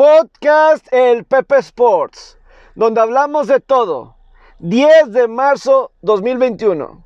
Podcast 0.00 0.86
El 0.92 1.26
Pepe 1.26 1.58
Sports, 1.58 2.38
donde 2.74 3.02
hablamos 3.02 3.48
de 3.48 3.60
todo. 3.60 4.16
10 4.60 5.12
de 5.12 5.28
marzo 5.28 5.92
2021. 6.00 7.04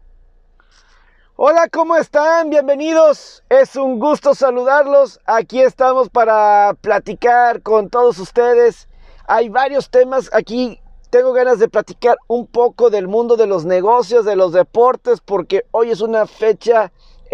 Hola, 1.35 1.69
¿cómo 1.73 1.97
están? 1.97 2.51
Bienvenidos. 2.51 3.43
Es 3.49 3.75
un 3.75 3.99
gusto 3.99 4.37
saludarlos. 4.37 5.19
Aquí 5.27 5.61
estamos 5.61 6.09
para 6.09 6.77
platicar 6.81 7.63
con 7.63 7.91
todos 7.91 8.21
ustedes. 8.21 8.89
Hay 9.27 9.49
varios 9.49 9.91
temas 9.91 10.31
aquí. 10.33 10.81
Tengo 11.11 11.33
ganas 11.33 11.59
de 11.59 11.69
platicar 11.69 12.17
un 12.29 12.47
poco 12.47 12.91
del 12.91 13.09
mundo 13.09 13.35
de 13.37 13.49
los 13.49 13.65
negocios, 13.65 14.25
de 14.25 14.37
los 14.37 14.53
deportes, 14.53 15.21
porque 15.21 15.67
hoy 15.73 15.91
es 15.91 16.01
una 16.01 16.29
fecha 16.29 16.93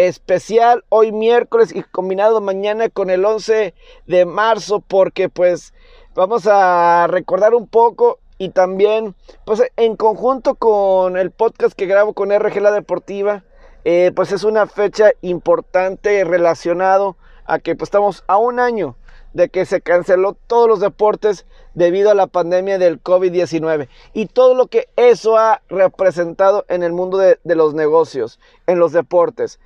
especial 0.09 0.83
hoy 0.89 1.13
miércoles 1.13 1.77
y 1.77 1.83
combinado 1.83 2.41
mañana 2.41 2.89
con 2.89 3.11
el 3.11 3.23
11 3.23 3.75
de 4.07 4.25
marzo 4.25 4.81
porque 4.81 5.29
pues 5.29 5.75
vamos 6.15 6.47
a 6.47 7.07
recordar 7.07 7.55
un 7.55 7.69
poco 7.69 8.19
y 8.39 8.49
también 8.49 9.15
pues 9.45 9.63
en 9.77 9.97
conjunto 9.97 10.55
con 10.55 11.19
el 11.19 11.31
podcast 11.31 11.75
que 11.75 11.85
grabo 11.85 12.15
con 12.15 12.31
RG 12.31 12.63
La 12.63 12.73
Deportiva 12.73 13.45
eh, 13.85 14.11
pues 14.17 14.33
es 14.33 14.43
una 14.43 14.67
fecha 14.67 15.11
importante 15.21 16.25
relacionado 16.25 17.19
a 17.45 17.59
que 17.59 17.77
pues 17.77 17.89
estamos 17.89 18.25
a 18.27 18.39
un 18.39 18.59
año 18.59 18.97
de 19.35 19.51
que 19.51 19.67
se 19.67 19.83
canceló 19.83 20.33
todos 20.47 20.67
los 20.67 20.81
deportes 20.81 21.45
debido 21.75 22.11
a 22.11 22.15
la 22.15 22.27
pandemia 22.27 22.79
del 22.79 23.03
COVID-19 23.03 23.89
y 24.15 24.27
todo 24.27 24.55
lo 24.55 24.69
que 24.69 24.89
eso 24.97 25.37
ha 25.37 25.61
representado 25.69 26.65
en 26.69 26.83
el 26.83 26.95
mundo 26.95 27.19
de, 27.19 27.39
de 27.45 27.55
los 27.55 27.75
negocios, 27.75 28.41
en 28.67 28.79
los 28.79 28.93
deportes. 28.93 29.61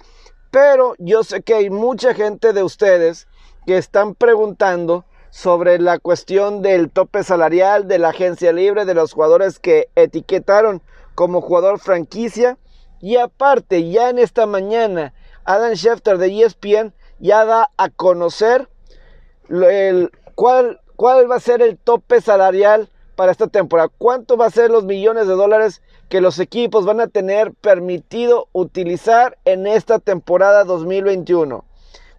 Pero 0.55 0.95
yo 1.01 1.25
sé 1.25 1.43
que 1.43 1.55
hay 1.55 1.69
mucha 1.69 2.15
gente 2.15 2.53
de 2.53 2.63
ustedes 2.63 3.27
que 3.67 3.77
están 3.77 4.15
preguntando 4.15 5.05
sobre 5.31 5.81
la 5.81 5.99
cuestión 5.99 6.63
del 6.63 6.93
tope 6.93 7.25
salarial, 7.25 7.89
de 7.89 7.99
la 7.99 8.11
agencia 8.11 8.53
libre, 8.53 8.85
de 8.85 8.95
los 8.95 9.15
jugadores 9.15 9.59
que 9.59 9.89
etiquetaron 9.97 10.81
como 11.17 11.41
jugador 11.41 11.81
franquicia. 11.81 12.57
Y 13.01 13.17
aparte, 13.17 13.91
ya 13.91 14.11
en 14.11 14.21
esta 14.21 14.47
mañana, 14.47 15.13
Adam 15.45 15.75
Schefter 15.75 16.19
de 16.19 16.45
ESPN 16.45 16.95
ya 17.19 17.45
da 17.45 17.73
a 17.77 17.89
conocer 17.89 18.69
cuál, 20.37 20.81
cuál 20.95 21.29
va 21.29 21.35
a 21.35 21.41
ser 21.41 21.63
el 21.63 21.79
tope 21.79 22.21
salarial 22.21 22.89
para 23.17 23.33
esta 23.33 23.49
temporada. 23.49 23.91
¿Cuánto 23.99 24.37
va 24.37 24.47
a 24.47 24.51
ser 24.51 24.71
los 24.71 24.85
millones 24.85 25.27
de 25.27 25.35
dólares 25.35 25.83
que 26.09 26.21
los 26.21 26.39
equipos 26.39 26.85
van 26.85 27.01
a 27.01 27.09
tener 27.09 27.53
permitido 27.53 28.49
utilizar 28.53 29.39
en 29.45 29.67
esta 29.67 29.99
temporada 29.99 30.65
2021? 30.65 31.65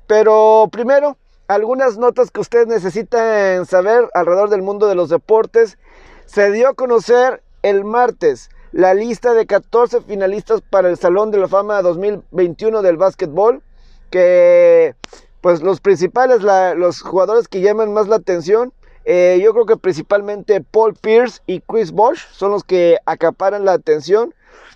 Pero 0.07 0.67
primero, 0.71 1.17
algunas 1.47 1.97
notas 1.97 2.31
que 2.31 2.41
ustedes 2.41 2.67
necesitan 2.67 3.65
saber 3.65 4.09
alrededor 4.13 4.49
del 4.49 4.61
mundo 4.61 4.87
de 4.87 4.95
los 4.95 5.09
deportes. 5.09 5.77
Se 6.25 6.51
dio 6.51 6.69
a 6.69 6.73
conocer 6.73 7.43
el 7.61 7.83
martes 7.83 8.49
la 8.71 8.93
lista 8.93 9.33
de 9.33 9.45
14 9.45 10.01
finalistas 10.01 10.61
para 10.61 10.89
el 10.89 10.97
Salón 10.97 11.31
de 11.31 11.37
la 11.37 11.47
Fama 11.47 11.81
2021 11.81 12.81
del 12.81 12.97
básquetbol, 12.97 13.63
que 14.09 14.95
pues 15.39 15.61
los 15.61 15.79
principales, 15.79 16.41
los 16.41 17.01
jugadores 17.01 17.47
que 17.47 17.61
llaman 17.61 17.93
más 17.93 18.07
la 18.07 18.17
atención 18.17 18.73
eh, 19.05 19.39
yo 19.41 19.53
creo 19.53 19.65
que 19.65 19.77
principalmente 19.77 20.61
Paul 20.61 20.95
Pierce 20.95 21.41
y 21.45 21.61
Chris 21.61 21.91
Bosh 21.91 22.25
son 22.31 22.51
los 22.51 22.63
que 22.63 22.97
acaparan 23.05 23.63
la 23.63 23.73
atención 23.73 24.33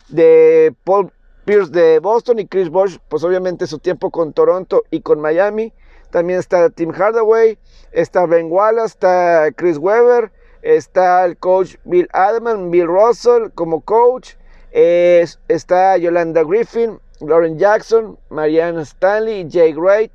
de 0.08 0.74
Paul 0.84 1.12
Pierce 1.46 1.72
de 1.72 2.00
Boston 2.00 2.40
y 2.40 2.48
Chris 2.48 2.70
Bosh, 2.70 2.98
pues 3.10 3.24
obviamente 3.24 3.66
su 3.66 3.80
tiempo 3.80 4.12
con 4.12 4.34
Toronto 4.34 4.84
y 4.92 5.02
con 5.02 5.20
Miami. 5.20 5.74
También 6.12 6.40
está 6.40 6.70
Tim 6.70 6.92
Hardaway, 6.92 7.58
está 7.92 8.26
Ben 8.26 8.52
Wallace, 8.52 8.94
está 8.94 9.50
Chris 9.56 9.78
Weber, 9.78 10.32
está 10.62 11.26
el 11.26 11.38
coach 11.38 11.76
Bill 11.84 12.08
Adman, 12.14 12.72
Bill 12.72 12.88
Russell 12.88 13.50
como 13.56 13.82
coach, 13.82 14.36
está 14.72 15.98
Yolanda 15.98 16.44
Griffin, 16.44 17.00
Lauren 17.20 17.58
Jackson, 17.58 18.18
Marianne 18.30 18.82
Stanley, 18.82 19.48
Jay 19.50 19.74
Wright, 19.74 20.12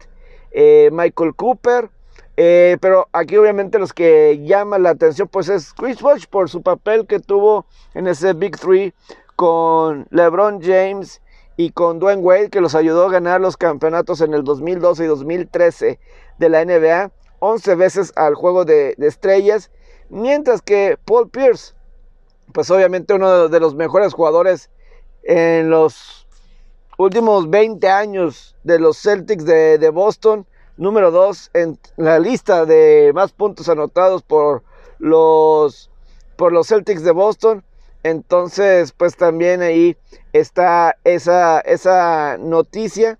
eh, 0.52 0.88
Michael 0.92 1.34
Cooper, 1.34 1.90
eh, 2.36 2.78
pero 2.80 3.08
aquí 3.12 3.36
obviamente 3.36 3.78
los 3.78 3.92
que 3.92 4.40
llaman 4.44 4.82
la 4.82 4.90
atención 4.90 5.28
pues 5.28 5.48
es 5.48 5.72
Chris 5.72 6.00
Bosh 6.00 6.26
por 6.26 6.50
su 6.50 6.62
papel 6.62 7.06
que 7.06 7.20
tuvo 7.20 7.64
en 7.94 8.08
ese 8.08 8.32
Big 8.32 8.58
Three 8.58 8.92
con 9.36 10.08
LeBron 10.10 10.60
James 10.60 11.22
y 11.56 11.70
con 11.70 12.00
Dwayne 12.00 12.22
Wade 12.22 12.50
que 12.50 12.60
los 12.60 12.74
ayudó 12.74 13.06
a 13.06 13.12
ganar 13.12 13.40
los 13.40 13.56
campeonatos 13.56 14.20
en 14.20 14.34
el 14.34 14.42
2012 14.42 15.04
y 15.04 15.06
2013 15.06 16.00
de 16.38 16.48
la 16.48 16.64
NBA, 16.64 17.12
11 17.38 17.74
veces 17.76 18.12
al 18.16 18.34
juego 18.34 18.64
de, 18.64 18.96
estrellas, 18.98 19.70
mientras 20.08 20.60
que 20.60 20.98
Paul 21.04 21.30
Pierce, 21.30 21.74
pues 22.52 22.68
obviamente 22.70 23.14
uno 23.14 23.48
de 23.48 23.60
los 23.60 23.76
mejores 23.76 24.12
jugadores 24.12 24.70
en 25.22 25.70
los 25.70 26.26
últimos 26.98 27.48
20 27.48 27.88
años 27.88 28.56
de 28.64 28.80
los 28.80 29.00
Celtics 29.00 29.44
de 29.44 29.90
Boston, 29.90 30.46
número 30.76 31.10
2 31.10 31.50
en 31.54 31.78
la 31.96 32.18
lista 32.18 32.66
de 32.66 33.12
más 33.14 33.32
puntos 33.32 33.68
anotados 33.68 34.22
por 34.22 34.62
los, 34.98 35.90
por 36.36 36.52
los 36.52 36.68
Celtics 36.68 37.04
de 37.04 37.12
Boston. 37.12 37.64
Entonces, 38.02 38.92
pues 38.92 39.16
también 39.16 39.62
ahí 39.62 39.96
está 40.32 40.96
esa, 41.04 41.60
esa 41.60 42.36
noticia. 42.38 43.18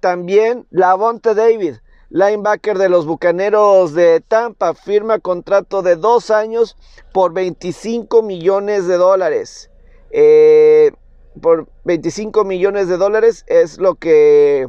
También 0.00 0.66
Lavonte 0.70 1.34
David, 1.34 1.76
linebacker 2.10 2.78
de 2.78 2.88
los 2.88 3.06
Bucaneros 3.06 3.92
de 3.92 4.20
Tampa, 4.20 4.74
firma 4.74 5.18
contrato 5.18 5.82
de 5.82 5.96
dos 5.96 6.30
años 6.30 6.76
por 7.12 7.32
25 7.32 8.22
millones 8.22 8.86
de 8.86 8.96
dólares. 8.96 9.70
Eh, 10.10 10.92
por 11.40 11.68
25 11.84 12.44
millones 12.44 12.88
de 12.88 12.96
dólares 12.96 13.44
es 13.46 13.78
lo 13.78 13.94
que 13.94 14.68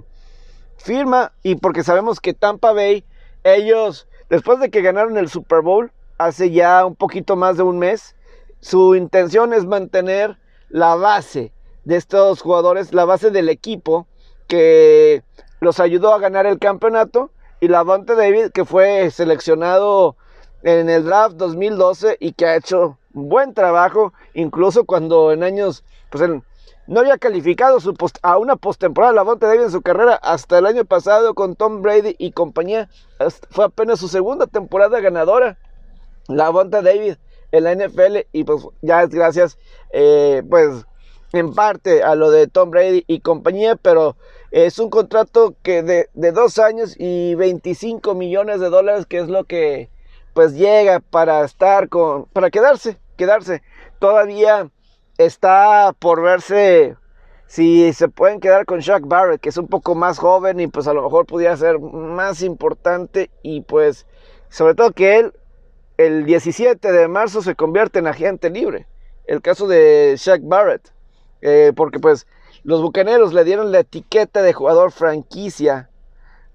firma 0.84 1.32
y 1.44 1.56
porque 1.56 1.84
sabemos 1.84 2.20
que 2.20 2.34
Tampa 2.34 2.74
Bay, 2.74 3.06
ellos, 3.44 4.08
después 4.30 4.60
de 4.60 4.70
que 4.70 4.82
ganaron 4.82 5.18
el 5.18 5.30
Super 5.30 5.62
Bowl 5.62 5.92
hace 6.18 6.52
ya 6.52 6.86
un 6.86 6.96
poquito 6.96 7.36
más 7.36 7.58
de 7.58 7.64
un 7.64 7.80
mes, 7.80 8.16
su 8.60 8.96
intención 8.96 9.54
es 9.54 9.66
mantener 9.66 10.38
la 10.70 10.96
base 10.96 11.52
de 11.84 11.96
estos 11.96 12.42
jugadores, 12.42 12.94
la 12.94 13.06
base 13.06 13.32
del 13.32 13.50
equipo 13.50 14.08
que 14.48 15.24
los 15.60 15.80
ayudó 15.80 16.14
a 16.14 16.20
ganar 16.20 16.46
el 16.46 16.60
campeonato 16.60 17.32
y 17.60 17.68
la 17.68 17.80
Lavonte 17.80 18.16
David 18.16 18.52
que 18.54 18.66
fue 18.66 19.10
seleccionado 19.12 20.16
en 20.64 20.90
el 20.90 21.06
draft 21.06 21.36
2012 21.36 22.18
y 22.20 22.34
que 22.34 22.46
ha 22.46 22.56
hecho 22.56 22.98
buen 23.14 23.54
trabajo 23.54 24.14
incluso 24.34 24.86
cuando 24.86 25.32
en 25.32 25.44
años 25.44 25.84
pues 26.10 26.24
en, 26.24 26.44
no 26.92 27.00
había 27.00 27.18
calificado 27.18 27.80
su 27.80 27.96
a 28.22 28.38
una 28.38 28.58
postemporada 28.58 29.14
Lavonte 29.14 29.46
David 29.46 29.62
en 29.62 29.72
su 29.72 29.82
carrera 29.82 30.16
hasta 30.16 30.58
el 30.58 30.66
año 30.66 30.84
pasado 30.84 31.34
con 31.36 31.56
Tom 31.56 31.82
Brady 31.82 32.18
y 32.18 32.34
compañía. 32.34 32.90
Fue 33.50 33.64
apenas 33.64 34.02
su 34.02 34.10
segunda 34.10 34.46
temporada 34.46 35.00
ganadora. 35.00 35.58
Lavonte 36.28 36.82
David 36.82 37.16
en 37.54 37.64
la 37.64 37.76
NFL 37.76 38.28
y 38.34 38.44
pues 38.44 38.68
ya 38.82 39.04
es 39.04 39.10
gracias 39.10 39.58
eh, 39.94 40.44
pues 40.50 40.86
en 41.32 41.54
parte 41.54 42.04
a 42.04 42.16
lo 42.16 42.30
de 42.30 42.48
Tom 42.48 42.72
Brady 42.72 43.06
y 43.08 43.22
compañía, 43.22 43.78
pero 43.78 44.18
es 44.52 44.78
un 44.78 44.90
contrato 44.90 45.56
que 45.64 45.84
de, 45.84 46.10
de 46.14 46.32
dos 46.34 46.60
años 46.60 46.96
y 47.00 47.36
25 47.36 48.16
millones 48.16 48.60
de 48.60 48.70
dólares 48.70 49.06
que 49.06 49.20
es 49.20 49.30
lo 49.30 49.46
que 49.46 49.90
pues 50.34 50.56
llega 50.56 51.00
para 51.00 51.46
estar 51.46 51.88
con, 51.88 52.26
para 52.26 52.50
quedarse, 52.50 53.00
quedarse. 53.16 53.62
Todavía 54.00 54.70
está 55.26 55.94
por 56.00 56.22
verse 56.22 56.96
si 57.48 57.92
se 57.94 58.08
pueden 58.08 58.40
quedar 58.40 58.66
con 58.66 58.80
Shaq 58.80 59.06
Barrett, 59.06 59.42
que 59.42 59.50
es 59.50 59.58
un 59.58 59.68
poco 59.68 59.94
más 59.94 60.20
joven 60.20 60.60
y 60.60 60.68
pues 60.68 60.88
a 60.88 60.94
lo 60.94 61.04
mejor 61.04 61.26
pudiera 61.26 61.58
ser 61.58 61.80
más 61.80 62.42
importante 62.44 63.30
y 63.44 63.62
pues 63.62 64.08
sobre 64.50 64.74
todo 64.74 64.92
que 64.94 65.20
él 65.20 65.34
el 65.98 66.26
17 66.26 66.92
de 66.92 67.08
marzo 67.08 67.42
se 67.42 67.56
convierte 67.56 68.00
en 68.00 68.08
agente 68.08 68.50
libre. 68.50 68.88
El 69.26 69.42
caso 69.42 69.68
de 69.68 70.16
Shaq 70.18 70.42
Barrett, 70.44 70.94
eh, 71.42 71.74
porque 71.76 72.00
pues 72.00 72.26
los 72.64 72.82
Bucaneros 72.82 73.34
le 73.34 73.44
dieron 73.44 73.72
la 73.72 73.80
etiqueta 73.80 74.42
de 74.42 74.54
jugador 74.54 74.92
franquicia 74.92 75.90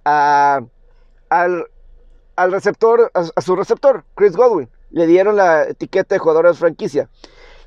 al, 0.05 0.71
receptor, 2.37 3.11
a, 3.15 3.25
a, 3.35 3.41
su 3.41 3.57
receptor, 3.57 4.05
Chris 4.15 4.37
Godwin. 4.37 4.69
Le 4.91 5.07
dieron 5.07 5.37
la 5.37 5.65
etiqueta 5.65 6.15
de 6.15 6.19
jugador 6.21 6.55
franquicia. 6.55 7.09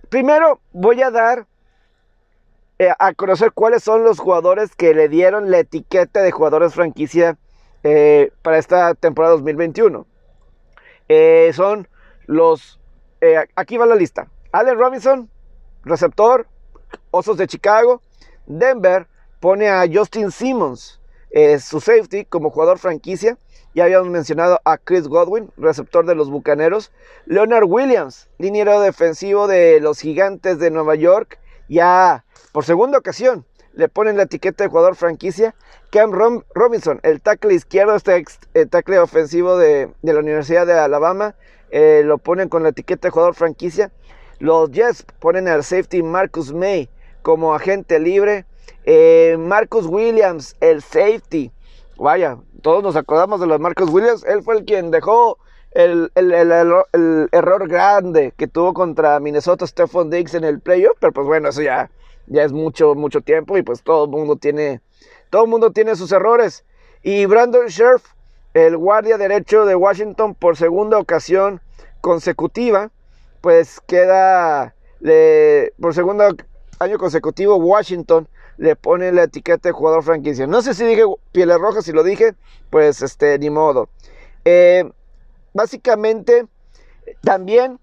Primero 0.09 0.59
voy 0.73 1.03
a 1.03 1.11
dar 1.11 1.45
eh, 2.79 2.91
a 2.97 3.13
conocer 3.13 3.51
cuáles 3.51 3.83
son 3.83 4.03
los 4.03 4.19
jugadores 4.19 4.75
que 4.75 4.95
le 4.95 5.07
dieron 5.07 5.51
la 5.51 5.59
etiqueta 5.59 6.21
de 6.21 6.31
jugadores 6.31 6.73
franquicia 6.73 7.37
eh, 7.83 8.31
para 8.41 8.57
esta 8.57 8.95
temporada 8.95 9.33
2021. 9.35 10.07
Eh, 11.09 11.51
son 11.53 11.87
los... 12.25 12.79
aquí 13.55 13.77
va 13.77 13.85
la 13.85 13.95
lista. 13.95 14.27
Allen 14.51 14.79
Robinson, 14.79 15.29
receptor, 15.83 16.47
Osos 17.11 17.37
de 17.37 17.47
Chicago. 17.47 18.01
Denver 18.47 19.07
pone 19.39 19.69
a 19.69 19.85
Justin 19.91 20.31
Simmons, 20.31 20.98
eh, 21.31 21.59
su 21.59 21.79
safety 21.79 22.25
como 22.25 22.49
jugador 22.49 22.79
franquicia. 22.79 23.37
Ya 23.75 23.83
habíamos 23.83 24.09
mencionado 24.09 24.59
a 24.65 24.77
Chris 24.77 25.07
Godwin, 25.07 25.51
receptor 25.57 26.05
de 26.05 26.15
los 26.15 26.29
Bucaneros. 26.29 26.91
Leonard 27.25 27.65
Williams, 27.65 28.29
liniero 28.37 28.81
defensivo 28.81 29.47
de 29.47 29.79
los 29.79 29.99
Gigantes 29.99 30.59
de 30.59 30.71
Nueva 30.71 30.95
York. 30.95 31.39
Ya 31.67 32.25
por 32.51 32.65
segunda 32.65 32.97
ocasión 32.97 33.45
le 33.73 33.87
ponen 33.87 34.17
la 34.17 34.23
etiqueta 34.23 34.63
de 34.63 34.69
jugador 34.69 34.95
franquicia. 34.95 35.55
Cam 35.91 36.11
Robinson, 36.53 36.99
el 37.03 37.21
tackle 37.21 37.53
izquierdo, 37.53 37.95
este 37.95 38.65
tackle 38.65 38.99
ofensivo 38.99 39.57
de, 39.57 39.89
la 40.01 40.19
Universidad 40.19 40.67
de 40.67 40.73
Alabama, 40.73 41.35
eh, 41.71 42.01
lo 42.03 42.17
ponen 42.17 42.49
con 42.49 42.63
la 42.63 42.69
etiqueta 42.69 43.07
de 43.07 43.11
jugador 43.11 43.35
franquicia. 43.35 43.91
Los 44.39 44.71
Jets 44.71 45.05
ponen 45.19 45.47
al 45.47 45.63
safety 45.63 46.03
Marcus 46.03 46.53
May 46.53 46.89
como 47.21 47.53
agente 47.53 47.99
libre. 47.99 48.45
Eh, 48.83 49.35
Marcus 49.39 49.85
Williams, 49.85 50.55
el 50.59 50.81
safety. 50.81 51.51
Vaya, 51.97 52.37
todos 52.61 52.83
nos 52.83 52.95
acordamos 52.95 53.39
de 53.39 53.47
los 53.47 53.59
Marcus 53.59 53.89
Williams. 53.89 54.23
Él 54.25 54.41
fue 54.43 54.57
el 54.57 54.65
quien 54.65 54.91
dejó 54.91 55.37
el, 55.71 56.11
error 57.31 57.67
grande 57.67 58.33
que 58.37 58.47
tuvo 58.47 58.73
contra 58.73 59.19
Minnesota 59.19 59.67
Stephon 59.67 60.09
Diggs 60.09 60.33
en 60.33 60.43
el 60.43 60.59
playoff. 60.59 60.97
Pero 60.99 61.13
pues 61.13 61.27
bueno, 61.27 61.49
eso 61.49 61.61
ya, 61.61 61.91
ya 62.27 62.43
es 62.43 62.51
mucho, 62.51 62.95
mucho 62.95 63.21
tiempo 63.21 63.57
y 63.57 63.63
pues 63.63 63.83
todo 63.83 64.05
el 64.05 64.11
mundo 64.11 64.35
tiene, 64.35 64.81
todo 65.29 65.43
el 65.43 65.49
mundo 65.49 65.71
tiene 65.71 65.95
sus 65.95 66.11
errores. 66.11 66.65
Y 67.03 67.25
Brandon 67.25 67.67
Scherf, 67.67 68.03
el 68.53 68.77
guardia 68.77 69.17
derecho 69.17 69.65
de 69.65 69.75
Washington 69.75 70.35
por 70.35 70.57
segunda 70.57 70.97
ocasión 70.97 71.61
consecutiva, 72.01 72.91
pues 73.41 73.79
queda 73.81 74.73
por 75.79 75.93
segundo 75.93 76.25
año 76.79 76.97
consecutivo 76.97 77.57
Washington 77.57 78.27
le 78.57 78.75
pone 78.75 79.11
la 79.11 79.23
etiqueta 79.23 79.69
de 79.69 79.73
jugador 79.73 80.03
franquicia. 80.03 80.47
No 80.47 80.61
sé 80.61 80.73
si 80.73 80.85
dije 80.85 81.03
pieles 81.31 81.57
rojas, 81.59 81.85
si 81.85 81.91
lo 81.91 82.03
dije, 82.03 82.35
pues 82.69 83.01
este, 83.01 83.37
ni 83.39 83.49
modo. 83.49 83.89
Eh, 84.45 84.89
básicamente, 85.53 86.47
también, 87.21 87.79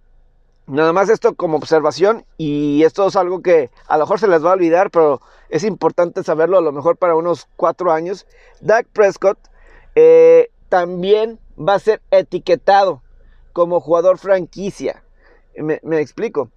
nada 0.67 0.93
más 0.93 1.09
esto 1.09 1.35
como 1.35 1.57
observación, 1.57 2.25
y 2.37 2.83
esto 2.85 3.07
es 3.07 3.17
algo 3.17 3.41
que 3.41 3.71
a 3.87 3.97
lo 3.97 4.05
mejor 4.05 4.21
se 4.21 4.29
les 4.29 4.45
va 4.45 4.51
a 4.51 4.55
olvidar, 4.55 4.91
pero 4.91 5.21
es 5.49 5.65
importante 5.65 6.23
saberlo, 6.23 6.59
a 6.59 6.63
lo 6.63 6.73
mejor 6.73 6.97
para 6.97 7.17
unos 7.17 7.49
cuatro 7.57 7.93
años. 7.93 8.27
Dak 8.61 8.87
Prescott 8.89 9.39
eh, 9.95 10.51
también 10.69 11.39
va 11.59 11.75
a 11.75 11.79
ser 11.79 12.03
etiquetado 12.11 13.03
como 13.53 13.81
jugador 13.81 14.19
franquicia. 14.19 15.03
Me, 15.57 15.81
explico. 16.01 16.51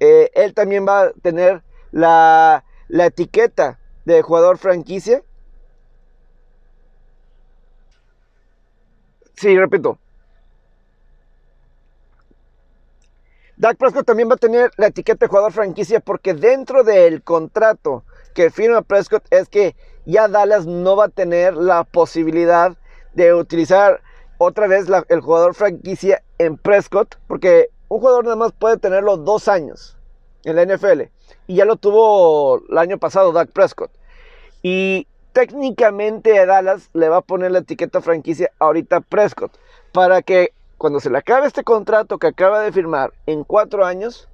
Eh, 0.00 0.30
él 0.34 0.54
también 0.54 0.86
va 0.88 1.02
a 1.02 1.12
tener 1.12 1.62
la, 1.96 2.62
la 2.88 3.06
etiqueta 3.06 3.78
de 4.04 4.20
jugador 4.20 4.58
franquicia. 4.58 5.22
Sí, 9.34 9.58
repito. 9.58 9.98
Dak 13.56 13.78
Prescott 13.78 14.04
también 14.04 14.28
va 14.28 14.34
a 14.34 14.36
tener 14.36 14.70
la 14.76 14.88
etiqueta 14.88 15.24
de 15.24 15.30
jugador 15.30 15.52
franquicia 15.52 16.00
porque 16.00 16.34
dentro 16.34 16.84
del 16.84 17.22
contrato 17.22 18.04
que 18.34 18.50
firma 18.50 18.82
Prescott 18.82 19.24
es 19.30 19.48
que 19.48 19.74
ya 20.04 20.28
Dallas 20.28 20.66
no 20.66 20.96
va 20.96 21.06
a 21.06 21.08
tener 21.08 21.54
la 21.56 21.84
posibilidad 21.84 22.76
de 23.14 23.32
utilizar 23.32 24.02
otra 24.36 24.66
vez 24.66 24.86
el 25.08 25.20
jugador 25.22 25.54
franquicia 25.54 26.22
en 26.36 26.58
Prescott 26.58 27.16
porque 27.26 27.70
un 27.88 28.00
jugador 28.00 28.24
nada 28.24 28.36
más 28.36 28.52
puede 28.52 28.76
tenerlo 28.76 29.16
dos 29.16 29.48
años 29.48 29.96
en 30.46 30.56
la 30.56 30.64
NFL 30.64 31.02
y 31.46 31.56
ya 31.56 31.64
lo 31.64 31.76
tuvo 31.76 32.62
el 32.68 32.78
año 32.78 32.98
pasado 32.98 33.32
Dak 33.32 33.50
Prescott. 33.50 33.90
Y 34.62 35.06
técnicamente 35.32 36.46
Dallas 36.46 36.88
le 36.94 37.08
va 37.08 37.18
a 37.18 37.22
poner 37.22 37.50
la 37.50 37.58
etiqueta 37.58 38.00
franquicia 38.00 38.50
ahorita 38.58 39.00
Prescott 39.00 39.58
para 39.92 40.22
que 40.22 40.52
cuando 40.78 41.00
se 41.00 41.10
le 41.10 41.18
acabe 41.18 41.46
este 41.46 41.64
contrato 41.64 42.18
que 42.18 42.28
acaba 42.28 42.60
de 42.60 42.72
firmar 42.72 43.12
en 43.26 43.44
cuatro 43.44 43.84
años, 43.84 44.28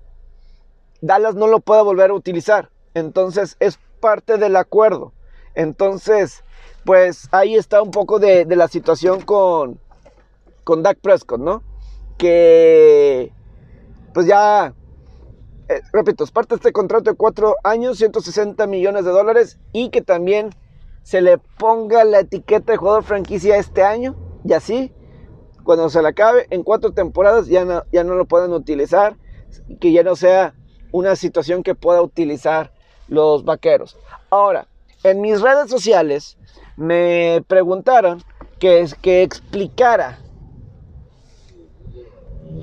Dallas 1.00 1.34
no 1.34 1.46
lo 1.46 1.60
pueda 1.60 1.82
volver 1.82 2.10
a 2.10 2.14
utilizar. 2.14 2.70
Entonces 2.94 3.56
es 3.58 3.78
parte 4.00 4.38
del 4.38 4.56
acuerdo. 4.56 5.12
Entonces, 5.54 6.44
pues 6.84 7.28
ahí 7.32 7.56
está 7.56 7.82
un 7.82 7.90
poco 7.90 8.18
de, 8.18 8.44
la 8.44 8.68
situación 8.68 9.22
con, 9.22 9.80
con 10.64 10.82
Dak 10.82 10.98
Prescott, 10.98 11.40
¿no? 11.40 11.62
Que 12.18 13.32
pues 14.12 14.26
ya 14.26 14.74
eh, 15.68 15.80
repito, 15.92 16.24
es 16.24 16.30
parte 16.30 16.54
de 16.54 16.56
este 16.56 16.72
contrato 16.72 17.10
de 17.10 17.16
cuatro 17.16 17.56
años, 17.62 17.98
160 17.98 18.66
millones 18.66 19.04
de 19.04 19.10
dólares 19.10 19.58
y 19.72 19.90
que 19.90 20.02
también 20.02 20.50
se 21.02 21.20
le 21.20 21.38
ponga 21.38 22.04
la 22.04 22.20
etiqueta 22.20 22.72
de 22.72 22.78
jugador 22.78 23.04
franquicia 23.04 23.56
este 23.56 23.82
año 23.82 24.16
y 24.44 24.52
así, 24.52 24.92
cuando 25.64 25.88
se 25.88 26.02
le 26.02 26.08
acabe, 26.08 26.46
en 26.50 26.62
cuatro 26.64 26.92
temporadas 26.92 27.46
ya 27.46 27.64
no, 27.64 27.84
ya 27.92 28.02
no 28.04 28.14
lo 28.14 28.26
pueden 28.26 28.52
utilizar, 28.52 29.16
que 29.80 29.92
ya 29.92 30.02
no 30.02 30.16
sea 30.16 30.54
una 30.90 31.16
situación 31.16 31.62
que 31.62 31.74
pueda 31.74 32.02
utilizar 32.02 32.72
los 33.08 33.44
vaqueros. 33.44 33.96
Ahora, 34.30 34.66
en 35.04 35.20
mis 35.20 35.40
redes 35.40 35.70
sociales 35.70 36.38
me 36.76 37.44
preguntaron 37.46 38.22
que, 38.58 38.86
que 39.00 39.22
explicara 39.22 40.18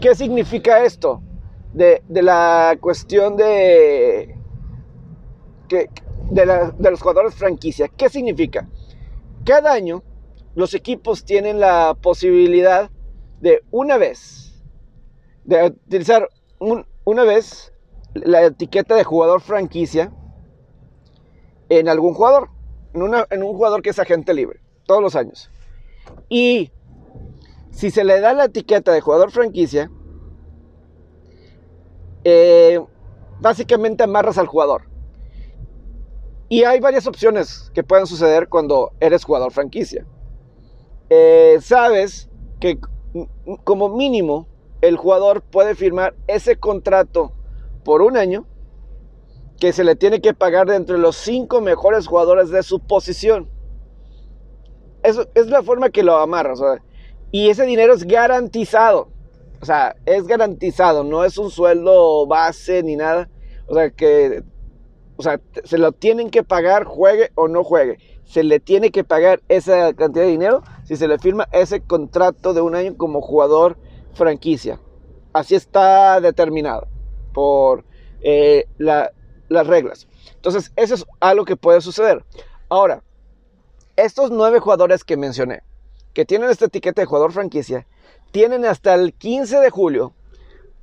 qué 0.01 0.15
significa 0.15 0.83
esto 0.83 1.21
de, 1.73 2.01
la 2.09 2.77
cuestión 2.79 3.37
de, 3.37 4.35
que, 5.67 5.89
de, 6.31 6.45
los 6.91 7.01
jugadores 7.01 7.35
franquicia. 7.35 7.87
¿Qué 7.87 8.09
significa? 8.09 8.67
Cada 9.45 9.73
año 9.73 10.03
los 10.55 10.73
equipos 10.73 11.23
tienen 11.23 11.59
la 11.59 11.95
posibilidad 12.01 12.89
de 13.39 13.63
una 13.71 13.97
vez, 13.97 14.61
de 15.45 15.67
utilizar 15.67 16.29
una 16.59 17.23
vez 17.23 17.73
la 18.13 18.43
etiqueta 18.43 18.95
de 18.95 19.03
jugador 19.03 19.41
franquicia 19.41 20.11
en 21.69 21.87
algún 21.87 22.13
jugador, 22.13 22.49
en, 22.93 23.01
en 23.29 23.43
un 23.43 23.53
jugador 23.53 23.81
que 23.81 23.91
es 23.91 23.99
agente 23.99 24.33
libre, 24.33 24.59
todos 24.85 25.01
los 25.01 25.15
años. 25.15 25.49
Y 26.27 26.71
si 27.71 27.91
se 27.91 28.03
le 28.03 28.19
da 28.19 28.33
la 28.33 28.45
etiqueta 28.45 28.91
de 28.91 29.01
jugador 29.01 29.31
franquicia, 29.31 29.89
eh, 32.23 32.79
básicamente 33.39 34.03
amarras 34.03 34.37
al 34.37 34.47
jugador. 34.47 34.83
Y 36.49 36.63
hay 36.63 36.79
varias 36.79 37.05
opciones 37.05 37.71
que 37.73 37.83
pueden 37.83 38.07
suceder 38.07 38.49
cuando 38.49 38.91
eres 38.99 39.23
jugador 39.23 39.51
franquicia. 39.51 40.05
Eh, 41.09 41.57
sabes 41.61 42.29
que 42.59 42.79
como 43.63 43.89
mínimo 43.89 44.47
el 44.81 44.97
jugador 44.97 45.41
puede 45.41 45.75
firmar 45.75 46.15
ese 46.27 46.57
contrato 46.57 47.33
por 47.83 48.01
un 48.01 48.17
año 48.17 48.45
que 49.59 49.73
se 49.73 49.83
le 49.83 49.95
tiene 49.95 50.21
que 50.21 50.33
pagar 50.33 50.67
de 50.67 50.75
entre 50.75 50.97
los 50.97 51.15
cinco 51.17 51.61
mejores 51.61 52.07
jugadores 52.07 52.49
de 52.49 52.63
su 52.63 52.79
posición. 52.79 53.49
Eso 55.03 55.27
es 55.35 55.47
la 55.47 55.63
forma 55.63 55.89
que 55.89 56.03
lo 56.03 56.17
amarras. 56.17 56.61
y 57.31 57.49
ese 57.49 57.65
dinero 57.65 57.93
es 57.93 58.05
garantizado. 58.05 59.09
O 59.61 59.65
sea, 59.65 59.95
es 60.05 60.25
garantizado, 60.25 61.03
no 61.03 61.23
es 61.23 61.37
un 61.37 61.51
sueldo 61.51 62.25
base 62.27 62.81
ni 62.83 62.95
nada. 62.95 63.29
O 63.67 63.75
sea, 63.75 63.89
que, 63.89 64.43
o 65.17 65.23
sea, 65.23 65.39
se 65.63 65.77
lo 65.77 65.91
tienen 65.91 66.29
que 66.29 66.43
pagar, 66.43 66.85
juegue 66.85 67.31
o 67.35 67.47
no 67.47 67.63
juegue. 67.63 67.97
Se 68.25 68.43
le 68.43 68.59
tiene 68.59 68.91
que 68.91 69.03
pagar 69.03 69.41
esa 69.49 69.93
cantidad 69.93 70.25
de 70.25 70.31
dinero 70.31 70.63
si 70.85 70.95
se 70.95 71.07
le 71.07 71.19
firma 71.19 71.47
ese 71.51 71.81
contrato 71.81 72.53
de 72.53 72.61
un 72.61 72.75
año 72.75 72.95
como 72.95 73.21
jugador 73.21 73.77
franquicia. 74.13 74.79
Así 75.33 75.55
está 75.55 76.21
determinado 76.21 76.87
por 77.33 77.85
eh, 78.21 78.65
las 78.77 79.67
reglas. 79.67 80.07
Entonces, 80.35 80.71
eso 80.75 80.95
es 80.95 81.05
algo 81.19 81.45
que 81.45 81.55
puede 81.55 81.81
suceder. 81.81 82.23
Ahora, 82.69 83.03
estos 83.95 84.31
nueve 84.31 84.59
jugadores 84.59 85.03
que 85.03 85.17
mencioné, 85.17 85.61
que 86.13 86.25
tienen 86.25 86.49
esta 86.49 86.65
etiqueta 86.65 87.01
de 87.01 87.05
jugador 87.05 87.31
franquicia, 87.31 87.85
tienen 88.31 88.65
hasta 88.65 88.93
el 88.95 89.13
15 89.13 89.59
de 89.59 89.69
julio 89.69 90.13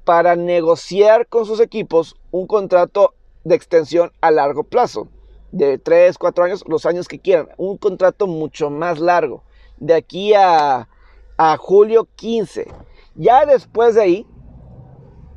para 0.04 0.36
negociar 0.36 1.26
con 1.26 1.46
sus 1.46 1.60
equipos 1.60 2.16
un 2.30 2.46
contrato 2.46 3.14
de 3.44 3.54
extensión 3.54 4.12
a 4.20 4.30
largo 4.30 4.64
plazo, 4.64 5.08
de 5.52 5.78
3, 5.78 6.18
4 6.18 6.44
años, 6.44 6.64
los 6.66 6.86
años 6.86 7.08
que 7.08 7.18
quieran, 7.18 7.48
un 7.56 7.76
contrato 7.76 8.26
mucho 8.26 8.70
más 8.70 8.98
largo, 8.98 9.42
de 9.78 9.94
aquí 9.94 10.34
a, 10.34 10.88
a 11.36 11.56
julio 11.56 12.08
15. 12.16 12.68
Ya 13.14 13.46
después 13.46 13.94
de 13.94 14.02
ahí, 14.02 14.26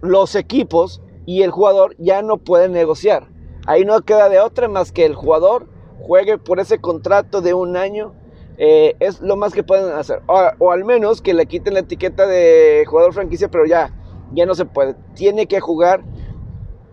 los 0.01 0.35
equipos 0.35 1.01
y 1.25 1.43
el 1.43 1.51
jugador 1.51 1.95
ya 1.97 2.21
no 2.21 2.37
pueden 2.37 2.71
negociar. 2.71 3.27
Ahí 3.67 3.85
no 3.85 4.01
queda 4.01 4.29
de 4.29 4.39
otra 4.39 4.67
más 4.67 4.91
que 4.91 5.05
el 5.05 5.15
jugador 5.15 5.67
juegue 5.99 6.37
por 6.37 6.59
ese 6.59 6.79
contrato 6.79 7.41
de 7.41 7.53
un 7.53 7.77
año 7.77 8.13
eh, 8.61 8.97
es 8.99 9.21
lo 9.21 9.37
más 9.37 9.53
que 9.53 9.63
pueden 9.63 9.93
hacer. 9.93 10.21
O, 10.27 10.71
al 10.71 10.83
menos 10.83 11.21
que 11.21 11.33
le 11.33 11.45
quiten 11.45 11.75
la 11.75 11.79
etiqueta 11.79 12.27
de 12.27 12.83
jugador 12.85 13.13
franquicia, 13.13 13.47
pero 13.49 13.65
ya, 13.65 13.95
ya 14.33 14.45
no 14.45 14.53
se 14.53 14.65
puede. 14.65 14.95
Tiene 15.15 15.47
que 15.47 15.61
jugar 15.61 16.03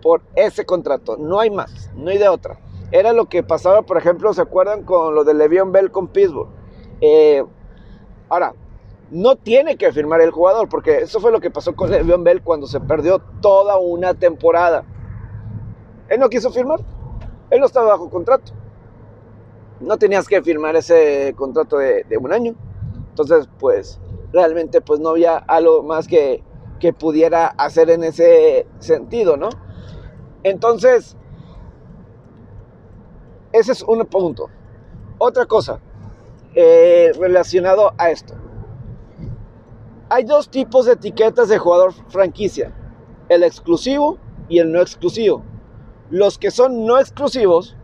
por 0.00 0.22
ese 0.36 0.64
contrato. 0.64 1.16
No 1.16 1.40
hay 1.40 1.50
más, 1.50 1.90
no 1.96 2.10
hay 2.10 2.18
de 2.18 2.28
otra. 2.28 2.60
Era 2.92 3.12
lo 3.12 3.26
que 3.26 3.42
pasaba, 3.42 3.82
por 3.82 3.98
ejemplo, 3.98 4.32
¿se 4.32 4.42
acuerdan 4.42 4.84
con 4.84 5.16
lo 5.16 5.24
de 5.24 5.34
Le'Veon 5.34 5.72
Bell 5.72 5.90
con 5.90 6.06
Pittsburgh? 6.06 6.50
Eh, 7.00 7.44
ahora, 8.28 8.54
no 9.10 9.34
tiene 9.34 9.76
que 9.76 9.90
firmar 9.90 10.20
el 10.20 10.30
jugador, 10.30 10.68
porque 10.68 10.98
eso 10.98 11.18
fue 11.18 11.32
lo 11.32 11.40
que 11.40 11.50
pasó 11.50 11.74
con 11.74 11.90
Le'Veon 11.90 12.22
Bell 12.22 12.42
cuando 12.42 12.68
se 12.68 12.78
perdió 12.78 13.18
toda 13.42 13.76
una 13.76 14.14
temporada. 14.14 14.84
Él 16.08 16.20
no 16.20 16.28
quiso 16.28 16.52
firmar, 16.52 16.78
él 17.50 17.58
no 17.58 17.66
estaba 17.66 17.88
bajo 17.88 18.08
contrato. 18.08 18.52
No 19.80 19.98
tenías 19.98 20.26
que 20.26 20.42
firmar 20.42 20.76
ese 20.76 21.34
contrato 21.36 21.78
de, 21.78 22.04
de 22.04 22.16
un 22.16 22.32
año. 22.32 22.54
Entonces, 23.10 23.48
pues, 23.58 24.00
realmente, 24.32 24.80
pues 24.80 25.00
no 25.00 25.10
había 25.10 25.36
algo 25.36 25.82
más 25.82 26.06
que, 26.06 26.42
que 26.78 26.92
pudiera 26.92 27.46
hacer 27.46 27.90
en 27.90 28.04
ese 28.04 28.66
sentido, 28.78 29.36
¿no? 29.36 29.48
Entonces, 30.42 31.16
ese 33.52 33.72
es 33.72 33.82
un 33.82 34.04
punto. 34.06 34.48
Otra 35.18 35.46
cosa 35.46 35.80
eh, 36.54 37.12
relacionado 37.18 37.92
a 37.96 38.10
esto. 38.10 38.34
Hay 40.08 40.24
dos 40.24 40.50
tipos 40.50 40.86
de 40.86 40.92
etiquetas 40.92 41.48
de 41.48 41.58
jugador 41.58 41.92
franquicia. 42.08 42.72
El 43.28 43.42
exclusivo 43.42 44.18
y 44.48 44.58
el 44.58 44.70
no 44.70 44.80
exclusivo. 44.80 45.42
Los 46.10 46.38
que 46.38 46.50
son 46.50 46.86
no 46.86 46.98
exclusivos, 46.98 47.76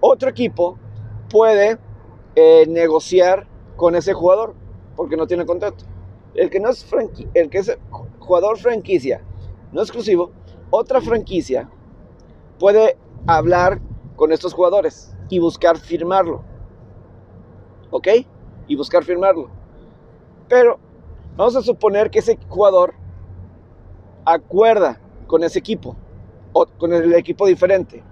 otro 0.00 0.30
equipo 0.30 0.78
puede 1.36 1.78
eh, 2.34 2.64
negociar 2.66 3.46
con 3.76 3.94
ese 3.94 4.14
jugador 4.14 4.54
porque 4.96 5.18
no 5.18 5.26
tiene 5.26 5.44
contrato. 5.44 5.84
El 6.34 6.48
que 6.48 6.60
no 6.60 6.70
es 6.70 6.86
el 7.34 7.50
que 7.50 7.58
es 7.58 7.76
jugador 8.20 8.56
franquicia 8.56 9.20
no 9.70 9.82
exclusivo, 9.82 10.30
otra 10.70 11.02
franquicia 11.02 11.68
puede 12.58 12.96
hablar 13.26 13.82
con 14.16 14.32
estos 14.32 14.54
jugadores 14.54 15.14
y 15.28 15.38
buscar 15.38 15.76
firmarlo. 15.76 16.42
¿Ok? 17.90 18.08
Y 18.66 18.74
buscar 18.74 19.04
firmarlo. 19.04 19.50
Pero 20.48 20.78
vamos 21.36 21.54
a 21.54 21.60
suponer 21.60 22.10
que 22.10 22.20
ese 22.20 22.38
jugador 22.48 22.94
acuerda 24.24 25.02
con 25.26 25.44
ese 25.44 25.58
equipo 25.58 25.96
o 26.54 26.64
con 26.64 26.94
el 26.94 27.12
equipo 27.12 27.46
diferente. 27.46 28.02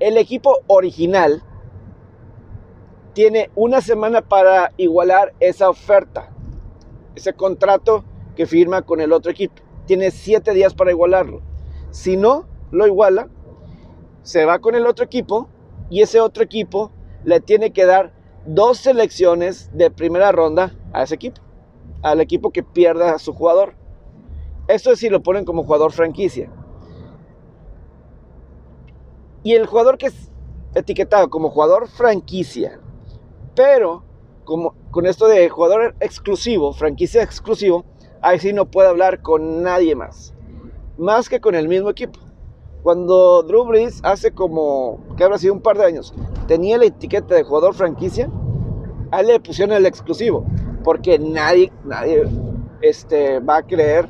El 0.00 0.16
equipo 0.16 0.60
original 0.66 1.42
tiene 3.18 3.50
una 3.56 3.80
semana 3.80 4.22
para 4.22 4.72
igualar 4.76 5.34
esa 5.40 5.68
oferta, 5.68 6.30
ese 7.16 7.32
contrato 7.32 8.04
que 8.36 8.46
firma 8.46 8.82
con 8.82 9.00
el 9.00 9.12
otro 9.12 9.32
equipo. 9.32 9.60
Tiene 9.86 10.12
siete 10.12 10.52
días 10.52 10.72
para 10.72 10.92
igualarlo. 10.92 11.42
Si 11.90 12.16
no 12.16 12.46
lo 12.70 12.86
iguala, 12.86 13.28
se 14.22 14.44
va 14.44 14.60
con 14.60 14.76
el 14.76 14.86
otro 14.86 15.04
equipo 15.04 15.48
y 15.90 16.02
ese 16.02 16.20
otro 16.20 16.44
equipo 16.44 16.92
le 17.24 17.40
tiene 17.40 17.72
que 17.72 17.86
dar 17.86 18.12
dos 18.46 18.78
selecciones 18.78 19.76
de 19.76 19.90
primera 19.90 20.30
ronda 20.30 20.76
a 20.92 21.02
ese 21.02 21.16
equipo, 21.16 21.40
al 22.02 22.20
equipo 22.20 22.52
que 22.52 22.62
pierda 22.62 23.16
a 23.16 23.18
su 23.18 23.32
jugador. 23.32 23.74
Eso 24.68 24.92
es 24.92 25.00
si 25.00 25.08
lo 25.08 25.24
ponen 25.24 25.44
como 25.44 25.64
jugador 25.64 25.90
franquicia. 25.90 26.52
Y 29.42 29.54
el 29.54 29.66
jugador 29.66 29.98
que 29.98 30.06
es 30.06 30.30
etiquetado 30.76 31.28
como 31.30 31.50
jugador 31.50 31.88
franquicia, 31.88 32.78
pero 33.58 34.04
como 34.44 34.76
con 34.92 35.04
esto 35.04 35.26
de 35.26 35.48
jugador 35.48 35.96
exclusivo, 35.98 36.72
franquicia 36.72 37.24
exclusivo, 37.24 37.84
ahí 38.22 38.38
sí 38.38 38.52
no 38.52 38.70
puede 38.70 38.88
hablar 38.88 39.20
con 39.20 39.64
nadie 39.64 39.96
más, 39.96 40.32
más 40.96 41.28
que 41.28 41.40
con 41.40 41.56
el 41.56 41.66
mismo 41.66 41.90
equipo. 41.90 42.20
Cuando 42.84 43.42
Drew 43.42 43.64
Brees 43.64 43.98
hace 44.04 44.30
como, 44.30 45.00
que 45.16 45.24
habrá 45.24 45.38
sido 45.38 45.54
un 45.54 45.60
par 45.60 45.76
de 45.76 45.86
años, 45.86 46.14
tenía 46.46 46.78
la 46.78 46.84
etiqueta 46.84 47.34
de 47.34 47.42
jugador 47.42 47.74
franquicia, 47.74 48.30
a 49.10 49.22
él 49.22 49.26
le 49.26 49.40
pusieron 49.40 49.74
el 49.76 49.86
exclusivo, 49.86 50.46
porque 50.84 51.18
nadie, 51.18 51.72
nadie 51.84 52.22
este, 52.80 53.40
va 53.40 53.56
a 53.56 53.66
creer, 53.66 54.08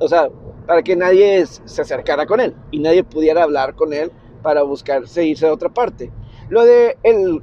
o 0.00 0.08
sea, 0.08 0.28
para 0.66 0.82
que 0.82 0.96
nadie 0.96 1.46
se 1.46 1.80
acercara 1.80 2.26
con 2.26 2.40
él 2.40 2.56
y 2.72 2.80
nadie 2.80 3.04
pudiera 3.04 3.44
hablar 3.44 3.76
con 3.76 3.92
él 3.92 4.10
para 4.42 4.64
buscar 4.64 5.06
seguirse 5.06 5.46
a 5.46 5.52
otra 5.52 5.68
parte. 5.68 6.10
Lo 6.48 6.64
de 6.64 6.98
el, 7.04 7.40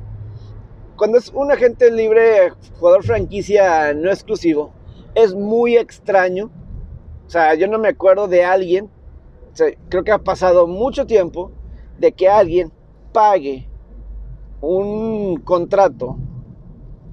cuando 0.99 1.17
es 1.17 1.31
un 1.33 1.49
agente 1.51 1.89
libre, 1.89 2.51
jugador 2.77 3.03
franquicia 3.03 3.93
no 3.93 4.11
exclusivo, 4.11 4.73
es 5.15 5.33
muy 5.33 5.77
extraño. 5.77 6.51
O 7.25 7.29
sea, 7.29 7.55
yo 7.55 7.67
no 7.67 7.79
me 7.79 7.87
acuerdo 7.87 8.27
de 8.27 8.43
alguien 8.43 8.91
creo 9.89 10.03
que 10.03 10.11
ha 10.11 10.19
pasado 10.19 10.67
mucho 10.67 11.05
tiempo 11.05 11.51
de 11.97 12.11
que 12.11 12.29
alguien 12.29 12.71
pague 13.11 13.67
un 14.61 15.37
contrato, 15.41 16.17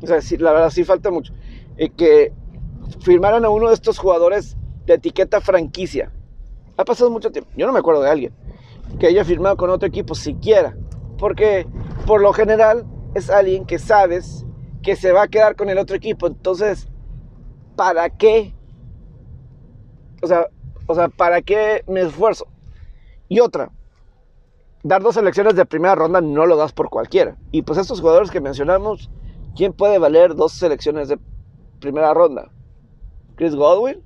o 0.03 0.07
sea, 0.07 0.19
la 0.39 0.53
verdad 0.53 0.71
sí 0.71 0.85
falta 0.85 1.11
mucho, 1.11 1.33
y 1.77 1.89
que 1.91 2.33
firmaran 3.01 3.45
a 3.45 3.51
uno 3.51 3.69
de 3.69 3.75
estos 3.75 3.99
jugadores 3.99 4.57
de 4.85 4.95
etiqueta 4.95 5.41
franquicia. 5.41 6.13
Ha 6.77 6.85
pasado 6.85 7.11
mucho 7.11 7.31
tiempo, 7.31 7.51
yo 7.57 7.67
no 7.67 7.73
me 7.73 7.79
acuerdo 7.79 8.03
de 8.03 8.11
alguien 8.11 8.33
que 8.99 9.07
haya 9.07 9.25
firmado 9.25 9.57
con 9.57 9.71
otro 9.71 9.89
equipo 9.89 10.15
siquiera, 10.15 10.77
porque 11.19 11.67
por 12.07 12.21
lo 12.21 12.33
general 12.33 12.85
es 13.17 13.31
alguien 13.31 13.65
que 13.65 13.79
sabes 13.79 14.45
que 14.83 14.95
se 14.95 15.11
va 15.11 15.23
a 15.23 15.29
quedar 15.29 15.57
con 15.57 15.71
el 15.71 15.79
otro 15.79 15.97
equipo, 15.97 16.27
entonces, 16.27 16.87
¿para 17.75 18.11
qué? 18.11 18.55
O 20.23 20.27
sea, 20.27 21.09
¿para 21.09 21.41
qué 21.41 21.83
me 21.89 22.03
esfuerzo? 22.03 22.47
Y 23.29 23.41
otra, 23.41 23.73
dar 24.83 25.03
dos 25.03 25.15
selecciones 25.15 25.57
de 25.57 25.65
primera 25.65 25.95
ronda 25.95 26.21
no 26.21 26.45
lo 26.45 26.57
das 26.57 26.73
por 26.73 26.91
cualquiera. 26.91 27.39
Y 27.53 27.63
pues 27.63 27.79
estos 27.79 28.01
jugadores 28.01 28.31
que 28.31 28.41
mencionamos, 28.41 29.11
¿quién 29.57 29.73
puede 29.73 29.99
valer 29.99 30.35
dos 30.35 30.53
selecciones 30.53 31.09
de 31.09 31.19
primera 31.81 32.13
ronda? 32.13 32.51
Chris 33.35 33.55
Godwin, 33.55 34.03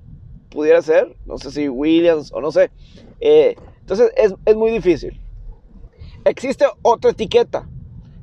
pudiera 0.51 0.81
ser, 0.83 1.17
no 1.27 1.37
sé 1.37 1.51
si 1.51 1.69
Williams 1.69 2.33
o 2.33 2.41
no 2.41 2.53
sé. 2.53 2.71
Eh, 3.19 3.57
entonces 3.81 4.13
es, 4.17 4.35
es, 4.45 4.57
muy 4.57 4.71
difícil. 4.71 5.21
Existe 6.25 6.65
otra 6.83 7.11
etiqueta, 7.11 7.69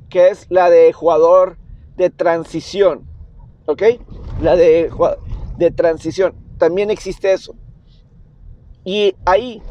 que 0.10 0.30
es 0.30 0.46
la 0.50 0.70
de 0.70 0.94
jugador 0.94 1.58
de 1.96 2.10
transición. 2.10 3.08
¿Ok? 3.66 3.84
La 4.42 4.56
de, 4.56 4.92
de 5.58 5.72
transición. 5.72 6.36
También 6.58 6.90
existe 6.90 7.34
eso. 7.34 7.56
Y 8.84 9.16
ahí 9.26 9.62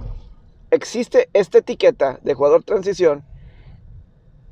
existe 0.70 1.30
esta 1.32 1.58
etiqueta 1.58 2.20
de 2.22 2.34
jugador 2.34 2.62
transición. 2.62 3.24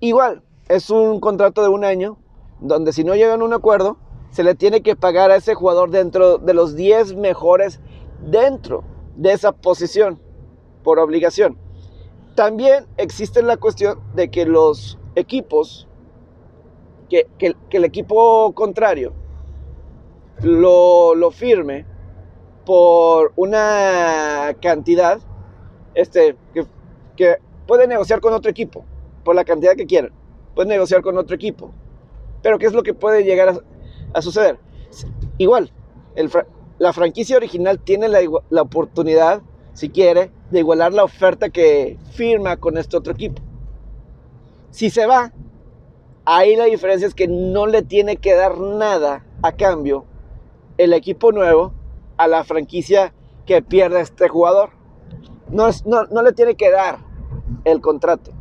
Igual, 0.01 0.43
es 0.69 0.91
un 0.91 1.21
contrato 1.21 1.63
de 1.63 1.69
un 1.69 1.85
año 1.85 2.19
donde 2.61 2.93
si 2.93 3.05
no 3.05 3.15
llegan 3.15 3.43
a 3.43 3.45
un 3.45 3.53
acuerdo, 3.53 3.99
se 4.31 4.43
le 4.43 4.55
tiene 4.55 4.83
que 4.83 4.97
pagar 4.97 5.31
a 5.31 5.37
ese 5.37 5.55
jugador 5.55 5.91
dentro 5.91 6.39
de 6.39 6.55
los 6.55 6.75
10 6.75 7.15
mejores 7.17 7.81
dentro 8.21 8.85
de 9.17 9.33
esa 9.33 9.53
posición 9.53 10.21
por 10.83 10.99
obligación. 10.99 11.59
También 12.35 12.87
existe 12.97 13.43
la 13.43 13.57
cuestión 13.57 14.01
de 14.15 14.31
que 14.31 14.45
los 14.45 14.99
equipos, 15.15 15.89
que, 17.09 17.27
el 17.71 17.85
equipo 17.85 18.53
contrario 18.55 19.13
lo, 20.43 21.15
lo 21.15 21.31
firme 21.31 21.87
por 22.65 23.33
una 23.37 24.57
cantidad 24.61 25.21
este, 25.95 26.37
que, 27.17 27.37
puede 27.67 27.87
negociar 27.87 28.21
con 28.21 28.35
otro 28.35 28.51
equipo, 28.51 28.85
por 29.25 29.35
la 29.35 29.45
cantidad 29.45 29.75
que 29.75 29.87
quieran. 29.87 30.13
Puede 30.55 30.69
negociar 30.69 31.03
con 31.03 31.17
otro 31.17 31.35
equipo. 31.35 31.73
Pero 32.43 32.59
¿qué 32.59 32.67
es 32.67 32.75
lo 32.75 32.83
que 32.83 32.93
puede 32.93 33.25
llegar 33.25 33.63
a, 34.13 34.23
suceder? 34.23 34.59
Igual, 35.39 35.73
la 36.79 36.93
franquicia 36.93 37.37
original 37.37 37.79
tiene 37.79 38.09
la, 38.09 38.21
la 38.51 38.63
oportunidad, 38.63 39.41
si 39.73 39.89
quiere, 39.89 40.31
de 40.51 40.59
igualar 40.59 40.93
la 40.93 41.05
oferta 41.05 41.49
que 41.49 41.97
firma 42.13 42.59
con 42.59 42.77
este 42.77 42.97
otro 42.97 43.15
equipo. 43.15 43.41
Si 44.75 44.91
se 44.91 45.07
va, 45.07 45.31
ahí 46.25 46.57
la 46.57 46.65
diferencia 46.65 47.07
es 47.07 47.15
que 47.15 47.29
no 47.29 47.69
le 47.69 47.83
tiene 47.83 48.17
que 48.17 48.35
dar 48.35 48.59
nada 48.59 49.25
a 49.41 49.53
cambio 49.53 50.05
el 50.79 50.93
equipo 50.95 51.31
nuevo 51.31 51.73
a 52.17 52.27
la 52.27 52.43
franquicia 52.43 53.15
que 53.47 53.63
pierde 53.63 54.01
este 54.01 54.29
jugador. 54.29 54.71
No, 55.49 55.69
no, 55.87 56.23
le 56.23 56.33
tiene 56.33 56.57
que 56.57 56.73
dar 56.73 56.99
el 57.65 57.81
contrato. 57.81 58.33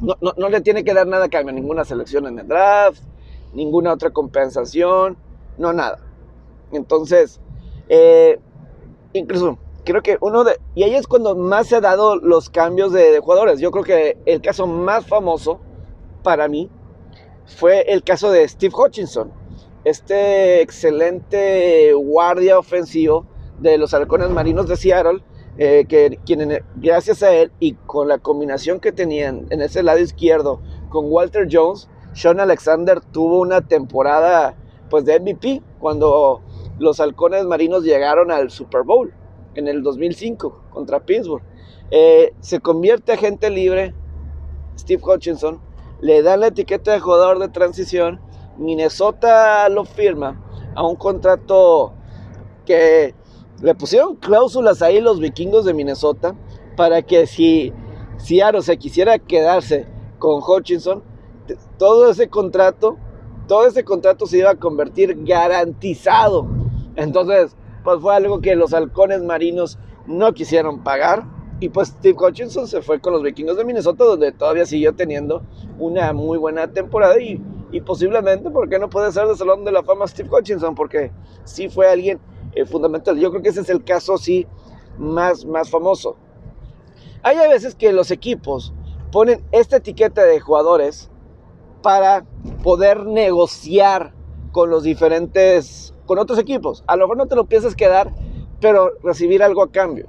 No, 0.00 0.16
no, 0.34 0.48
le 0.48 0.62
tiene 0.62 0.82
que 0.82 0.94
dar 0.94 1.06
nada 1.06 1.26
a 1.26 1.28
cambio, 1.28 1.52
ninguna 1.52 1.84
selección 1.84 2.26
en 2.26 2.38
el 2.38 2.48
draft, 2.48 3.02
ninguna 3.52 3.92
otra 3.92 4.12
compensación, 4.12 5.18
no 5.58 5.74
nada. 5.74 5.98
Entonces, 6.72 7.38
eh, 7.90 8.40
incluso 9.12 9.58
creo 9.84 10.02
que 10.02 10.18
uno. 10.20 10.44
Y 10.74 10.82
ahí 10.82 10.94
es 10.94 11.06
cuando 11.06 11.34
más 11.36 11.68
se 11.68 11.76
ha 11.76 11.80
dado 11.80 12.16
los 12.16 12.50
cambios 12.50 12.92
de, 12.92 13.12
de, 13.12 13.20
jugadores. 13.20 13.60
Yo 13.60 13.70
creo 13.70 13.84
que 13.84 14.18
el 14.26 14.40
caso 14.40 14.66
más 14.66 15.06
famoso 15.06 15.60
para 16.22 16.48
mí 16.48 16.70
fue 17.46 17.92
el 17.92 18.02
caso 18.02 18.30
de 18.30 18.48
Steve 18.48 18.74
Hutchinson 18.76 19.44
este 19.84 20.62
excelente 20.62 21.92
guardia 21.92 22.58
ofensivo 22.58 23.26
de 23.60 23.78
los 23.78 23.92
halcones 23.92 24.30
marinos 24.30 24.66
de 24.66 24.76
Seattle, 24.76 25.22
eh, 25.58 25.84
que 25.86 26.18
gracias 26.76 27.22
a 27.22 27.32
él 27.32 27.52
y 27.60 27.74
con 27.74 28.08
la 28.08 28.18
combinación 28.18 28.80
que 28.80 28.92
tenían 28.92 29.46
en 29.50 29.60
ese 29.60 29.82
lado 29.82 30.00
izquierdo 30.00 30.60
con 30.88 31.12
Walter 31.12 31.46
Jones, 31.50 31.88
Sean 32.14 32.40
Alexander 32.40 33.00
tuvo 33.00 33.40
una 33.40 33.60
temporada 33.60 34.56
pues 34.88 35.04
de 35.04 35.20
MVP 35.20 35.62
cuando 35.78 36.40
los 36.78 36.98
halcones 36.98 37.44
marinos 37.44 37.84
llegaron 37.84 38.30
al 38.30 38.50
Super 38.50 38.82
Bowl 38.82 39.12
en 39.54 39.68
el 39.68 39.82
2005 39.82 40.62
contra 40.70 41.04
Pittsburgh. 41.04 41.42
Eh, 41.90 42.32
se 42.40 42.60
convierte 42.60 43.12
agente 43.12 43.50
libre 43.50 43.94
Steve 44.78 45.02
Hutchinson, 45.04 45.60
le 46.00 46.22
dan 46.22 46.40
la 46.40 46.48
etiqueta 46.48 46.92
de 46.92 47.00
jugador 47.00 47.38
de 47.38 47.48
transición, 47.48 48.20
Minnesota 48.58 49.68
lo 49.68 49.84
firma 49.84 50.40
a 50.74 50.86
un 50.86 50.96
contrato 50.96 51.92
que 52.64 53.14
le 53.62 53.74
pusieron 53.74 54.16
cláusulas 54.16 54.82
ahí 54.82 55.00
los 55.00 55.20
vikingos 55.20 55.64
de 55.64 55.74
Minnesota 55.74 56.34
para 56.76 57.02
que 57.02 57.26
si 57.26 57.72
Seattle 58.16 58.62
se 58.62 58.76
quisiera 58.76 59.18
quedarse 59.18 59.86
con 60.18 60.42
Hutchinson, 60.42 61.02
todo 61.78 62.10
ese 62.10 62.28
contrato, 62.28 62.96
todo 63.46 63.66
ese 63.66 63.84
contrato 63.84 64.26
se 64.26 64.38
iba 64.38 64.50
a 64.50 64.56
convertir 64.56 65.24
garantizado. 65.24 66.46
Entonces, 66.96 67.56
pues 67.84 68.00
fue 68.00 68.16
algo 68.16 68.40
que 68.40 68.56
los 68.56 68.72
halcones 68.74 69.22
marinos 69.22 69.78
no 70.06 70.32
quisieron 70.32 70.82
pagar. 70.82 71.24
Y 71.60 71.68
pues 71.68 71.88
Steve 71.88 72.16
Hutchinson 72.18 72.66
se 72.66 72.82
fue 72.82 73.00
con 73.00 73.12
los 73.12 73.22
vikingos 73.22 73.56
de 73.56 73.64
Minnesota, 73.64 74.04
donde 74.04 74.32
todavía 74.32 74.66
siguió 74.66 74.94
teniendo 74.94 75.42
una 75.78 76.12
muy 76.12 76.38
buena 76.38 76.72
temporada. 76.72 77.14
Y, 77.20 77.40
posiblemente, 77.86 78.50
¿por 78.50 78.68
qué 78.68 78.78
no 78.78 78.90
puede 78.90 79.12
ser 79.12 79.26
de 79.26 79.36
Salón 79.36 79.64
de 79.64 79.72
la 79.72 79.82
Fama 79.82 80.06
Steve 80.08 80.28
Hutchinson? 80.32 80.74
Porque 80.74 81.12
sí 81.44 81.68
fue 81.68 81.88
alguien 81.88 82.18
eh, 82.54 82.64
fundamental. 82.64 83.18
Yo 83.18 83.30
creo 83.30 83.42
que 83.42 83.50
ese 83.50 83.60
es 83.60 83.70
el 83.70 83.84
caso, 83.84 84.18
sí, 84.18 84.46
más, 84.98 85.44
más 85.44 85.70
famoso. 85.70 86.16
Hay 87.22 87.36
a 87.36 87.48
veces 87.48 87.74
que 87.74 87.92
los 87.92 88.10
equipos 88.10 88.74
ponen 89.10 89.44
esta 89.52 89.76
etiqueta 89.76 90.24
de 90.24 90.40
jugadores 90.40 91.10
para 91.82 92.24
poder 92.62 93.06
negociar 93.06 94.12
con 94.52 94.70
los 94.70 94.82
diferentes, 94.82 95.93
con 96.06 96.18
otros 96.18 96.38
equipos. 96.38 96.84
A 96.86 96.96
lo 96.96 97.04
mejor 97.04 97.16
no 97.16 97.26
te 97.26 97.36
lo 97.36 97.46
piensas 97.46 97.74
quedar, 97.74 98.12
pero 98.60 98.92
recibir 99.02 99.42
algo 99.42 99.62
a 99.62 99.70
cambio. 99.70 100.08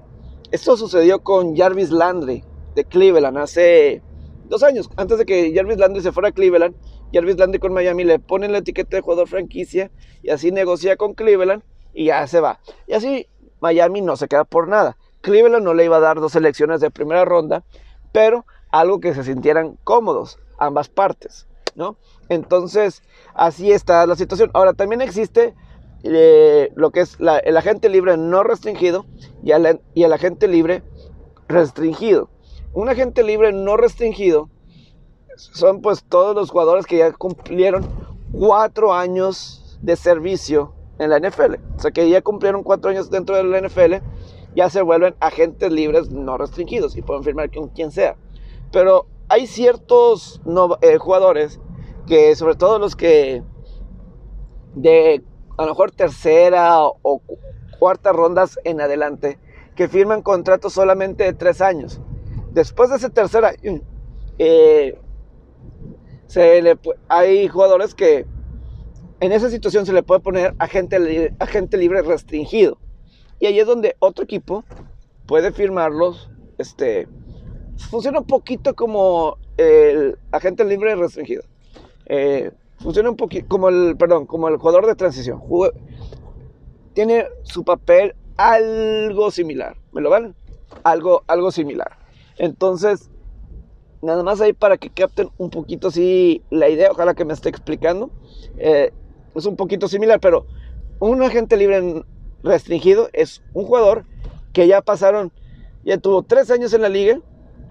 Esto 0.51 0.77
sucedió 0.77 1.23
con 1.23 1.55
Jarvis 1.55 1.91
Landry 1.91 2.43
de 2.75 2.85
Cleveland 2.85 3.37
hace 3.37 4.01
dos 4.47 4.63
años. 4.63 4.89
Antes 4.95 5.17
de 5.17 5.25
que 5.25 5.53
Jarvis 5.53 5.77
Landry 5.77 6.01
se 6.01 6.11
fuera 6.11 6.29
a 6.29 6.31
Cleveland, 6.31 6.75
Jarvis 7.13 7.37
Landry 7.37 7.59
con 7.59 7.73
Miami 7.73 8.03
le 8.03 8.19
ponen 8.19 8.51
la 8.51 8.59
etiqueta 8.59 8.97
de 8.97 9.01
jugador 9.01 9.27
franquicia 9.27 9.91
y 10.21 10.29
así 10.29 10.51
negocia 10.51 10.97
con 10.97 11.13
Cleveland 11.13 11.63
y 11.93 12.05
ya 12.05 12.25
se 12.27 12.39
va. 12.39 12.59
Y 12.87 12.93
así 12.93 13.27
Miami 13.59 14.01
no 14.01 14.15
se 14.17 14.27
queda 14.27 14.43
por 14.43 14.67
nada. 14.67 14.97
Cleveland 15.21 15.65
no 15.65 15.73
le 15.73 15.85
iba 15.85 15.97
a 15.97 16.01
dar 16.01 16.19
dos 16.19 16.33
selecciones 16.33 16.81
de 16.81 16.91
primera 16.91 17.25
ronda, 17.25 17.63
pero 18.11 18.45
algo 18.69 18.99
que 18.99 19.13
se 19.13 19.23
sintieran 19.23 19.77
cómodos 19.83 20.37
ambas 20.57 20.89
partes, 20.89 21.47
¿no? 21.75 21.97
Entonces, 22.29 23.01
así 23.33 23.71
está 23.71 24.05
la 24.05 24.15
situación. 24.15 24.51
Ahora, 24.53 24.73
también 24.73 25.01
existe 25.01 25.55
eh, 26.07 26.71
lo 26.75 26.91
que 26.91 27.01
es 27.01 27.17
el 27.19 27.57
agente 27.57 27.89
libre 27.89 28.15
no 28.15 28.43
restringido 28.43 29.05
y 29.43 29.51
el, 29.51 30.13
agente 30.13 30.47
libre 30.47 30.83
restringido. 31.47 32.29
Un 32.73 32.89
agente 32.89 33.23
libre 33.23 33.51
no 33.51 33.75
restringido 33.75 34.49
son 35.35 35.81
pues 35.81 36.03
todos 36.03 36.35
los 36.35 36.51
jugadores 36.51 36.85
que 36.85 36.97
ya 36.97 37.11
cumplieron 37.11 37.85
cuatro 38.31 38.93
años 38.93 39.79
de 39.81 39.95
servicio 39.95 40.73
en 40.99 41.09
la 41.09 41.19
NFL. 41.19 41.55
O 41.75 41.79
sea 41.79 41.89
que 41.89 42.07
ya 42.07 42.21
cumplieron 42.21 42.61
cuatro 42.61 42.91
años 42.91 43.09
dentro 43.09 43.35
de 43.35 43.43
la 43.43 43.59
NFL, 43.59 43.95
ya 44.55 44.69
se 44.69 44.83
vuelven 44.83 45.15
agentes 45.19 45.71
libres 45.71 46.11
no 46.11 46.37
restringidos 46.37 46.95
y 46.95 47.01
pueden 47.01 47.23
firmar 47.23 47.51
con 47.51 47.69
quien 47.69 47.91
sea. 47.91 48.15
Pero 48.71 49.07
hay 49.27 49.47
ciertos 49.47 50.39
eh, 50.81 50.97
jugadores 50.97 51.59
que, 52.05 52.35
sobre 52.35 52.55
todo 52.55 52.77
los 52.77 52.95
que 52.95 53.41
de 54.75 55.23
a 55.57 55.63
lo 55.63 55.69
mejor 55.69 55.91
tercera 55.91 56.83
o 56.83 57.21
cuarta 57.79 58.11
rondas 58.11 58.59
en 58.63 58.81
adelante, 58.81 59.37
que 59.75 59.87
firman 59.87 60.21
contratos 60.21 60.73
solamente 60.73 61.23
de 61.23 61.33
tres 61.33 61.61
años. 61.61 61.99
Después 62.51 62.89
de 62.89 62.97
ese 62.97 63.09
tercer 63.09 63.45
año, 63.45 63.81
eh, 64.37 64.97
hay 67.07 67.47
jugadores 67.47 67.93
que 67.93 68.25
en 69.19 69.31
esa 69.31 69.49
situación 69.49 69.85
se 69.85 69.93
le 69.93 70.03
puede 70.03 70.21
poner 70.21 70.55
agente, 70.59 71.33
agente 71.39 71.77
libre 71.77 72.01
restringido. 72.01 72.77
Y 73.39 73.47
ahí 73.47 73.59
es 73.59 73.67
donde 73.67 73.95
otro 73.99 74.23
equipo 74.23 74.63
puede 75.25 75.51
firmarlos. 75.51 76.29
Este, 76.57 77.07
funciona 77.89 78.19
un 78.19 78.27
poquito 78.27 78.75
como 78.75 79.37
el 79.57 80.17
agente 80.31 80.63
libre 80.63 80.95
restringido. 80.95 81.43
Eh, 82.05 82.51
funciona 82.77 83.09
un 83.09 83.15
poquito 83.15 83.47
como 83.47 83.69
el, 83.69 83.95
perdón, 83.97 84.25
como 84.25 84.47
el 84.47 84.57
jugador 84.57 84.85
de 84.85 84.95
transición. 84.95 85.41
tiene 86.93 87.25
su 87.43 87.63
papel 87.63 88.15
algo 88.37 89.31
similar. 89.31 89.77
¿Me 89.91 90.01
lo 90.01 90.09
van? 90.09 90.35
Algo, 90.83 91.23
algo 91.27 91.51
similar. 91.51 91.97
Entonces, 92.37 93.09
nada 94.01 94.23
más 94.23 94.41
ahí 94.41 94.53
para 94.53 94.77
que 94.77 94.89
capten 94.89 95.29
un 95.37 95.49
poquito 95.49 95.87
así 95.87 96.43
la 96.49 96.69
idea, 96.69 96.91
ojalá 96.91 97.13
que 97.13 97.25
me 97.25 97.33
esté 97.33 97.49
explicando. 97.49 98.11
Eh, 98.57 98.91
es 99.35 99.45
un 99.45 99.55
poquito 99.55 99.87
similar, 99.87 100.19
pero 100.19 100.45
un 100.99 101.21
agente 101.21 101.57
libre 101.57 102.03
restringido 102.43 103.09
es 103.13 103.41
un 103.53 103.65
jugador 103.65 104.05
que 104.53 104.67
ya 104.67 104.81
pasaron, 104.81 105.31
ya 105.83 105.97
tuvo 105.97 106.23
tres 106.23 106.49
años 106.51 106.73
en 106.73 106.81
la 106.81 106.89
liga, 106.89 107.19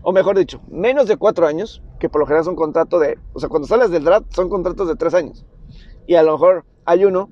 o 0.04 0.12
mejor 0.12 0.38
dicho, 0.38 0.60
menos 0.68 1.08
de 1.08 1.16
cuatro 1.16 1.46
años, 1.46 1.82
que 1.98 2.10
por 2.10 2.20
lo 2.20 2.26
general 2.26 2.42
es 2.42 2.48
un 2.48 2.56
contrato 2.56 2.98
de, 2.98 3.18
o 3.32 3.40
sea, 3.40 3.48
cuando 3.48 3.66
sales 3.66 3.90
del 3.90 4.04
draft 4.04 4.26
son 4.34 4.50
contratos 4.50 4.86
de 4.86 4.96
tres 4.96 5.14
años. 5.14 5.46
Y 6.06 6.14
a 6.14 6.22
lo 6.22 6.32
mejor 6.32 6.66
hay 6.84 7.06
uno 7.06 7.30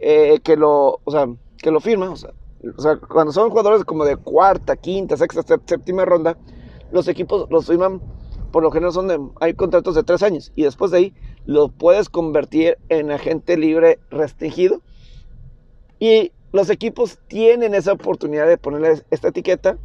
eh, 0.00 0.40
que 0.42 0.56
lo, 0.56 1.00
o 1.04 1.10
sea, 1.10 1.28
que 1.58 1.70
lo 1.70 1.80
firma, 1.80 2.10
o 2.10 2.16
sea, 2.16 2.30
o 2.76 2.80
sea, 2.80 2.96
cuando 2.96 3.30
son 3.30 3.50
jugadores 3.50 3.84
como 3.84 4.06
de 4.06 4.16
cuarta, 4.16 4.74
quinta, 4.76 5.18
sexta, 5.18 5.42
séptima 5.66 6.06
ronda, 6.06 6.38
los 6.92 7.08
equipos 7.08 7.46
los 7.50 7.66
firman, 7.66 8.00
por 8.52 8.62
lo 8.62 8.70
general 8.70 8.92
son 8.92 9.06
de, 9.06 9.20
hay 9.40 9.52
contratos 9.52 9.94
de 9.94 10.02
tres 10.02 10.22
años. 10.22 10.50
Y 10.56 10.62
después 10.62 10.92
de 10.92 10.98
ahí 10.98 11.14
lo 11.44 11.68
puedes 11.68 12.08
convertir 12.08 12.78
en 12.88 13.10
agente 13.10 13.58
libre 13.58 13.98
restringido. 14.10 14.80
Y 15.98 16.32
los 16.52 16.70
equipos 16.70 17.18
tienen 17.28 17.74
esa 17.74 17.92
oportunidad 17.92 18.46
de 18.46 18.56
ponerle 18.56 19.02
esta 19.10 19.28
etiqueta, 19.28 19.76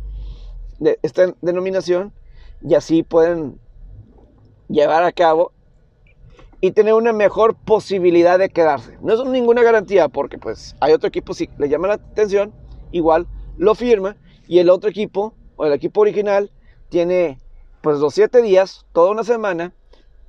de 0.79 0.99
esta 1.01 1.35
denominación, 1.41 2.13
y 2.61 2.75
así 2.75 3.03
pueden 3.03 3.59
llevar 4.67 5.03
a 5.03 5.11
cabo 5.11 5.51
y 6.61 6.71
tener 6.71 6.93
una 6.93 7.13
mejor 7.13 7.55
posibilidad 7.55 8.37
de 8.37 8.49
quedarse. 8.49 8.97
No 9.01 9.13
es 9.13 9.25
ninguna 9.25 9.63
garantía 9.63 10.09
porque 10.09 10.37
pues 10.37 10.75
hay 10.79 10.93
otro 10.93 11.07
equipo 11.07 11.33
si 11.33 11.49
le 11.57 11.69
llama 11.69 11.87
la 11.87 11.93
atención, 11.95 12.53
igual 12.91 13.27
lo 13.57 13.75
firma 13.75 14.17
y 14.47 14.59
el 14.59 14.69
otro 14.69 14.89
equipo 14.89 15.33
o 15.55 15.65
el 15.65 15.73
equipo 15.73 16.01
original 16.01 16.51
tiene 16.89 17.39
pues 17.81 17.99
los 17.99 18.13
siete 18.13 18.41
días, 18.41 18.85
toda 18.91 19.11
una 19.11 19.23
semana 19.23 19.73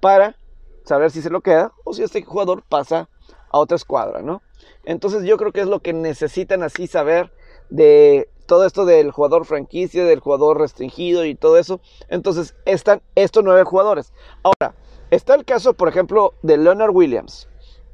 para 0.00 0.36
saber 0.84 1.10
si 1.10 1.20
se 1.22 1.30
lo 1.30 1.40
queda 1.40 1.72
o 1.84 1.92
si 1.92 2.02
este 2.02 2.22
jugador 2.22 2.62
pasa 2.68 3.08
a 3.50 3.58
otra 3.58 3.76
escuadra, 3.76 4.22
¿no? 4.22 4.42
Entonces 4.84 5.24
yo 5.24 5.36
creo 5.36 5.52
que 5.52 5.60
es 5.60 5.66
lo 5.66 5.80
que 5.80 5.92
necesitan 5.92 6.62
así 6.62 6.86
saber 6.86 7.32
de 7.70 8.28
todo 8.46 8.66
esto 8.66 8.84
del 8.84 9.12
jugador 9.12 9.44
franquicia, 9.44 10.04
del 10.04 10.20
jugador 10.20 10.58
restringido 10.58 11.24
y 11.24 11.34
todo 11.34 11.56
eso. 11.56 11.80
Entonces 12.08 12.54
están 12.64 13.02
estos 13.14 13.44
nueve 13.44 13.64
jugadores. 13.64 14.12
Ahora, 14.42 14.74
está 15.10 15.34
el 15.34 15.44
caso, 15.44 15.74
por 15.74 15.88
ejemplo, 15.88 16.34
de 16.42 16.56
Leonard 16.56 16.90
Williams. 16.90 17.48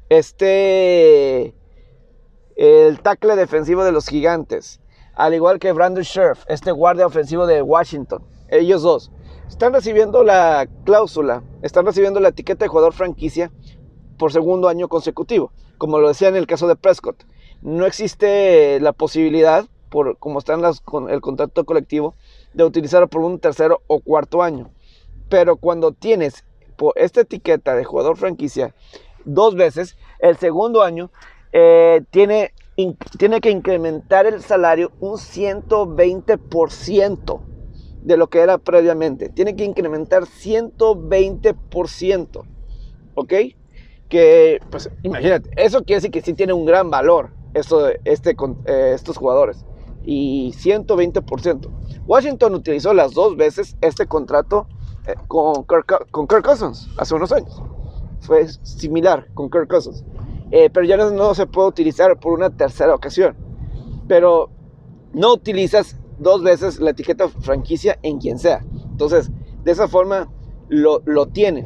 Este, 0.09 1.53
el 2.55 2.99
tackle 3.01 3.35
defensivo 3.35 3.83
de 3.83 3.91
los 3.91 4.07
gigantes. 4.07 4.81
Al 5.13 5.33
igual 5.33 5.59
que 5.59 5.71
Brandon 5.71 6.03
Scherf, 6.03 6.43
este 6.47 6.71
guardia 6.71 7.07
ofensivo 7.07 7.45
de 7.45 7.61
Washington. 7.61 8.23
Ellos 8.49 8.81
dos 8.81 9.11
están 9.47 9.73
recibiendo 9.73 10.23
la 10.23 10.67
cláusula, 10.83 11.43
están 11.61 11.85
recibiendo 11.85 12.19
la 12.19 12.29
etiqueta 12.29 12.65
de 12.65 12.69
jugador 12.69 12.93
franquicia 12.93 13.51
por 14.17 14.31
segundo 14.31 14.67
año 14.67 14.89
consecutivo, 14.89 15.51
como 15.77 15.99
lo 15.99 16.09
decía 16.09 16.27
en 16.27 16.35
el 16.35 16.47
caso 16.47 16.67
de 16.67 16.75
Prescott. 16.75 17.23
No 17.61 17.85
existe 17.85 18.79
la 18.79 18.93
posibilidad, 18.93 19.65
por 19.89 20.17
como 20.17 20.39
están 20.39 20.61
las, 20.61 20.79
con 20.81 21.09
el 21.09 21.21
contrato 21.21 21.65
colectivo, 21.65 22.15
de 22.53 22.63
utilizarlo 22.63 23.07
por 23.07 23.21
un 23.21 23.39
tercero 23.39 23.81
o 23.87 23.99
cuarto 23.99 24.43
año. 24.43 24.69
Pero 25.29 25.57
cuando 25.57 25.91
tienes 25.91 26.45
esta 26.95 27.21
etiqueta 27.21 27.75
de 27.75 27.83
jugador 27.83 28.17
franquicia 28.17 28.75
dos 29.25 29.55
veces, 29.55 29.97
el 30.19 30.37
segundo 30.37 30.83
año 30.83 31.09
eh, 31.51 32.03
tiene, 32.11 32.53
tiene 33.17 33.41
que 33.41 33.49
incrementar 33.49 34.27
el 34.27 34.41
salario 34.41 34.91
un 34.99 35.17
120% 35.17 37.41
de 38.03 38.17
lo 38.17 38.27
que 38.27 38.39
era 38.39 38.57
previamente. 38.57 39.29
Tiene 39.29 39.55
que 39.55 39.63
incrementar 39.65 40.23
120%. 40.23 42.43
¿Ok? 43.15 43.33
Que, 44.07 44.61
pues, 44.69 44.89
imagínate, 45.03 45.49
eso 45.57 45.83
quiere 45.83 45.97
decir 45.97 46.11
que 46.11 46.21
sí 46.21 46.33
tiene 46.33 46.53
un 46.53 46.65
gran 46.65 46.89
valor 46.89 47.31
esto, 47.53 47.89
este, 48.05 48.35
eh, 48.65 48.91
estos 48.93 49.17
jugadores. 49.17 49.65
y 50.09 50.53
120%. 50.53 51.69
Washington 52.05 52.55
utilizó 52.55 52.93
las 52.93 53.13
dos 53.13 53.35
veces 53.35 53.75
este 53.81 54.07
contrato 54.07 54.65
eh, 55.05 55.15
con, 55.27 55.65
Kirk, 55.65 56.43
Cousins 56.43 56.87
hace 56.97 57.13
unos 57.13 57.31
años. 57.31 57.61
Fue 58.21 58.47
similar 58.47 59.27
con 59.33 59.49
Kirk 59.49 59.67
Cousins. 59.67 60.05
Eh, 60.51 60.69
pero 60.69 60.85
ya 60.85 60.95
no, 60.95 61.33
se 61.33 61.45
puede 61.45 61.67
utilizar 61.67 62.17
por 62.19 62.33
una 62.33 62.49
tercera 62.49 62.95
ocasión. 62.95 63.35
Pero 64.07 64.49
no 65.13 65.33
utilizas 65.33 65.97
dos 66.19 66.41
veces 66.41 66.79
la 66.79 66.91
etiqueta 66.91 67.27
franquicia 67.27 67.99
en 68.01 68.19
quien 68.19 68.39
sea. 68.39 68.65
Entonces, 68.89 69.29
de 69.63 69.71
esa 69.71 69.87
forma 69.87 70.29
lo, 70.69 71.01
lo 71.05 71.27
tiene 71.27 71.65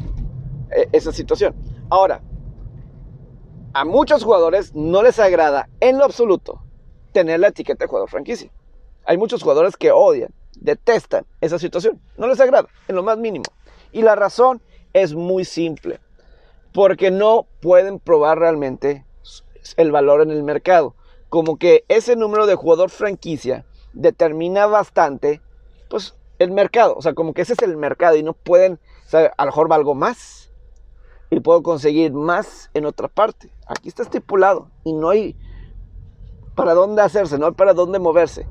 eh, 0.76 0.89
esa 0.91 1.12
situación. 1.12 1.56
Ahora, 1.89 2.24
a 3.74 3.86
muchos 3.86 4.24
jugadores 4.24 4.76
no 4.76 5.04
les 5.04 5.20
agrada 5.20 5.70
en 5.80 5.98
lo 5.98 6.06
absoluto 6.06 6.62
tener 7.14 7.40
la 7.40 7.48
etiqueta 7.48 7.86
de 7.86 7.90
jugador 7.90 8.10
franquicia. 8.10 8.52
Hay 9.06 9.18
muchos 9.18 9.42
jugadores 9.42 9.78
que 9.78 9.92
odian, 9.92 10.34
detestan 10.56 11.26
esa 11.42 11.60
situación. 11.60 12.00
No 12.18 12.28
les 12.28 12.40
agrada 12.40 12.68
en 12.88 12.96
lo 12.96 13.04
más 13.04 13.18
mínimo. 13.18 13.46
Y 13.92 14.02
la 14.02 14.16
razón 14.16 14.62
es 14.94 15.14
muy 15.14 15.46
simple. 15.46 16.00
Porque 16.74 17.12
no 17.12 17.48
pueden 17.62 18.00
probar 18.00 18.40
realmente 18.40 19.06
el 19.78 19.92
valor 19.92 20.22
en 20.22 20.32
el 20.32 20.44
mercado. 20.44 20.96
Como 21.30 21.58
que 21.58 21.84
ese 21.88 22.16
número 22.16 22.46
de 22.46 22.56
jugador 22.56 22.90
franquicia 22.90 23.66
determina 23.94 24.68
bastante, 24.68 25.42
pues, 25.90 26.16
el 26.40 26.52
mercado. 26.52 26.96
O 26.96 27.02
sea, 27.02 27.14
como 27.14 27.34
que 27.34 27.42
ese 27.42 27.54
es 27.54 27.62
el 27.62 27.76
mercado 27.76 28.16
y 28.16 28.24
no 28.24 28.34
pueden, 28.34 28.80
o 29.06 29.10
sea, 29.10 29.34
a 29.38 29.46
lo 29.46 29.52
mejor 29.52 29.68
valgo 29.68 29.96
más 29.96 30.42
y 31.32 31.40
puedo 31.40 31.64
conseguir 31.64 32.14
más 32.14 32.70
en 32.74 32.86
otra 32.86 33.08
parte. 33.08 33.50
Aquí 33.72 33.88
está 33.88 34.04
estipulado 34.04 34.68
y 34.84 34.92
no 34.92 35.10
hay 35.10 35.38
para 36.56 36.74
dónde 36.74 37.02
hacerse, 37.02 37.38
no 37.38 37.46
hay 37.46 37.54
para 37.54 37.74
dónde 37.74 38.00
moverse. 38.00 38.46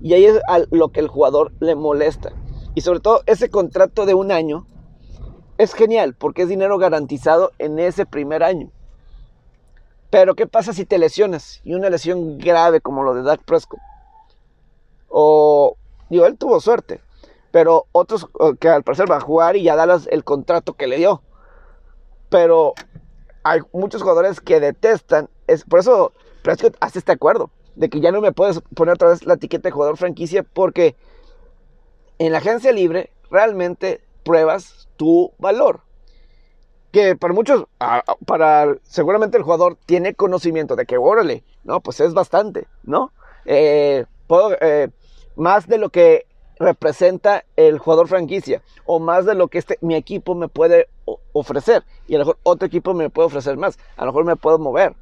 Y 0.00 0.14
ahí 0.14 0.24
es 0.24 0.40
lo 0.70 0.90
que 0.90 1.00
el 1.00 1.08
jugador 1.08 1.52
le 1.58 1.74
molesta. 1.74 2.32
Y 2.76 2.82
sobre 2.82 3.00
todo 3.00 3.22
ese 3.26 3.50
contrato 3.50 4.06
de 4.06 4.14
un 4.14 4.30
año 4.30 4.68
es 5.58 5.74
genial 5.74 6.14
porque 6.14 6.42
es 6.42 6.48
dinero 6.48 6.78
garantizado 6.78 7.50
en 7.58 7.80
ese 7.80 8.06
primer 8.06 8.44
año. 8.44 8.70
Pero 10.08 10.36
¿qué 10.36 10.46
pasa 10.46 10.72
si 10.72 10.84
te 10.86 10.98
lesionas? 10.98 11.60
Y 11.64 11.74
una 11.74 11.90
lesión 11.90 12.38
grave 12.38 12.80
como 12.80 13.02
lo 13.02 13.14
de 13.14 13.22
Dak 13.22 13.42
Prescott. 13.44 13.80
O, 15.08 15.76
digo, 16.08 16.26
él 16.26 16.38
tuvo 16.38 16.60
suerte. 16.60 17.00
Pero 17.50 17.86
otros 17.90 18.28
que 18.60 18.68
al 18.68 18.84
parecer 18.84 19.10
va 19.10 19.16
a 19.16 19.20
jugar 19.20 19.56
y 19.56 19.64
ya 19.64 19.74
da 19.74 19.98
el 20.10 20.22
contrato 20.22 20.74
que 20.74 20.86
le 20.86 20.98
dio. 20.98 21.22
Pero 22.28 22.74
hay 23.42 23.60
muchos 23.72 24.02
jugadores 24.02 24.40
que 24.40 24.60
detestan. 24.60 25.28
Es, 25.46 25.64
por 25.64 25.80
eso 25.80 26.12
Prescott 26.42 26.76
hace 26.80 26.98
este 26.98 27.12
acuerdo 27.12 27.50
de 27.74 27.88
que 27.88 28.00
ya 28.00 28.12
no 28.12 28.20
me 28.20 28.32
puedes 28.32 28.60
poner 28.74 28.94
otra 28.94 29.08
vez 29.08 29.24
la 29.24 29.34
etiqueta 29.34 29.68
de 29.68 29.72
jugador 29.72 29.96
franquicia 29.96 30.42
porque 30.42 30.96
en 32.18 32.32
la 32.32 32.38
agencia 32.38 32.72
libre 32.72 33.10
realmente 33.30 34.02
pruebas 34.24 34.88
tu 34.96 35.32
valor. 35.38 35.80
Que 36.92 37.14
para 37.14 37.32
muchos, 37.32 37.66
para 38.26 38.74
seguramente 38.82 39.36
el 39.36 39.44
jugador 39.44 39.78
tiene 39.86 40.14
conocimiento 40.14 40.74
de 40.74 40.86
que, 40.86 40.98
órale, 40.98 41.44
no, 41.62 41.80
pues 41.80 42.00
es 42.00 42.14
bastante, 42.14 42.66
¿no? 42.82 43.12
Eh, 43.44 44.04
eh, 44.60 44.88
más 45.36 45.68
de 45.68 45.78
lo 45.78 45.90
que 45.90 46.26
representa 46.60 47.44
el 47.56 47.78
jugador 47.78 48.06
franquicia 48.06 48.62
o 48.84 49.00
más 49.00 49.24
de 49.24 49.34
lo 49.34 49.48
que 49.48 49.58
este, 49.58 49.78
mi 49.80 49.94
equipo 49.96 50.34
me 50.34 50.46
puede 50.46 50.88
ofrecer 51.32 51.82
y 52.06 52.14
a 52.14 52.18
lo 52.18 52.24
mejor 52.26 52.38
otro 52.42 52.66
equipo 52.66 52.92
me 52.92 53.08
puede 53.08 53.26
ofrecer 53.26 53.56
más, 53.56 53.78
a 53.96 54.04
lo 54.04 54.12
mejor 54.12 54.26
me 54.26 54.36
puedo 54.36 54.58
mover. 54.58 54.94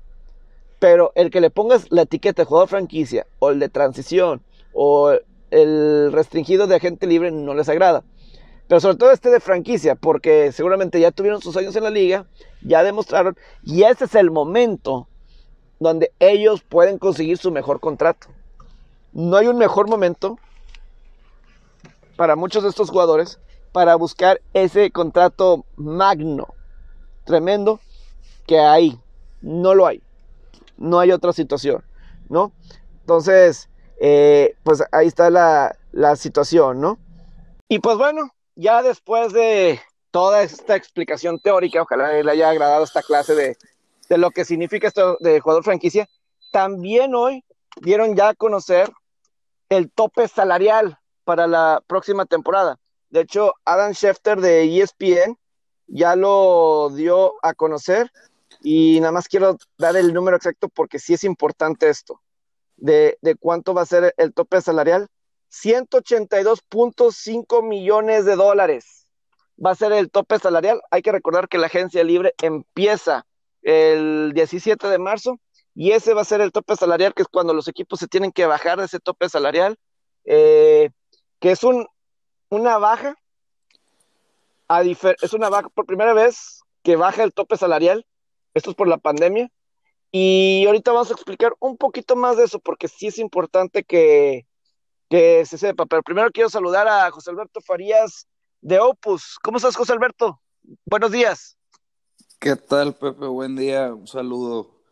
Pero 0.78 1.10
el 1.16 1.30
que 1.30 1.40
le 1.40 1.50
pongas 1.50 1.90
la 1.90 2.02
etiqueta 2.02 2.42
de 2.42 2.46
jugador 2.46 2.68
franquicia 2.68 3.26
o 3.40 3.50
el 3.50 3.58
de 3.58 3.68
transición 3.68 4.40
o 4.72 5.12
el 5.50 6.12
restringido 6.12 6.68
de 6.68 6.76
agente 6.76 7.08
libre 7.08 7.32
no 7.32 7.52
les 7.54 7.68
agrada. 7.68 8.04
Pero 8.68 8.80
sobre 8.80 8.96
todo 8.96 9.10
este 9.10 9.30
de 9.30 9.40
franquicia, 9.40 9.96
porque 9.96 10.52
seguramente 10.52 11.00
ya 11.00 11.10
tuvieron 11.10 11.40
sus 11.40 11.56
años 11.56 11.74
en 11.74 11.84
la 11.84 11.90
liga, 11.90 12.26
ya 12.62 12.84
demostraron, 12.84 13.36
y 13.64 13.82
ese 13.82 14.04
es 14.04 14.14
el 14.14 14.30
momento 14.30 15.08
donde 15.80 16.12
ellos 16.20 16.62
pueden 16.62 16.98
conseguir 16.98 17.38
su 17.38 17.50
mejor 17.50 17.80
contrato. 17.80 18.28
No 19.12 19.38
hay 19.38 19.46
un 19.46 19.56
mejor 19.56 19.88
momento 19.88 20.38
para 22.18 22.36
muchos 22.36 22.62
de 22.62 22.68
estos 22.68 22.90
jugadores 22.90 23.40
para 23.72 23.94
buscar 23.96 24.42
ese 24.52 24.90
contrato 24.90 25.64
magno, 25.76 26.48
tremendo, 27.24 27.80
que 28.46 28.60
hay. 28.60 29.00
No 29.40 29.74
lo 29.74 29.86
hay 29.86 30.02
no 30.78 31.00
hay 31.00 31.12
otra 31.12 31.32
situación, 31.32 31.84
¿no? 32.28 32.52
Entonces, 33.00 33.68
eh, 34.00 34.54
pues 34.62 34.82
ahí 34.92 35.06
está 35.06 35.28
la, 35.28 35.76
situación, 36.16 36.80
¿no? 36.80 36.98
Y 37.68 37.80
pues 37.80 37.98
bueno, 37.98 38.30
ya 38.54 38.82
después 38.82 39.32
de 39.32 39.80
toda 40.10 40.42
esta 40.42 40.76
explicación 40.76 41.38
teórica, 41.40 41.82
ojalá 41.82 42.12
le 42.22 42.30
haya 42.30 42.48
agradado 42.48 42.84
esta 42.84 43.02
clase 43.02 43.34
de, 43.34 43.56
de 44.08 44.18
lo 44.18 44.30
que 44.30 44.44
significa 44.44 44.88
esto 44.88 45.18
de 45.20 45.40
jugador 45.40 45.64
franquicia, 45.64 46.08
también 46.52 47.14
hoy 47.14 47.44
dieron 47.82 48.14
ya 48.14 48.30
a 48.30 48.34
conocer 48.34 48.90
el 49.68 49.90
tope 49.90 50.28
salarial 50.28 50.98
para 51.28 51.46
la 51.46 51.84
próxima 51.86 52.24
temporada. 52.24 52.80
De 53.10 53.20
hecho, 53.20 53.52
Adam 53.66 53.92
Schefter 53.92 54.40
de 54.40 54.80
ESPN 54.80 55.36
ya 55.86 56.16
lo 56.16 56.88
dio 56.88 57.34
a 57.42 57.52
conocer 57.52 58.10
y 58.62 58.98
nada 59.00 59.12
más 59.12 59.28
quiero 59.28 59.58
dar 59.76 59.94
el 59.98 60.14
número 60.14 60.38
exacto 60.38 60.70
porque 60.70 60.98
sí 60.98 61.12
es 61.12 61.24
importante 61.24 61.90
esto, 61.90 62.22
de, 62.78 63.18
cuánto 63.40 63.74
va 63.74 63.82
a 63.82 63.84
ser 63.84 64.14
el 64.16 64.32
tope 64.32 64.62
salarial. 64.62 65.08
182.5 65.52 67.62
millones 67.62 68.24
de 68.24 68.34
dólares 68.34 69.06
va 69.62 69.72
a 69.72 69.74
ser 69.74 69.92
el 69.92 70.10
tope 70.10 70.38
salarial. 70.38 70.80
Hay 70.90 71.02
que 71.02 71.12
recordar 71.12 71.50
que 71.50 71.58
la 71.58 71.66
agencia 71.66 72.02
libre 72.04 72.32
empieza 72.40 73.26
el 73.60 74.32
17 74.34 74.88
de 74.88 74.98
marzo 74.98 75.38
y 75.74 75.92
ese 75.92 76.14
va 76.14 76.22
a 76.22 76.24
ser 76.24 76.40
el 76.40 76.52
tope 76.52 76.74
salarial, 76.74 77.12
que 77.12 77.20
es 77.20 77.28
cuando 77.28 77.52
los 77.52 77.68
equipos 77.68 78.00
se 78.00 78.08
tienen 78.08 78.32
que 78.32 78.46
bajar 78.46 78.78
de 78.78 78.86
ese 78.86 78.98
tope 78.98 79.28
salarial, 79.28 79.76
eh, 80.24 80.88
que 81.40 81.50
es 81.50 81.64
un, 81.64 81.86
una 82.48 82.78
baja, 82.78 83.16
es 85.22 85.32
una 85.32 85.48
baja 85.48 85.68
por 85.70 85.86
primera 85.86 86.14
vez 86.14 86.60
que 86.82 86.96
baja 86.96 87.22
el 87.22 87.32
tope 87.32 87.56
salarial 87.56 88.06
esto 88.58 88.70
es 88.70 88.76
por 88.76 88.88
la 88.88 88.98
pandemia. 88.98 89.50
Y 90.10 90.64
ahorita 90.66 90.92
vamos 90.92 91.10
a 91.10 91.14
explicar 91.14 91.54
un 91.60 91.76
poquito 91.76 92.16
más 92.16 92.36
de 92.36 92.44
eso, 92.44 92.58
porque 92.58 92.88
sí 92.88 93.08
es 93.08 93.18
importante 93.18 93.84
que, 93.84 94.46
que 95.08 95.44
se 95.46 95.58
sepa. 95.58 95.86
Pero 95.86 96.02
primero 96.02 96.30
quiero 96.32 96.48
saludar 96.48 96.88
a 96.88 97.10
José 97.10 97.30
Alberto 97.30 97.60
Farías 97.60 98.26
de 98.60 98.80
Opus. 98.80 99.38
¿Cómo 99.42 99.58
estás, 99.58 99.76
José 99.76 99.92
Alberto? 99.92 100.40
Buenos 100.86 101.12
días. 101.12 101.56
¿Qué 102.38 102.56
tal, 102.56 102.94
Pepe? 102.94 103.26
Buen 103.26 103.54
día, 103.54 103.92
un 103.94 104.06
saludo. 104.06 104.82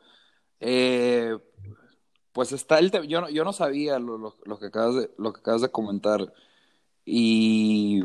Eh, 0.60 1.36
pues 2.36 2.52
está 2.52 2.78
el 2.78 2.90
tema, 2.90 3.06
yo 3.06 3.22
no, 3.22 3.30
yo 3.30 3.44
no 3.44 3.54
sabía 3.54 3.98
lo, 3.98 4.36
que 4.60 4.66
acabas 4.66 4.94
de, 4.94 5.10
lo 5.16 5.32
que 5.32 5.40
acabas 5.40 5.62
de 5.62 5.70
comentar 5.70 6.34
y 7.02 8.02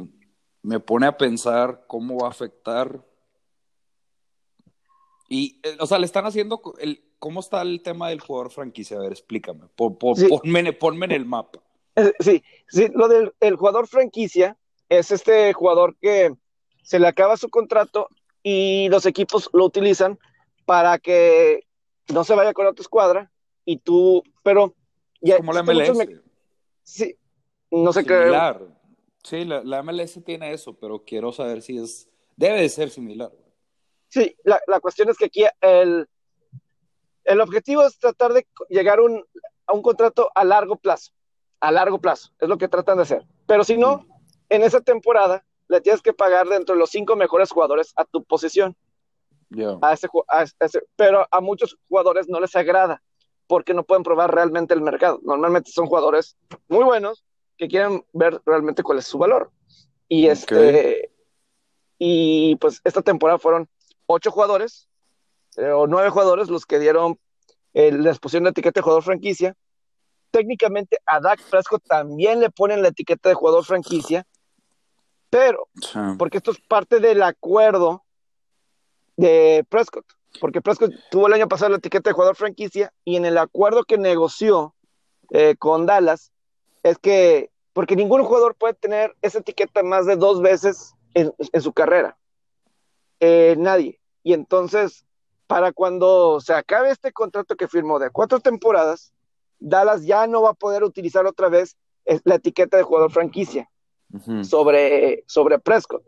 me 0.62 0.80
pone 0.80 1.06
a 1.06 1.18
pensar 1.18 1.84
cómo 1.86 2.18
va 2.20 2.28
a 2.28 2.32
afectar 2.32 3.04
y, 5.28 5.60
eh, 5.64 5.76
o 5.82 5.86
sea, 5.86 6.00
le 6.00 6.06
están 6.06 6.26
haciendo. 6.26 6.62
El, 6.80 7.04
¿Cómo 7.20 7.42
está 7.42 7.62
el 7.62 7.84
tema 7.84 8.08
del 8.08 8.22
jugador 8.22 8.52
franquicia? 8.52 8.96
A 8.96 9.02
ver, 9.02 9.12
explícame. 9.12 9.66
ponme, 9.76 11.06
en 11.06 11.12
el 11.12 11.26
mapa. 11.26 11.60
Eh, 11.98 12.14
sí, 12.22 12.42
sí, 12.70 12.88
lo 12.96 13.10
del 13.10 13.34
el 13.42 13.58
jugador 13.58 13.86
franquicia 13.86 14.56
es 14.88 15.12
este 15.12 15.52
jugador 15.52 15.98
que 15.98 16.34
se 16.84 17.00
le 17.00 17.08
acaba 17.10 17.36
su 17.36 17.50
contrato 17.50 18.08
y 18.44 18.88
los 18.88 19.06
equipos 19.06 19.50
lo 19.52 19.66
utilizan 19.66 20.18
para 20.64 21.00
que 21.00 21.66
no 22.14 22.24
se 22.24 22.34
vaya 22.34 22.54
con 22.54 22.66
otra 22.66 22.82
escuadra 22.82 23.30
y 23.66 23.78
tú, 23.78 24.24
pero 24.44 24.74
ya 25.22 25.38
como 25.38 25.54
la 25.54 25.64
MLS. 25.64 25.98
Sí, 26.84 27.16
no 27.70 27.94
sé 27.94 28.04
qué. 28.04 28.32
Sí, 29.24 29.46
la, 29.46 29.64
la, 29.64 29.84
MLS 29.84 30.24
tiene 30.24 30.52
eso, 30.52 30.74
pero 30.74 31.04
quiero 31.06 31.32
saber 31.32 31.62
si 31.62 31.78
es 31.78 32.10
debe 32.36 32.62
de 32.62 32.70
ser 32.70 32.90
similar. 32.90 33.32
Sí, 34.08 34.36
la, 34.44 34.80
cuestión 34.82 35.10
es 35.10 35.18
que 35.18 35.26
aquí 35.26 35.46
el, 35.62 36.08
el 37.24 37.42
objetivo 37.42 37.84
es 37.84 37.98
tratar 37.98 38.34
de 38.34 38.46
llegar 38.68 39.00
a 39.00 39.74
un 39.74 39.82
contrato 39.82 40.32
a 40.36 40.44
largo 40.44 40.76
plazo. 40.76 41.12
A 41.60 41.72
largo 41.72 42.02
plazo, 42.02 42.32
es 42.40 42.50
lo 42.50 42.58
que 42.58 42.68
tratan 42.68 42.98
de 42.98 43.04
hacer. 43.04 43.26
Pero 43.46 43.64
si 43.64 43.78
no, 43.78 44.08
en 44.50 44.64
esa 44.64 44.82
temporada 44.82 45.46
le 45.68 45.80
tienes 45.80 46.02
que 46.02 46.12
pagar 46.12 46.48
dentro 46.48 46.76
de 46.76 46.80
los 46.80 46.90
cinco 46.90 47.16
mejores 47.16 47.52
jugadores 47.52 47.94
a 47.96 48.04
tu 48.06 48.24
posición. 48.24 48.76
A 49.82 49.94
ese, 49.94 50.08
pero 50.96 51.28
a 51.30 51.42
muchos 51.42 51.78
jugadores 51.88 52.28
no 52.28 52.40
les 52.40 52.56
agrada 52.56 53.02
porque 53.52 53.74
no 53.74 53.84
pueden 53.84 54.04
probar 54.04 54.34
realmente 54.34 54.74
el 54.74 54.80
mercado. 54.80 55.20
Normalmente 55.24 55.72
son 55.72 55.86
jugadores 55.86 56.38
muy 56.70 56.86
buenos 56.86 57.26
que 57.58 57.68
quieren 57.68 58.06
ver 58.14 58.42
realmente 58.46 58.82
cuál 58.82 59.00
es 59.00 59.06
su 59.06 59.18
valor. 59.18 59.52
Y 60.08 60.28
este 60.28 61.12
y 62.00 62.56
pues 62.62 62.80
esta 62.86 63.02
temporada 63.02 63.40
fueron 63.40 63.68
ocho 64.06 64.32
jugadores 64.32 64.88
eh, 65.58 65.70
o 65.70 65.86
nueve 65.86 66.10
jugadores 66.12 66.48
los 66.48 66.66
que 66.66 66.80
dieron 66.80 67.20
eh, 67.74 67.92
la 67.92 68.12
exposición 68.12 68.46
de 68.46 68.52
etiqueta 68.52 68.80
de 68.80 68.84
jugador 68.84 69.04
franquicia 69.04 69.54
técnicamente 70.32 71.00
a 71.06 71.20
Dak 71.20 71.42
Prescott 71.50 71.84
también 71.86 72.40
le 72.40 72.52
ponen 72.52 72.82
la 72.82 72.88
etiqueta 72.88 73.28
de 73.28 73.36
jugador 73.36 73.66
franquicia, 73.66 74.26
pero, 75.30 75.68
porque 76.18 76.38
esto 76.38 76.52
es 76.52 76.62
parte 76.70 77.02
del 77.02 77.22
acuerdo 77.22 78.06
de 79.18 79.66
Prescott, 79.68 80.06
porque 80.40 80.62
Prescott 80.62 80.94
tuvo 81.10 81.28
el 81.28 81.34
año 81.34 81.48
pasado 81.48 81.72
la 81.72 81.78
etiqueta 81.78 82.10
de 82.10 82.14
jugador 82.14 82.36
franquicia 82.36 82.94
y 83.04 83.16
en 83.16 83.26
el 83.26 83.38
acuerdo 83.38 83.84
que 83.84 83.98
negoció 83.98 84.76
eh, 85.32 85.56
con 85.58 85.86
Dallas 85.86 86.32
es 86.84 86.98
que, 86.98 87.52
porque 87.74 87.96
ningún 87.96 88.24
jugador 88.24 88.56
puede 88.56 88.74
tener 88.74 89.16
esa 89.22 89.40
etiqueta 89.40 89.84
más 89.84 90.06
de 90.06 90.16
dos 90.16 90.42
veces 90.42 90.96
en, 91.14 91.34
su 91.62 91.74
carrera, 91.74 92.18
eh, 93.20 93.56
nadie. 93.58 94.00
Y 94.24 94.34
entonces, 94.34 95.06
para 95.48 95.74
cuando 95.74 96.40
se 96.40 96.54
acabe 96.54 96.90
este 96.90 97.12
contrato 97.12 97.56
que 97.56 97.68
firmó 97.68 98.00
de 98.00 98.10
cuatro 98.10 98.40
temporadas, 98.40 99.14
Dallas 99.60 100.06
ya 100.06 100.26
no 100.28 100.42
va 100.42 100.52
a 100.52 100.56
poder 100.56 100.84
utilizar 100.84 101.26
otra 101.26 101.50
vez 101.50 101.78
la 102.24 102.36
etiqueta 102.36 102.78
de 102.78 102.84
jugador 102.84 103.12
franquicia 103.12 103.70
sobre, 104.42 105.24
sobre 105.28 105.60
Prescott. 105.60 106.04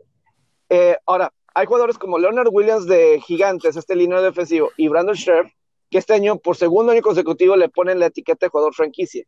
Eh, 0.68 0.96
ahora, 1.06 1.32
hay 1.54 1.66
jugadores 1.66 1.98
como 1.98 2.18
Leonard 2.18 2.48
Williams 2.50 2.86
de 2.86 3.20
Gigantes, 3.20 3.76
este 3.76 3.94
línea 3.94 4.20
defensivo, 4.20 4.72
y 4.76 4.88
Brandon 4.88 5.14
Scherf, 5.14 5.52
que 5.88 5.98
este 5.98 6.14
año 6.14 6.36
por 6.38 6.56
segundo 6.56 6.92
año 6.92 7.02
consecutivo 7.02 7.56
le 7.56 7.68
ponen 7.68 8.00
la 8.00 8.06
etiqueta 8.06 8.46
de 8.46 8.50
jugador 8.50 8.74
franquicia. 8.74 9.24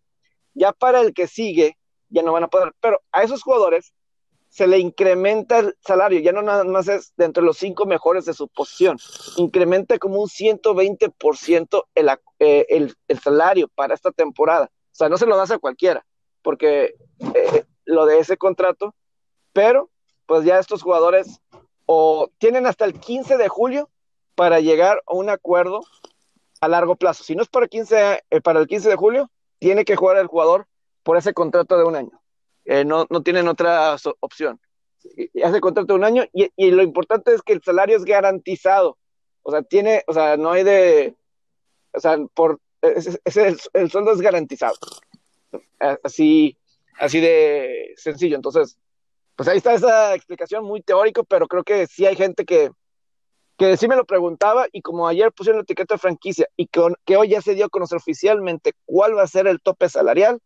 Ya 0.52 0.72
para 0.72 1.00
el 1.00 1.14
que 1.14 1.28
sigue, 1.28 1.78
ya 2.08 2.22
no 2.22 2.32
van 2.32 2.44
a 2.44 2.48
poder, 2.48 2.72
pero 2.80 3.00
a 3.12 3.22
esos 3.22 3.42
jugadores 3.42 3.94
se 4.48 4.66
le 4.66 4.78
incrementa 4.78 5.58
el 5.58 5.76
salario, 5.80 6.18
ya 6.20 6.32
no 6.32 6.42
nada 6.42 6.64
más 6.64 6.88
es 6.88 7.12
de 7.16 7.26
entre 7.26 7.42
los 7.42 7.58
cinco 7.58 7.84
mejores 7.84 8.24
de 8.24 8.32
su 8.32 8.48
posición, 8.48 8.96
incrementa 9.36 9.98
como 9.98 10.20
un 10.20 10.28
120% 10.28 11.84
el, 11.94 12.10
eh, 12.38 12.66
el 13.06 13.20
salario 13.20 13.68
para 13.74 13.94
esta 13.94 14.10
temporada. 14.10 14.64
O 14.64 14.94
sea, 14.96 15.08
no 15.08 15.18
se 15.18 15.26
lo 15.26 15.36
das 15.36 15.50
a 15.50 15.58
cualquiera, 15.58 16.06
porque 16.42 16.94
eh, 17.34 17.64
lo 17.84 18.06
de 18.06 18.18
ese 18.18 18.36
contrato, 18.36 18.94
pero 19.52 19.90
pues 20.26 20.44
ya 20.44 20.58
estos 20.58 20.82
jugadores 20.82 21.40
o 21.86 22.30
tienen 22.38 22.66
hasta 22.66 22.84
el 22.84 22.98
15 22.98 23.36
de 23.36 23.48
julio 23.48 23.88
para 24.34 24.60
llegar 24.60 25.02
a 25.06 25.14
un 25.14 25.30
acuerdo 25.30 25.80
a 26.60 26.68
largo 26.68 26.96
plazo. 26.96 27.24
Si 27.24 27.34
no 27.34 27.42
es 27.42 27.48
para, 27.48 27.68
15, 27.68 28.22
eh, 28.30 28.40
para 28.40 28.60
el 28.60 28.66
15 28.66 28.88
de 28.88 28.96
julio, 28.96 29.30
tiene 29.58 29.84
que 29.84 29.96
jugar 29.96 30.18
el 30.18 30.26
jugador 30.26 30.66
por 31.02 31.16
ese 31.16 31.32
contrato 31.32 31.78
de 31.78 31.84
un 31.84 31.96
año. 31.96 32.20
Eh, 32.64 32.84
no, 32.84 33.06
no, 33.08 33.22
tienen 33.22 33.48
otra 33.48 33.96
opción. 34.20 34.60
Hace 35.42 35.60
contrato 35.60 35.92
de 35.92 35.98
un 35.98 36.04
año 36.04 36.24
y, 36.32 36.70
lo 36.72 36.82
importante 36.82 37.32
es 37.32 37.42
que 37.42 37.52
el 37.52 37.62
salario 37.62 37.96
es 37.96 38.04
garantizado. 38.04 38.98
O 39.42 39.52
sea, 39.52 39.62
tiene, 39.62 40.02
o 40.08 40.12
sea, 40.12 40.36
no 40.36 40.50
hay 40.50 40.64
de, 40.64 41.14
o 41.92 42.00
sea, 42.00 42.18
por, 42.34 42.60
ese, 42.82 43.20
el, 43.24 43.58
el, 43.72 43.90
sueldo 43.90 44.12
es 44.12 44.20
garantizado. 44.20 44.74
Así, 46.02 46.58
así 46.98 47.20
de 47.20 47.94
sencillo. 47.96 48.34
Entonces, 48.34 48.76
pues 49.36 49.48
ahí 49.48 49.58
está 49.58 49.74
esa 49.74 50.14
explicación 50.14 50.64
muy 50.64 50.80
teórico, 50.80 51.24
pero 51.24 51.46
creo 51.46 51.62
que 51.62 51.86
sí 51.86 52.06
hay 52.06 52.16
gente 52.16 52.44
que, 52.44 52.70
que 53.58 53.76
sí 53.76 53.86
me 53.86 53.96
lo 53.96 54.04
preguntaba 54.04 54.66
y 54.72 54.82
como 54.82 55.06
ayer 55.06 55.30
pusieron 55.32 55.58
la 55.58 55.62
etiqueta 55.62 55.94
de 55.94 55.98
franquicia 55.98 56.48
y 56.56 56.66
que, 56.66 56.82
que 57.04 57.16
hoy 57.16 57.28
ya 57.28 57.42
se 57.42 57.54
dio 57.54 57.66
a 57.66 57.70
conocer 57.70 57.98
oficialmente 57.98 58.72
cuál 58.86 59.16
va 59.16 59.22
a 59.22 59.28
ser 59.28 59.46
el 59.46 59.60
tope 59.60 59.88
salarial, 59.88 60.40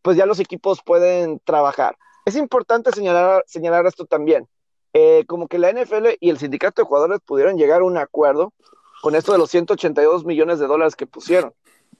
pues 0.00 0.16
ya 0.16 0.26
los 0.26 0.40
equipos 0.40 0.80
pueden 0.82 1.40
trabajar. 1.44 1.96
Es 2.24 2.36
importante 2.36 2.90
señalar, 2.92 3.44
señalar 3.46 3.86
esto 3.86 4.06
también. 4.06 4.48
Eh, 4.94 5.24
como 5.26 5.48
que 5.48 5.58
la 5.58 5.72
NFL 5.72 6.08
y 6.20 6.30
el 6.30 6.38
sindicato 6.38 6.82
de 6.82 6.86
jugadores 6.86 7.20
pudieron 7.24 7.56
llegar 7.56 7.80
a 7.80 7.84
un 7.84 7.96
acuerdo 7.96 8.52
con 9.00 9.14
esto 9.14 9.32
de 9.32 9.38
los 9.38 9.50
182 9.50 10.24
millones 10.24 10.58
de 10.58 10.66
dólares 10.66 10.96
que 10.96 11.06
pusieron. 11.06 11.52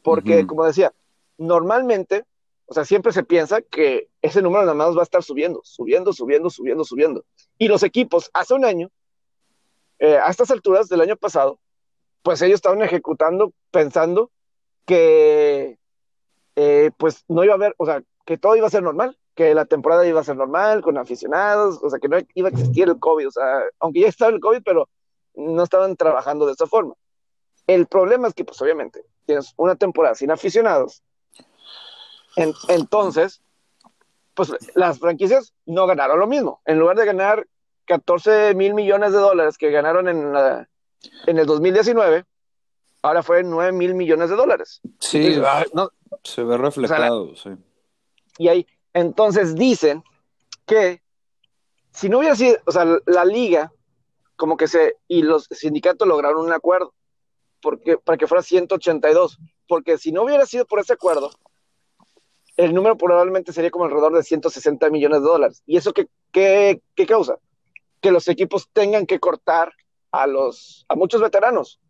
Porque, 0.02 0.46
como 0.46 0.64
decía, 0.64 0.92
normalmente, 1.38 2.24
o 2.66 2.74
sea, 2.74 2.84
siempre 2.84 3.12
se 3.12 3.22
piensa 3.22 3.60
que 3.62 4.08
ese 4.22 4.42
número 4.42 4.62
nada 4.62 4.74
más 4.74 4.96
va 4.96 5.00
a 5.00 5.04
estar 5.04 5.22
subiendo, 5.22 5.60
subiendo, 5.64 6.12
subiendo, 6.12 6.50
subiendo, 6.50 6.84
subiendo. 6.84 7.24
Y 7.58 7.68
los 7.68 7.82
equipos, 7.82 8.30
hace 8.32 8.54
un 8.54 8.64
año, 8.64 8.90
eh, 9.98 10.16
a 10.16 10.28
estas 10.30 10.50
alturas 10.50 10.88
del 10.88 11.00
año 11.00 11.16
pasado, 11.16 11.58
pues 12.22 12.40
ellos 12.42 12.56
estaban 12.56 12.82
ejecutando 12.82 13.52
pensando 13.70 14.30
que 14.86 15.78
eh, 16.56 16.90
pues 16.96 17.24
no 17.28 17.44
iba 17.44 17.52
a 17.52 17.56
haber, 17.56 17.74
o 17.78 17.86
sea, 17.86 18.02
que 18.24 18.38
todo 18.38 18.56
iba 18.56 18.66
a 18.66 18.70
ser 18.70 18.82
normal, 18.82 19.18
que 19.34 19.54
la 19.54 19.64
temporada 19.64 20.06
iba 20.06 20.20
a 20.20 20.24
ser 20.24 20.36
normal, 20.36 20.82
con 20.82 20.98
aficionados, 20.98 21.80
o 21.82 21.90
sea, 21.90 21.98
que 21.98 22.08
no 22.08 22.18
iba 22.34 22.48
a 22.48 22.50
existir 22.52 22.88
el 22.88 22.98
COVID, 22.98 23.28
o 23.28 23.30
sea, 23.30 23.62
aunque 23.80 24.00
ya 24.00 24.08
estaba 24.08 24.30
el 24.30 24.40
COVID, 24.40 24.62
pero 24.64 24.88
no 25.34 25.62
estaban 25.62 25.96
trabajando 25.96 26.46
de 26.46 26.52
esa 26.52 26.66
forma. 26.66 26.94
El 27.66 27.86
problema 27.86 28.28
es 28.28 28.34
que, 28.34 28.44
pues 28.44 28.60
obviamente, 28.60 29.04
tienes 29.24 29.54
una 29.56 29.76
temporada 29.76 30.14
sin 30.14 30.30
aficionados, 30.30 31.02
entonces, 32.36 33.42
pues 34.34 34.52
las 34.74 34.98
franquicias 34.98 35.52
no 35.66 35.86
ganaron 35.86 36.18
lo 36.18 36.26
mismo. 36.26 36.60
En 36.64 36.78
lugar 36.78 36.96
de 36.96 37.06
ganar 37.06 37.46
14 37.86 38.54
mil 38.54 38.74
millones 38.74 39.12
de 39.12 39.18
dólares 39.18 39.58
que 39.58 39.70
ganaron 39.70 40.08
en, 40.08 40.32
la, 40.32 40.68
en 41.26 41.38
el 41.38 41.46
2019, 41.46 42.24
ahora 43.02 43.22
fue 43.22 43.42
9 43.42 43.72
mil 43.72 43.94
millones 43.94 44.30
de 44.30 44.36
dólares. 44.36 44.80
Sí, 45.00 45.40
no, 45.74 45.90
se 46.22 46.42
ve 46.42 46.56
reflejado, 46.56 47.34
sí. 47.36 47.50
Y 48.38 48.48
ahí, 48.48 48.66
entonces 48.94 49.54
dicen 49.54 50.02
que 50.66 51.02
si 51.92 52.08
no 52.08 52.18
hubiera 52.18 52.34
sido, 52.34 52.56
o 52.64 52.72
sea, 52.72 52.86
la 53.06 53.24
liga, 53.24 53.72
como 54.36 54.56
que 54.56 54.68
se, 54.68 54.96
y 55.08 55.22
los 55.22 55.46
sindicatos 55.50 56.08
lograron 56.08 56.44
un 56.44 56.52
acuerdo, 56.52 56.94
porque, 57.60 57.98
para 57.98 58.16
que 58.16 58.26
fuera 58.26 58.42
182, 58.42 59.38
porque 59.68 59.98
si 59.98 60.12
no 60.12 60.22
hubiera 60.22 60.46
sido 60.46 60.64
por 60.64 60.80
ese 60.80 60.94
acuerdo, 60.94 61.30
el 62.64 62.74
número 62.74 62.96
probablemente 62.96 63.52
sería 63.52 63.70
como 63.70 63.84
alrededor 63.84 64.14
de 64.14 64.22
160 64.22 64.90
millones 64.90 65.20
de 65.20 65.28
dólares. 65.28 65.62
¿Y 65.66 65.76
eso 65.76 65.92
qué, 65.92 66.08
qué, 66.30 66.80
qué 66.94 67.06
causa? 67.06 67.38
Que 68.00 68.10
los 68.10 68.28
equipos 68.28 68.68
tengan 68.72 69.06
que 69.06 69.20
cortar 69.20 69.72
a 70.12 70.26
los, 70.26 70.84
a 70.88 70.94
muchos 70.94 71.20
veteranos, 71.20 71.80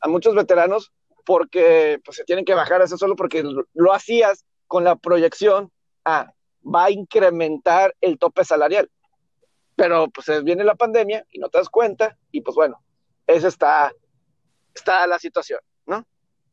a 0.00 0.08
muchos 0.08 0.34
veteranos 0.34 0.92
porque 1.24 2.00
pues, 2.04 2.16
se 2.16 2.24
tienen 2.24 2.44
que 2.44 2.54
bajar 2.54 2.82
eso 2.82 2.98
solo 2.98 3.16
porque 3.16 3.42
lo, 3.42 3.92
hacías 3.92 4.44
con 4.66 4.84
la 4.84 4.96
proyección 4.96 5.72
a 6.04 6.32
va 6.64 6.84
a 6.84 6.90
incrementar 6.90 7.94
el 8.00 8.18
tope 8.18 8.44
salarial. 8.44 8.90
Pero 9.74 10.08
pues 10.10 10.44
viene 10.44 10.64
la 10.64 10.74
pandemia 10.74 11.26
y 11.30 11.38
no 11.38 11.48
te 11.48 11.58
das 11.58 11.68
cuenta 11.68 12.16
y 12.30 12.42
pues 12.42 12.54
bueno, 12.54 12.80
esa 13.26 13.48
está, 13.48 13.92
está 14.74 15.06
la 15.06 15.18
situación, 15.18 15.60
¿no? 15.86 16.06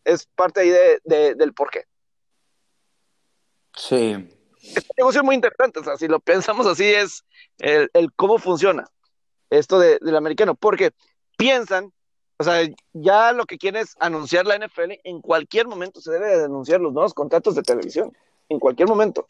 Es 0.05 0.25
parte 0.35 0.61
ahí 0.61 0.69
de, 1.03 1.35
del 1.35 1.53
porqué. 1.53 1.83
Sí. 3.75 4.29
Es 4.61 4.83
un 4.83 4.95
negocio 4.97 5.23
muy 5.23 5.35
interesante, 5.35 5.79
o 5.79 5.83
sea, 5.83 5.97
si 5.97 6.07
lo 6.07 6.19
pensamos 6.19 6.67
así 6.67 6.85
es 6.85 7.23
el, 7.59 7.89
el 7.93 8.11
cómo 8.13 8.37
funciona 8.37 8.85
esto 9.49 9.79
de, 9.79 9.99
del 10.01 10.15
americano, 10.15 10.55
porque 10.55 10.91
piensan 11.37 11.93
o 12.41 12.45
sea, 12.45 12.61
ya 12.93 13.33
lo 13.33 13.45
que 13.45 13.57
quiere 13.57 13.81
es 13.81 13.95
anunciar 13.99 14.45
la 14.45 14.57
NFL, 14.57 14.93
en 15.03 15.19
cualquier 15.19 15.67
momento 15.67 15.99
se 15.99 16.11
debe 16.11 16.37
de 16.37 16.45
anunciar 16.45 16.79
los 16.79 16.93
nuevos 16.93 17.13
contratos 17.13 17.53
de 17.53 17.63
televisión, 17.63 18.15
en 18.47 18.59
cualquier 18.59 18.87
momento. 18.87 19.27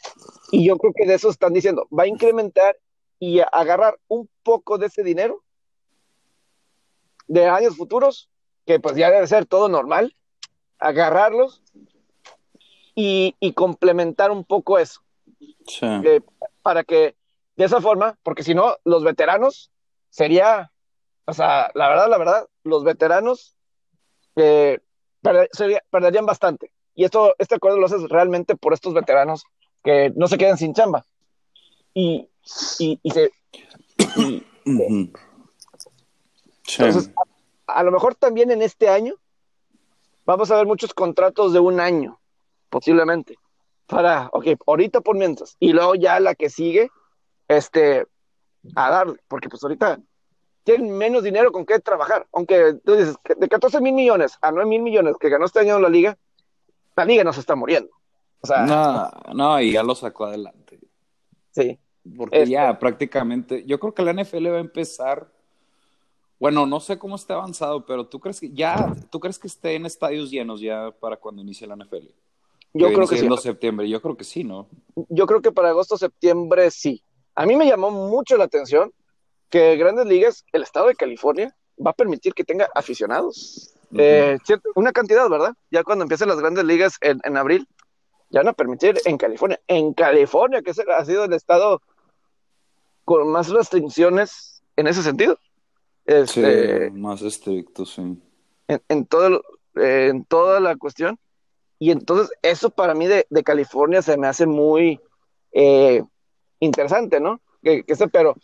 Y 0.52 0.68
yo 0.68 0.78
creo 0.78 0.94
que 0.96 1.08
de 1.08 1.16
eso 1.16 1.32
están 1.32 1.52
diciendo, 1.52 1.88
va 1.92 2.04
a 2.04 2.08
incrementar 2.08 2.78
y 3.18 3.40
agarrar 3.40 4.00
un 4.08 4.30
poco 4.44 4.78
de 4.78 4.86
ese 4.86 5.02
dinero 5.02 5.44
de 7.28 7.48
años 7.48 7.76
futuros, 7.76 8.30
que 8.68 8.80
pues 8.80 8.96
ya 8.96 9.10
debe 9.10 9.26
ser 9.26 9.48
todo 9.48 9.70
normal, 9.70 10.16
agarrarlos 10.78 11.64
y, 12.96 13.54
complementar 13.54 14.32
un 14.32 14.44
poco 14.44 14.78
eso. 14.80 15.02
Eh, 15.82 16.22
para 16.62 16.84
que 16.84 17.16
de 17.56 17.66
esa 17.66 17.82
forma, 17.82 18.18
porque 18.24 18.44
si 18.44 18.54
no, 18.54 18.78
los 18.84 19.04
veteranos 19.04 19.72
sería 20.10 20.72
o 21.30 21.34
sea, 21.34 21.70
la 21.76 21.90
verdad, 21.90 22.10
la 22.10 22.18
verdad, 22.18 22.48
los 22.64 22.84
veteranos 22.84 23.56
eh, 24.36 24.80
perderían 25.92 26.26
bastante. 26.26 26.72
Y 26.96 27.04
esto, 27.04 27.36
este 27.38 27.54
acuerdo 27.56 27.78
lo 27.78 27.86
haces 27.86 28.10
realmente 28.10 28.56
por 28.56 28.74
estos 28.74 28.96
veteranos 28.96 29.44
que 29.84 30.12
no 30.16 30.28
se 30.28 30.40
queden 30.40 30.58
sin 30.58 30.74
chamba. 30.74 31.06
Y, 31.94 32.28
y, 32.80 33.12
se. 33.12 33.30
Entonces, 36.80 37.12
a, 37.68 37.84
lo 37.84 37.92
mejor 37.92 38.16
también 38.16 38.50
en 38.50 38.64
este 38.64 38.90
año 38.90 39.14
vamos 40.26 40.50
a 40.50 40.56
ver 40.56 40.66
muchos 40.66 40.96
contratos 40.96 41.54
de 41.54 41.60
un 41.60 41.80
año, 41.80 42.20
posiblemente. 42.70 43.36
Para, 43.88 44.30
ok, 44.32 44.48
ahorita 44.68 45.02
por 45.02 45.18
mientras. 45.18 45.56
Y 45.60 45.74
luego 45.74 45.96
ya 45.96 46.20
la 46.20 46.36
que 46.36 46.50
sigue, 46.50 46.90
este, 47.48 48.06
a 48.76 48.92
darle, 48.92 49.20
porque 49.28 49.50
pues 49.50 49.64
ahorita 49.64 50.00
tienen 50.64 50.96
menos 50.96 51.24
dinero 51.24 51.52
con 51.52 51.66
qué 51.66 51.80
trabajar. 51.80 52.28
Aunque 52.32 52.76
tú 52.86 52.96
dices, 52.96 53.16
de 53.38 53.50
14 53.50 53.82
mil 53.82 53.94
millones 53.94 54.38
a 54.42 54.52
9 54.52 54.70
mil 54.70 54.82
millones 54.82 55.16
que 55.20 55.30
ganó 55.30 55.46
este 55.46 55.60
año 55.60 55.80
la 55.80 55.90
liga, 55.90 56.18
la 56.96 57.06
liga 57.06 57.24
no 57.24 57.34
se 57.34 57.40
está 57.40 57.56
muriendo. 57.56 57.90
O 58.42 58.48
sea, 58.48 58.66
no, 58.66 59.10
no, 59.34 59.62
y 59.62 59.72
ya 59.72 59.84
lo 59.84 59.96
sacó 59.96 60.26
adelante. 60.26 60.80
Sí. 61.52 61.80
Porque 62.16 62.46
ya 62.46 62.80
prácticamente, 62.80 63.66
yo 63.66 63.80
creo 63.80 63.94
que 63.94 64.04
la 64.04 64.14
NFL 64.14 64.48
va 64.48 64.58
a 64.58 64.62
empezar, 64.62 65.32
bueno, 66.40 66.66
no 66.66 66.80
sé 66.80 66.98
cómo 66.98 67.16
está 67.16 67.36
avanzado, 67.36 67.86
pero 67.86 68.08
tú 68.08 68.20
crees 68.20 68.40
que 68.40 68.52
ya, 68.52 68.96
tú 69.10 69.20
crees 69.20 69.38
que 69.38 69.48
esté 69.48 69.76
en 69.76 69.86
estadios 69.86 70.32
llenos 70.32 70.62
ya 70.62 70.92
para 71.00 71.18
cuando 71.18 71.42
inicie 71.42 71.68
la 71.68 71.76
NFL. 71.76 72.08
Yo 72.74 72.94
creo 72.94 73.08
que 73.08 73.18
sí. 73.18 73.28
septiembre, 73.42 73.90
yo 73.90 74.02
creo 74.02 74.16
que 74.16 74.24
sí, 74.24 74.44
¿no? 74.44 74.68
Yo 75.10 75.26
creo 75.26 75.42
que 75.42 75.52
para 75.52 75.70
agosto, 75.70 75.98
septiembre 75.98 76.70
sí. 76.72 77.04
A 77.36 77.46
mí 77.46 77.56
me 77.56 77.66
llamó 77.66 77.90
mucho 77.90 78.38
la 78.38 78.44
atención 78.44 78.92
que 79.50 79.76
Grandes 79.78 80.06
Ligas, 80.06 80.46
el 80.52 80.64
estado 80.64 80.88
de 80.88 80.96
California, 80.96 81.56
va 81.84 81.92
a 81.92 81.96
permitir 81.96 82.34
que 82.34 82.44
tenga 82.44 82.70
aficionados. 82.76 83.74
Eh, 83.98 84.38
una 84.76 84.92
cantidad, 84.92 85.28
¿verdad? 85.30 85.54
Ya 85.72 85.84
cuando 85.84 86.04
empiecen 86.04 86.28
las 86.28 86.40
Grandes 86.40 86.64
Ligas 86.64 86.98
en, 87.02 87.20
en 87.24 87.38
abril, 87.38 87.68
ya 88.30 88.42
van 88.42 88.50
a 88.50 88.54
permitir 88.54 89.00
en 89.06 89.18
California. 89.18 89.60
En 89.68 89.94
California, 89.94 90.62
que 90.62 90.72
ha 90.72 91.06
sido 91.06 91.26
el 91.26 91.34
estado 91.34 91.82
con 93.06 93.28
más 93.30 93.50
restricciones 93.50 94.62
en 94.76 94.86
ese 94.86 95.02
sentido. 95.02 95.40
Sí, 96.06 96.14
Este, 96.16 96.92
más 96.92 97.22
estricto, 97.24 97.86
sí. 97.86 98.22
en, 98.68 98.82
en 98.88 99.06
todo, 99.08 99.42
eh, 99.76 100.10
en 100.12 100.26
toda 100.26 100.60
la 100.60 100.76
cuestión. 100.76 101.20
Y 101.80 101.92
entonces 101.92 102.30
eso 102.42 102.70
para 102.70 102.94
mí 102.94 103.08
de, 103.08 103.26
de 103.30 103.44
California 103.44 104.02
se 104.02 104.18
me 104.18 104.28
hace 104.28 104.46
muy 104.46 105.00
eh, 105.54 106.04
interesante, 106.60 107.20
¿no? 107.22 107.40
Que, 107.64 107.84
que 107.84 107.96
pero, 108.08 108.36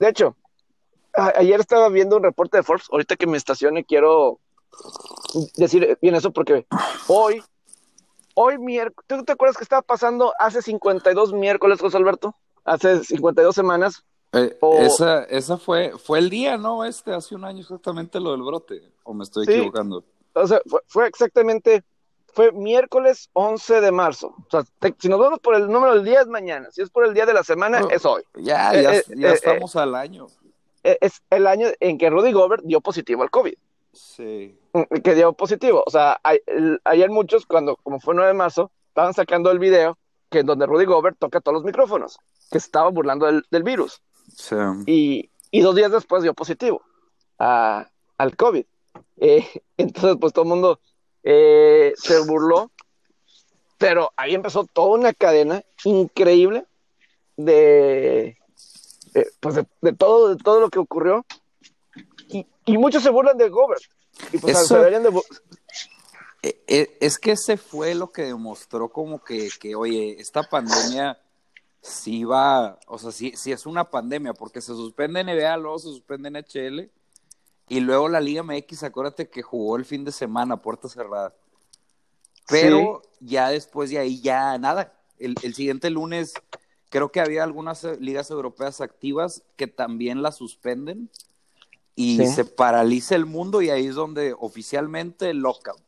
de 0.00 0.08
hecho, 0.08 0.36
a- 1.14 1.32
ayer 1.36 1.60
estaba 1.60 1.88
viendo 1.88 2.16
un 2.16 2.24
reporte 2.24 2.56
de 2.58 2.62
Forbes, 2.64 2.88
ahorita 2.90 3.16
que 3.16 3.26
me 3.28 3.36
estacione 3.36 3.84
quiero 3.84 4.40
decir 5.56 5.98
bien 6.02 6.14
eso 6.14 6.32
porque 6.32 6.66
hoy, 7.06 7.42
hoy 8.34 8.58
miércoles, 8.58 9.06
¿tú 9.06 9.24
te 9.24 9.32
acuerdas 9.32 9.56
que 9.56 9.64
estaba 9.64 9.82
pasando 9.82 10.32
hace 10.38 10.60
52 10.62 11.32
miércoles, 11.32 11.80
José 11.80 11.96
Alberto? 11.96 12.34
Hace 12.64 13.04
52 13.04 13.54
semanas. 13.54 14.04
Eh, 14.32 14.56
O- 14.60 14.78
esa, 14.82 15.24
esa 15.24 15.56
fue, 15.56 15.92
fue 15.96 16.18
el 16.18 16.28
día, 16.28 16.58
¿no? 16.58 16.84
Este, 16.84 17.14
hace 17.14 17.34
un 17.34 17.44
año 17.44 17.60
exactamente 17.60 18.20
lo 18.20 18.32
del 18.32 18.42
brote, 18.42 18.82
o 19.04 19.14
me 19.14 19.24
estoy 19.24 19.46
Sí. 19.46 19.52
equivocando. 19.52 20.04
O 20.34 20.46
sea, 20.46 20.60
fue, 20.66 20.80
fue 20.86 21.06
exactamente, 21.06 21.82
fue 22.34 22.52
miércoles 22.52 23.30
11 23.32 23.80
de 23.80 23.90
marzo. 23.92 24.28
O 24.36 24.46
sea, 24.50 24.64
te- 24.78 24.94
si 24.98 25.08
nos 25.08 25.18
vamos 25.18 25.38
por 25.40 25.54
el 25.54 25.66
número 25.70 25.94
del 25.94 26.04
día 26.04 26.20
es 26.20 26.26
mañana, 26.28 26.68
si 26.70 26.82
es 26.82 26.90
por 26.90 27.04
el 27.04 27.14
día 27.14 27.26
de 27.26 27.34
la 27.34 27.42
semana 27.42 27.80
es 27.90 28.04
hoy. 28.04 28.22
Ya, 28.34 28.72
Eh, 28.72 28.82
ya, 28.82 28.94
eh, 28.96 29.04
ya 29.16 29.30
eh, 29.30 29.34
estamos 29.34 29.74
al 29.76 29.94
año. 29.94 30.26
Eh, 30.84 30.98
Es 31.00 31.22
el 31.30 31.46
año 31.46 31.68
en 31.80 31.98
que 31.98 32.08
Rudy 32.10 32.32
Gobert 32.32 32.62
dio 32.64 32.80
positivo 32.80 33.22
al 33.22 33.30
COVID, 33.30 33.54
Sí. 33.92 34.56
mm, 34.72 34.82
que 35.02 35.14
dio 35.14 35.32
positivo. 35.32 35.82
O 35.86 35.90
sea, 35.90 36.20
a- 36.22 36.34
el- 36.46 36.80
ayer 36.84 37.10
muchos, 37.10 37.46
cuando, 37.46 37.76
como 37.82 37.98
fue 38.00 38.14
9 38.14 38.28
de 38.28 38.34
marzo, 38.34 38.70
estaban 38.88 39.14
sacando 39.14 39.50
el 39.50 39.58
video 39.58 39.98
que 40.30 40.42
donde 40.42 40.66
Rudy 40.66 40.84
Gobert 40.84 41.18
toca 41.18 41.40
todos 41.40 41.54
los 41.54 41.64
micrófonos, 41.64 42.18
que 42.50 42.58
estaba 42.58 42.90
burlando 42.90 43.26
del, 43.26 43.44
del 43.50 43.62
virus. 43.62 44.00
sí. 44.36 44.54
y, 44.86 45.30
y 45.50 45.60
dos 45.62 45.74
días 45.74 45.90
después 45.90 46.22
dio 46.22 46.34
positivo 46.34 46.82
a- 47.38 47.88
al 48.18 48.36
COVID. 48.36 48.64
Eh, 49.16 49.46
entonces, 49.78 50.16
pues 50.20 50.32
todo 50.32 50.42
el 50.44 50.48
mundo 50.50 50.80
eh, 51.30 51.92
se 51.98 52.20
burló, 52.20 52.70
pero 53.76 54.10
ahí 54.16 54.34
empezó 54.34 54.64
toda 54.64 54.96
una 54.98 55.12
cadena 55.12 55.62
increíble 55.84 56.64
de, 57.36 58.38
pues 59.40 59.56
de, 59.56 59.66
de 59.82 59.92
todo, 59.92 60.34
de 60.34 60.42
todo 60.42 60.58
lo 60.60 60.70
que 60.70 60.78
ocurrió. 60.78 61.26
Y, 62.28 62.46
y 62.64 62.78
muchos 62.78 63.02
se 63.02 63.10
burlan 63.10 63.36
de 63.36 63.50
Gobert. 63.50 63.82
Y 64.32 64.38
pues 64.38 64.56
Eso- 64.56 64.68
se 64.68 64.76
deberían 64.78 65.02
de 65.02 65.10
Eh, 66.42 66.62
eh, 66.66 66.96
Es 67.00 67.18
que 67.18 67.32
ese 67.32 67.58
fue 67.58 67.94
lo 67.94 68.10
que 68.10 68.22
demostró 68.22 68.88
como 68.88 69.22
que, 69.22 69.50
que, 69.60 69.74
oye, 69.74 70.16
esta 70.18 70.42
pandemia 70.44 71.18
sí 71.82 72.24
va, 72.24 72.78
o 72.86 72.98
sea, 72.98 73.12
sí, 73.12 73.34
sí 73.36 73.52
es 73.52 73.66
una 73.66 73.84
pandemia, 73.84 74.32
porque 74.32 74.60
se 74.62 74.68
suspende 74.72 75.22
NBA, 75.22 75.56
luego 75.58 75.78
se 75.78 75.88
suspende 75.88 76.30
NHL, 76.30 76.90
y 77.68 77.80
luego 77.80 78.08
la 78.08 78.20
Liga 78.20 78.42
MX, 78.42 78.82
acuérdate 78.84 79.28
que 79.28 79.42
jugó 79.42 79.76
el 79.76 79.84
fin 79.84 80.04
de 80.04 80.12
semana, 80.12 80.54
a 80.54 80.62
puerta 80.62 80.88
cerrada. 80.88 81.34
Pero 82.48 83.02
ya 83.20 83.50
después 83.50 83.90
de 83.90 83.98
ahí 83.98 84.20
ya 84.20 84.56
nada. 84.58 84.94
El, 85.18 85.34
el 85.42 85.54
siguiente 85.54 85.90
lunes 85.90 86.32
creo 86.88 87.10
que 87.12 87.20
había 87.20 87.42
algunas 87.44 87.84
eh, 87.84 87.96
ligas 88.00 88.30
europeas 88.30 88.80
activas 88.80 89.42
que 89.56 89.66
también 89.66 90.22
la 90.22 90.32
suspenden 90.32 91.10
y 91.94 92.16
Sí. 92.18 92.26
se 92.26 92.44
paraliza 92.44 93.16
el 93.16 93.26
mundo 93.26 93.60
y 93.60 93.70
ahí 93.70 93.86
es 93.86 93.96
donde 93.96 94.34
oficialmente 94.38 95.30
el 95.30 95.38
lockout 95.38 95.82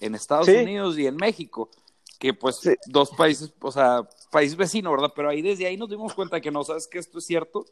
en 0.00 0.14
Estados 0.14 0.46
Sí. 0.46 0.56
Unidos 0.56 0.98
y 0.98 1.06
en 1.06 1.16
México, 1.16 1.70
que 2.18 2.32
pues 2.34 2.56
Sí. 2.56 2.74
dos 2.86 3.10
países, 3.10 3.52
o 3.60 3.70
sea, 3.70 4.08
país 4.32 4.56
vecino, 4.56 4.90
¿verdad? 4.90 5.12
Pero 5.14 5.28
ahí 5.28 5.42
desde 5.42 5.66
ahí 5.66 5.76
nos 5.76 5.90
dimos 5.90 6.14
cuenta 6.14 6.40
que 6.40 6.50
no 6.50 6.64
sabes 6.64 6.88
que 6.88 6.98
esto 6.98 7.18
es 7.18 7.26
cierto. 7.26 7.66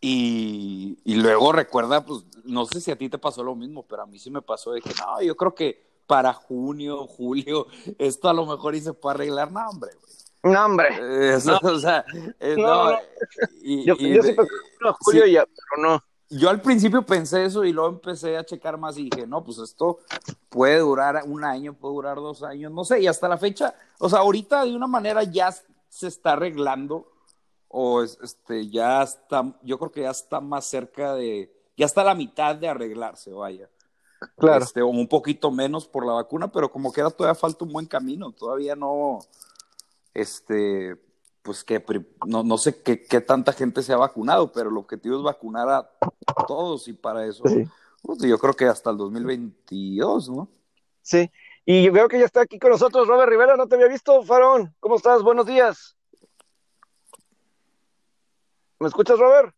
Y, 0.00 0.98
y 1.04 1.14
luego 1.16 1.52
recuerda, 1.52 2.04
pues, 2.04 2.24
no 2.44 2.64
sé 2.66 2.80
si 2.80 2.90
a 2.90 2.96
ti 2.96 3.08
te 3.08 3.18
pasó 3.18 3.42
lo 3.42 3.54
mismo, 3.56 3.84
pero 3.86 4.02
a 4.02 4.06
mí 4.06 4.18
sí 4.18 4.30
me 4.30 4.42
pasó 4.42 4.72
de 4.72 4.80
que 4.80 4.90
no, 4.94 5.20
yo 5.22 5.36
creo 5.36 5.54
que 5.54 5.86
para 6.06 6.32
junio, 6.32 7.06
julio, 7.08 7.66
esto 7.98 8.28
a 8.28 8.32
lo 8.32 8.46
mejor 8.46 8.78
se 8.80 8.92
puede 8.92 9.14
arreglar, 9.14 9.50
no, 9.52 9.68
hombre, 9.68 9.90
güey. 9.94 10.54
No, 10.54 10.64
hombre. 10.64 10.88
Eh, 11.00 11.34
eso, 11.34 11.58
o 11.62 11.78
sea, 11.80 12.04
eh, 12.38 12.54
No, 12.56 12.84
no, 12.84 12.90
no. 12.92 12.98
y- 13.60 13.84
Yo, 13.84 13.94
y 13.98 14.14
yo 14.14 14.22
sí 14.22 14.30
en 14.30 14.92
julio 15.00 15.24
sí. 15.24 15.32
ya, 15.32 15.44
pero 15.44 15.82
no. 15.90 16.04
yo 16.30 16.48
al 16.48 16.62
principio 16.62 17.02
pensé 17.04 17.44
eso 17.44 17.64
y 17.64 17.72
luego 17.72 17.88
empecé 17.90 18.36
a 18.36 18.44
checar 18.46 18.78
más 18.78 18.96
y 18.98 19.10
dije, 19.10 19.26
no, 19.26 19.42
pues 19.42 19.58
esto 19.58 19.98
puede 20.48 20.78
durar 20.78 21.22
un 21.26 21.42
año, 21.44 21.74
puede 21.74 21.94
durar 21.94 22.16
dos 22.18 22.44
años, 22.44 22.70
no 22.70 22.84
sé, 22.84 23.00
y 23.00 23.08
hasta 23.08 23.28
la 23.28 23.36
fecha, 23.36 23.74
o 23.98 24.08
sea, 24.08 24.20
ahorita 24.20 24.64
de 24.64 24.76
una 24.76 24.86
manera 24.86 25.24
ya 25.24 25.52
se 25.88 26.06
está 26.06 26.34
arreglando 26.34 27.10
o 27.68 28.02
es- 28.02 28.18
este 28.22 28.68
ya 28.68 29.02
está, 29.02 29.44
yo 29.62 29.78
creo 29.78 29.90
que 29.92 30.00
ya 30.02 30.10
está 30.10 30.40
más 30.40 30.64
cerca 30.66 31.14
de, 31.14 31.52
ya 31.76 31.86
está 31.86 32.00
a 32.00 32.04
la 32.04 32.14
mitad 32.14 32.56
de 32.56 32.68
arreglarse, 32.68 33.30
vaya. 33.32 33.68
Claro. 34.36 34.64
Este, 34.64 34.82
o 34.82 34.88
un 34.88 35.06
poquito 35.06 35.50
menos 35.50 35.86
por 35.86 36.04
la 36.04 36.12
vacuna, 36.14 36.50
pero 36.50 36.70
como 36.72 36.92
que 36.92 37.02
todavía 37.02 37.34
falta 37.34 37.64
un 37.64 37.72
buen 37.72 37.86
camino, 37.86 38.32
todavía 38.32 38.74
no, 38.74 39.20
este, 40.14 40.96
pues 41.42 41.62
que 41.64 41.82
no, 42.26 42.42
no 42.42 42.58
sé 42.58 42.82
qué, 42.82 43.02
qué 43.04 43.20
tanta 43.20 43.52
gente 43.52 43.82
se 43.82 43.92
ha 43.92 43.96
vacunado, 43.96 44.50
pero 44.52 44.70
el 44.70 44.76
objetivo 44.76 45.16
es 45.16 45.22
vacunar 45.22 45.68
a 45.68 45.90
todos 46.46 46.88
y 46.88 46.92
para 46.94 47.26
eso, 47.26 47.44
Sí. 47.46 47.64
pues, 48.02 48.18
yo 48.20 48.38
creo 48.38 48.54
que 48.54 48.64
hasta 48.66 48.90
el 48.90 48.96
2022, 48.96 50.30
¿no? 50.30 50.48
Sí, 51.02 51.30
y 51.64 51.84
yo 51.84 51.92
veo 51.92 52.08
que 52.08 52.18
ya 52.18 52.24
está 52.26 52.40
aquí 52.42 52.58
con 52.58 52.70
nosotros 52.70 53.06
Robert 53.06 53.30
Rivera, 53.30 53.56
no 53.56 53.66
te 53.68 53.76
había 53.76 53.88
visto, 53.88 54.22
Farón. 54.24 54.74
¿Cómo 54.80 54.96
estás? 54.96 55.22
Buenos 55.22 55.46
días. 55.46 55.96
¿Me 58.80 58.88
escuchas, 58.88 59.18
Robert? 59.18 59.54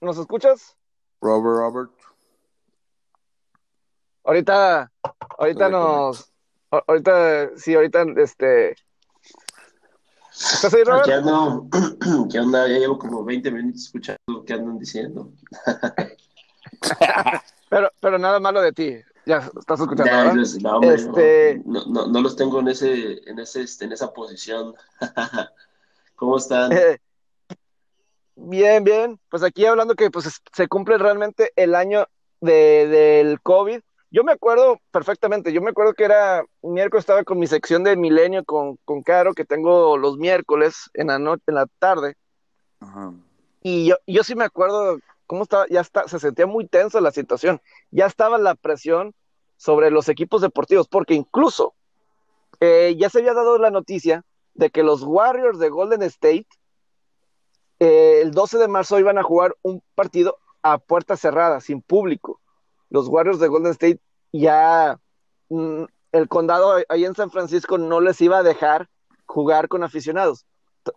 ¿Nos 0.00 0.18
escuchas? 0.18 0.76
Robert, 1.20 1.56
Robert. 1.58 1.90
Ahorita, 4.24 4.90
ahorita 5.38 5.66
Estoy 5.66 5.70
nos, 5.70 6.32
ahorita, 6.70 7.56
sí, 7.56 7.74
ahorita, 7.74 8.04
este, 8.16 8.76
¿estás 10.30 10.72
ahí, 10.74 10.84
Robert? 10.84 11.10
Ando, 11.10 11.66
¿qué 12.30 12.40
onda? 12.40 12.66
Ya 12.68 12.78
llevo 12.78 12.98
como 12.98 13.24
20 13.24 13.50
minutos 13.50 13.82
escuchando 13.82 14.18
lo 14.28 14.44
que 14.44 14.52
andan 14.54 14.78
diciendo. 14.78 15.32
Pero, 17.68 17.90
pero 18.00 18.18
nada 18.18 18.38
malo 18.38 18.60
de 18.60 18.72
ti, 18.72 18.96
ya 19.24 19.38
estás 19.58 19.80
escuchando, 19.80 20.12
Ya, 20.12 20.18
¿verdad? 20.18 20.34
los- 20.34 20.60
no, 20.60 20.76
hombre, 20.76 20.94
Este- 20.94 21.62
no, 21.64 21.84
no, 21.86 22.06
no 22.06 22.20
los 22.20 22.36
tengo 22.36 22.60
en 22.60 22.68
ese, 22.68 23.26
en 23.30 23.38
ese, 23.38 23.62
este, 23.62 23.86
en 23.86 23.92
esa 23.92 24.12
posición. 24.12 24.74
¿Cómo 26.16 26.36
están? 26.36 26.70
Bien, 28.34 28.82
bien. 28.84 29.20
Pues 29.28 29.42
aquí 29.42 29.64
hablando 29.66 29.94
que 29.94 30.10
pues 30.10 30.26
es- 30.26 30.42
se 30.52 30.68
cumple 30.68 30.98
realmente 30.98 31.52
el 31.56 31.74
año 31.74 32.06
de, 32.40 32.86
del 32.88 33.40
COVID. 33.40 33.80
Yo 34.10 34.24
me 34.24 34.32
acuerdo 34.32 34.78
perfectamente, 34.90 35.52
yo 35.52 35.62
me 35.62 35.70
acuerdo 35.70 35.94
que 35.94 36.04
era 36.04 36.44
miércoles 36.62 37.02
estaba 37.02 37.24
con 37.24 37.38
mi 37.38 37.46
sección 37.46 37.82
de 37.82 37.96
Milenio 37.96 38.44
con, 38.44 38.76
con 38.84 39.02
Caro, 39.02 39.32
que 39.32 39.46
tengo 39.46 39.96
los 39.96 40.18
miércoles 40.18 40.90
en 40.92 41.06
la 41.06 41.18
noche, 41.18 41.42
en 41.46 41.54
la 41.54 41.66
tarde, 41.78 42.14
Ajá. 42.80 43.14
y 43.62 43.86
yo, 43.86 43.96
yo 44.06 44.22
sí 44.22 44.34
me 44.34 44.44
acuerdo 44.44 44.98
cómo 45.26 45.44
estaba, 45.44 45.64
ya 45.70 45.80
está, 45.80 46.06
se 46.08 46.18
sentía 46.18 46.46
muy 46.46 46.66
tensa 46.66 47.00
la 47.00 47.10
situación, 47.10 47.62
ya 47.90 48.04
estaba 48.04 48.36
la 48.36 48.54
presión 48.54 49.14
sobre 49.56 49.90
los 49.90 50.10
equipos 50.10 50.42
deportivos, 50.42 50.88
porque 50.88 51.14
incluso 51.14 51.72
eh, 52.60 52.94
ya 52.98 53.08
se 53.08 53.20
había 53.20 53.32
dado 53.32 53.56
la 53.56 53.70
noticia 53.70 54.24
de 54.52 54.68
que 54.68 54.82
los 54.82 55.02
Warriors 55.04 55.58
de 55.58 55.70
Golden 55.70 56.02
State 56.02 56.48
eh, 57.84 58.20
el 58.22 58.30
12 58.30 58.58
de 58.58 58.68
marzo 58.68 59.00
iban 59.00 59.18
a 59.18 59.24
jugar 59.24 59.56
un 59.62 59.82
partido 59.96 60.38
a 60.62 60.78
puerta 60.78 61.16
cerrada, 61.16 61.60
sin 61.60 61.82
público. 61.82 62.40
Los 62.90 63.08
Warriors 63.08 63.40
de 63.40 63.48
Golden 63.48 63.72
State 63.72 64.00
ya 64.32 65.00
mm, 65.48 65.82
el 66.12 66.28
condado 66.28 66.76
ahí 66.88 67.04
en 67.04 67.16
San 67.16 67.32
Francisco 67.32 67.78
no 67.78 68.00
les 68.00 68.20
iba 68.20 68.38
a 68.38 68.44
dejar 68.44 68.88
jugar 69.26 69.66
con 69.66 69.82
aficionados. 69.82 70.46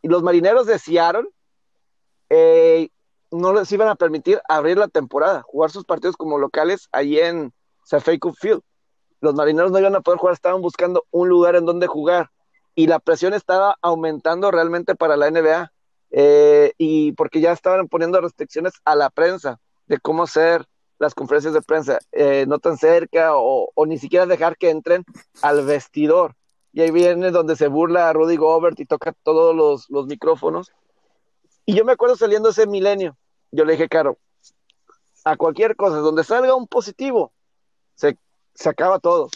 Y 0.03 0.09
los 0.09 0.21
marineros 0.21 0.67
de 0.67 0.77
Seattle 0.77 1.27
eh, 2.29 2.89
no 3.31 3.51
les 3.53 3.71
iban 3.71 3.87
a 3.87 3.95
permitir 3.95 4.39
abrir 4.47 4.77
la 4.77 4.87
temporada, 4.87 5.41
jugar 5.41 5.71
sus 5.71 5.85
partidos 5.85 6.15
como 6.15 6.37
locales 6.37 6.87
allí 6.91 7.19
en 7.19 7.51
Safeco 7.83 8.31
Field. 8.33 8.61
Los 9.21 9.33
marineros 9.33 9.71
no 9.71 9.79
iban 9.79 9.95
a 9.95 10.01
poder 10.01 10.19
jugar, 10.19 10.35
estaban 10.35 10.61
buscando 10.61 11.03
un 11.09 11.29
lugar 11.29 11.55
en 11.55 11.65
donde 11.65 11.87
jugar 11.87 12.29
y 12.75 12.85
la 12.85 12.99
presión 12.99 13.33
estaba 13.33 13.75
aumentando 13.81 14.51
realmente 14.51 14.93
para 14.93 15.17
la 15.17 15.31
NBA 15.31 15.71
eh, 16.17 16.71
y 16.77 17.11
porque 17.11 17.41
ya 17.41 17.51
estaban 17.51 17.89
poniendo 17.89 18.21
restricciones 18.21 18.71
a 18.85 18.95
la 18.95 19.09
prensa 19.09 19.59
de 19.87 19.99
cómo 19.99 20.23
hacer 20.23 20.65
las 20.97 21.13
conferencias 21.13 21.53
de 21.53 21.61
prensa, 21.61 21.99
eh, 22.13 22.45
no 22.47 22.57
tan 22.59 22.77
cerca 22.77 23.31
o, 23.33 23.69
ni 23.85 23.97
siquiera 23.97 24.25
dejar 24.25 24.55
que 24.55 24.69
entren 24.69 25.03
al 25.41 25.65
vestidor. 25.65 26.33
Y 26.71 26.79
ahí 26.79 26.91
viene 26.91 27.31
donde 27.31 27.57
se 27.57 27.67
burla 27.67 28.07
a 28.07 28.13
Rudy 28.13 28.37
Gobert 28.37 28.79
y 28.79 28.85
toca 28.85 29.11
todos 29.23 29.53
los, 29.53 29.89
los 29.89 30.07
micrófonos. 30.07 30.71
Y 31.65 31.75
yo 31.75 31.83
me 31.83 31.91
acuerdo 31.91 32.15
saliendo 32.15 32.49
ese 32.49 32.65
milenio, 32.65 33.17
yo 33.51 33.65
le 33.65 33.73
dije, 33.73 33.89
Caro, 33.89 34.17
a 35.25 35.35
cualquier 35.35 35.75
cosa, 35.75 35.97
donde 35.97 36.23
salga 36.23 36.55
un 36.55 36.67
positivo, 36.67 37.33
se, 37.93 38.17
se 38.53 38.69
acaba 38.69 38.99
todo. 38.99 39.29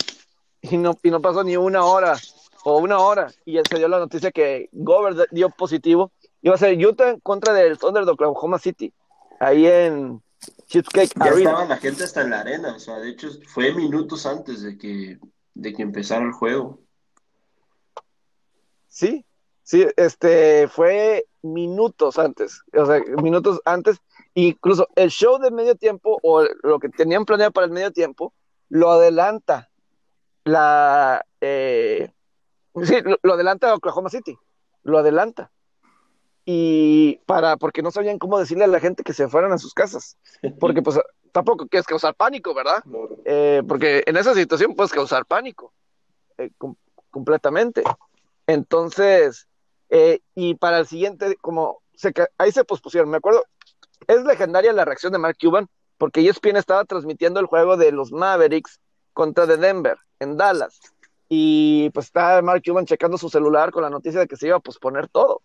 Y 0.61 0.77
no, 0.77 0.97
y 1.03 1.11
no 1.11 1.21
pasó 1.21 1.43
ni 1.43 1.57
una 1.57 1.84
hora 1.84 2.15
o 2.63 2.77
una 2.77 2.99
hora 2.99 3.32
y 3.45 3.57
se 3.69 3.77
dio 3.77 3.88
la 3.88 3.99
noticia 3.99 4.32
que 4.32 4.69
Gobert 4.71 5.30
dio 5.32 5.49
positivo. 5.49 6.11
Iba 6.41 6.55
a 6.55 6.57
ser 6.57 6.85
Utah 6.85 7.09
en 7.09 7.19
contra 7.19 7.53
del 7.53 7.77
Thunder 7.77 8.05
de 8.05 8.11
Oklahoma 8.11 8.59
City, 8.59 8.93
ahí 9.39 9.65
en 9.65 10.21
Cheesecake 10.67 11.11
ya 11.17 11.31
estaba 11.31 11.65
la 11.65 11.77
gente 11.77 12.03
hasta 12.03 12.21
en 12.21 12.29
la 12.29 12.41
arena, 12.41 12.75
o 12.75 12.79
sea, 12.79 12.99
de 12.99 13.09
hecho 13.09 13.29
fue 13.47 13.73
minutos 13.73 14.25
antes 14.25 14.61
de 14.61 14.77
que, 14.77 15.19
de 15.53 15.73
que 15.73 15.81
empezara 15.81 16.25
el 16.25 16.31
juego. 16.31 16.79
Sí, 18.87 19.25
sí, 19.63 19.85
este 19.97 20.67
fue 20.69 21.25
minutos 21.41 22.17
antes, 22.17 22.61
o 22.73 22.85
sea, 22.85 23.01
minutos 23.21 23.59
antes, 23.65 23.97
incluso 24.33 24.87
el 24.95 25.09
show 25.09 25.39
de 25.39 25.51
medio 25.51 25.75
tiempo 25.75 26.19
o 26.23 26.43
lo 26.63 26.79
que 26.79 26.89
tenían 26.89 27.25
planeado 27.25 27.51
para 27.51 27.65
el 27.65 27.73
medio 27.73 27.91
tiempo 27.91 28.33
lo 28.69 28.91
adelanta 28.91 29.69
la 30.45 31.25
eh, 31.41 32.11
sí, 32.83 33.01
lo, 33.01 33.17
lo 33.23 33.33
adelanta 33.33 33.73
Oklahoma 33.73 34.09
City, 34.09 34.37
lo 34.83 34.99
adelanta 34.99 35.51
y 36.45 37.17
para 37.25 37.57
porque 37.57 37.81
no 37.81 37.91
sabían 37.91 38.17
cómo 38.17 38.39
decirle 38.39 38.63
a 38.63 38.67
la 38.67 38.79
gente 38.79 39.03
que 39.03 39.13
se 39.13 39.27
fueran 39.27 39.51
a 39.51 39.57
sus 39.57 39.73
casas, 39.73 40.17
porque 40.59 40.81
pues 40.81 40.99
tampoco 41.31 41.67
quieres 41.67 41.85
causar 41.85 42.15
pánico, 42.15 42.53
¿verdad? 42.53 42.83
Eh, 43.25 43.61
porque 43.67 44.03
en 44.05 44.17
esa 44.17 44.33
situación 44.33 44.75
puedes 44.75 44.91
causar 44.91 45.25
pánico 45.25 45.73
eh, 46.37 46.51
com 46.57 46.75
completamente. 47.11 47.83
Entonces, 48.45 49.47
eh, 49.89 50.19
y 50.35 50.55
para 50.55 50.79
el 50.79 50.87
siguiente, 50.87 51.35
como 51.41 51.81
se, 51.95 52.13
ahí 52.37 52.51
se 52.51 52.63
pospusieron, 52.63 53.09
me 53.09 53.17
acuerdo, 53.17 53.43
es 54.07 54.23
legendaria 54.23 54.73
la 54.73 54.85
reacción 54.85 55.11
de 55.11 55.19
Mark 55.19 55.37
Cuban, 55.41 55.67
porque 55.97 56.27
ESPN 56.27 56.57
estaba 56.57 56.85
transmitiendo 56.85 57.39
el 57.39 57.47
juego 57.47 57.77
de 57.77 57.91
los 57.91 58.11
Mavericks 58.11 58.79
contra 59.13 59.45
de 59.45 59.57
Denver 59.57 59.97
en 60.19 60.37
Dallas, 60.37 60.79
y 61.27 61.89
pues 61.91 62.07
estaba 62.07 62.41
Mark 62.41 62.61
Cuban 62.65 62.85
checando 62.85 63.17
su 63.17 63.29
celular 63.29 63.71
con 63.71 63.83
la 63.83 63.89
noticia 63.89 64.19
de 64.19 64.27
que 64.27 64.35
se 64.35 64.47
iba 64.47 64.57
a 64.57 64.61
posponer 64.61 65.07
todo. 65.07 65.41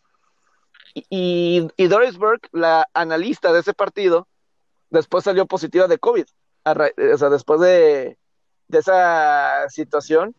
Y, 0.95 1.69
y, 1.77 1.87
Doris 1.89 2.17
Burke, 2.17 2.49
la 2.53 2.89
analista 2.95 3.53
de 3.53 3.61
ese 3.61 3.75
partido, 3.75 4.29
después 4.91 5.25
salió 5.25 5.45
positiva 5.47 5.89
de 5.89 5.99
COVID, 5.99 6.25
o 6.65 7.19
sea, 7.19 7.31
después 7.31 7.61
de, 7.61 8.17
de 8.69 8.79
esa 8.79 9.69
situación. 9.69 10.37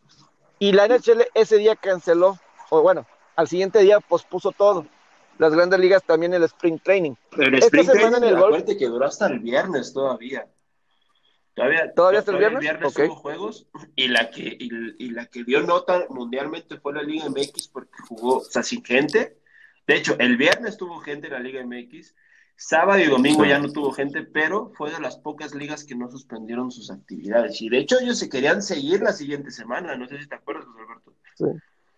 Y 0.58 0.72
la 0.72 0.88
NHL 0.88 1.26
ese 1.34 1.58
día 1.58 1.76
canceló, 1.76 2.40
o 2.70 2.82
bueno, 2.82 3.06
al 3.36 3.50
siguiente 3.50 3.80
día 3.80 4.00
pospuso 4.00 4.52
todo. 4.52 4.86
Las 5.38 5.54
grandes 5.54 5.80
ligas 5.80 6.04
también 6.04 6.34
el 6.34 6.44
Spring 6.44 6.80
Training. 6.80 7.16
El 7.38 7.56
Esta 7.56 7.66
Spring 7.66 7.86
semana 7.86 8.18
Training, 8.18 8.28
en 8.30 8.34
el 8.36 8.40
golf, 8.40 8.64
que 8.66 8.88
duró 8.88 9.06
hasta 9.06 9.28
el 9.28 9.40
viernes 9.40 9.94
todavía. 9.94 10.48
Todavía, 11.54 11.94
¿Todavía 11.94 12.20
hasta 12.20 12.32
el 12.32 12.38
viernes? 12.38 12.72
Ok. 12.84 13.00
hubo 13.08 13.16
juegos 13.16 13.68
y 13.96 14.10
la 14.10 14.30
que 14.30 14.58
y, 14.60 14.70
y 14.98 15.12
la 15.12 15.26
que 15.26 15.44
dio 15.44 15.62
nota 15.62 16.06
mundialmente 16.10 16.78
fue 16.78 16.94
la 16.94 17.02
Liga 17.02 17.30
MX 17.30 17.70
porque 17.70 17.98
jugó, 18.08 18.38
o 18.38 18.44
sea, 18.44 18.64
sin 18.64 18.84
gente. 18.84 19.38
De 19.88 19.96
hecho, 19.96 20.16
el 20.20 20.38
viernes 20.38 20.78
tuvo 20.78 21.00
gente 21.00 21.28
en 21.28 21.34
la 21.34 21.40
Liga 21.40 21.64
MX, 21.66 22.16
sábado 22.56 23.00
y 23.00 23.06
domingo 23.06 23.46
ya 23.46 23.60
no 23.60 23.72
tuvo 23.72 23.92
gente, 23.92 24.24
pero 24.24 24.72
fue 24.76 24.92
de 24.92 25.00
las 25.00 25.18
pocas 25.18 25.54
ligas 25.54 25.84
que 25.84 25.96
no 25.96 26.10
suspendieron 26.10 26.72
sus 26.72 26.90
actividades. 26.90 27.62
Y 27.62 27.70
de 27.70 27.80
hecho 27.80 27.98
ellos 28.00 28.18
se 28.18 28.30
querían 28.30 28.62
seguir 28.62 29.02
la 29.02 29.12
siguiente 29.14 29.52
semana, 29.52 29.96
no 29.96 30.08
sé 30.08 30.20
si 30.22 30.28
te 30.28 30.36
acuerdas, 30.36 30.66
José 30.66 30.80
Alberto. 30.82 31.14
Sí. 31.36 31.46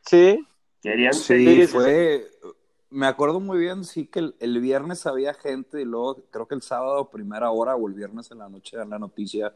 Sí, 0.02 0.48
Querían 0.82 1.14
Sí, 1.14 1.22
seguir. 1.24 1.68
fue. 1.68 2.28
Me 2.90 3.08
acuerdo 3.08 3.42
muy 3.42 3.58
bien, 3.60 3.84
sí, 3.84 4.08
que 4.08 4.20
el, 4.20 4.36
el 4.40 4.62
viernes 4.62 5.06
había 5.06 5.34
gente 5.34 5.82
y 5.82 5.86
luego 5.86 6.24
creo 6.32 6.48
que 6.48 6.56
el 6.56 6.62
sábado, 6.62 7.10
primera 7.10 7.52
hora 7.52 7.76
o 7.76 7.88
el 7.88 7.94
viernes 7.94 8.32
en 8.32 8.38
la 8.38 8.48
noche, 8.48 8.78
dan 8.78 8.90
la 8.90 8.98
noticia 9.00 9.52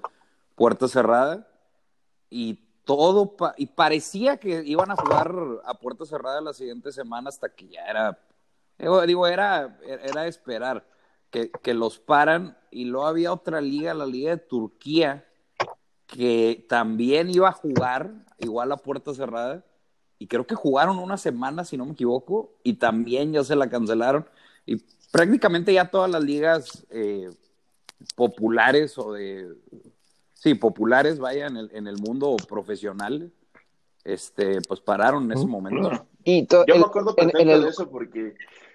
puerta 0.56 0.88
cerrada 0.90 1.48
y 2.30 2.60
todo, 2.98 3.36
y 3.58 3.68
parecía 3.68 4.38
que 4.38 4.64
iban 4.66 4.92
a 4.92 4.96
jugar 4.96 5.34
a 5.66 5.74
puerta 5.74 6.06
cerrada 6.06 6.42
la 6.42 6.54
siguiente 6.54 6.92
semana 6.92 7.30
hasta 7.30 7.50
que 7.50 7.68
ya 7.68 7.86
era, 7.86 8.20
digo, 8.78 9.06
digo, 9.06 9.28
era, 9.28 9.80
era 9.86 10.28
esperar 10.28 10.86
que, 11.30 11.52
que 11.52 11.74
los 11.74 12.00
paran 12.00 12.58
y 12.70 12.86
luego 12.86 13.08
había 13.08 13.34
otra 13.34 13.62
liga, 13.62 13.94
la 13.94 14.06
liga 14.06 14.32
de 14.32 14.38
Turquía, 14.38 15.26
que 16.08 16.66
también 16.68 17.30
iba 17.30 17.50
a 17.50 17.54
jugar 17.54 18.12
igual 18.38 18.72
a 18.72 18.78
puerta 18.78 19.14
cerrada 19.14 19.64
y 20.22 20.28
creo 20.28 20.46
que 20.46 20.54
jugaron 20.54 21.00
una 21.00 21.18
semana, 21.18 21.66
si 21.66 21.78
no 21.78 21.86
me 21.86 21.94
equivoco, 21.94 22.54
y 22.62 22.74
también 22.74 23.34
ya 23.34 23.44
se 23.44 23.56
la 23.56 23.72
cancelaron. 23.72 24.28
Y 24.68 24.76
prácticamente 25.12 25.74
ya 25.74 25.90
todas 25.90 26.12
las 26.12 26.24
ligas 26.24 26.86
eh, 26.92 27.28
populares 28.16 29.00
o 29.00 29.14
de... 29.14 29.52
Sí, 30.42 30.56
populares, 30.56 31.20
vaya, 31.20 31.46
en 31.46 31.56
el, 31.56 31.70
en 31.72 31.86
el 31.86 31.98
mundo 31.98 32.36
profesional, 32.50 33.32
este, 34.04 34.60
pues 34.68 34.80
pararon 34.82 35.26
en 35.26 35.34
ese 35.34 35.46
momento. 35.46 36.08
Y 36.24 36.48
Yo 36.48 36.64
el- 36.66 36.80
me 36.80 36.86
acuerdo 36.88 37.16
perfecto 37.16 37.42
en 37.44 37.50
el- 37.50 37.62
de 37.62 37.70
eso 37.70 37.88
porque 37.92 38.34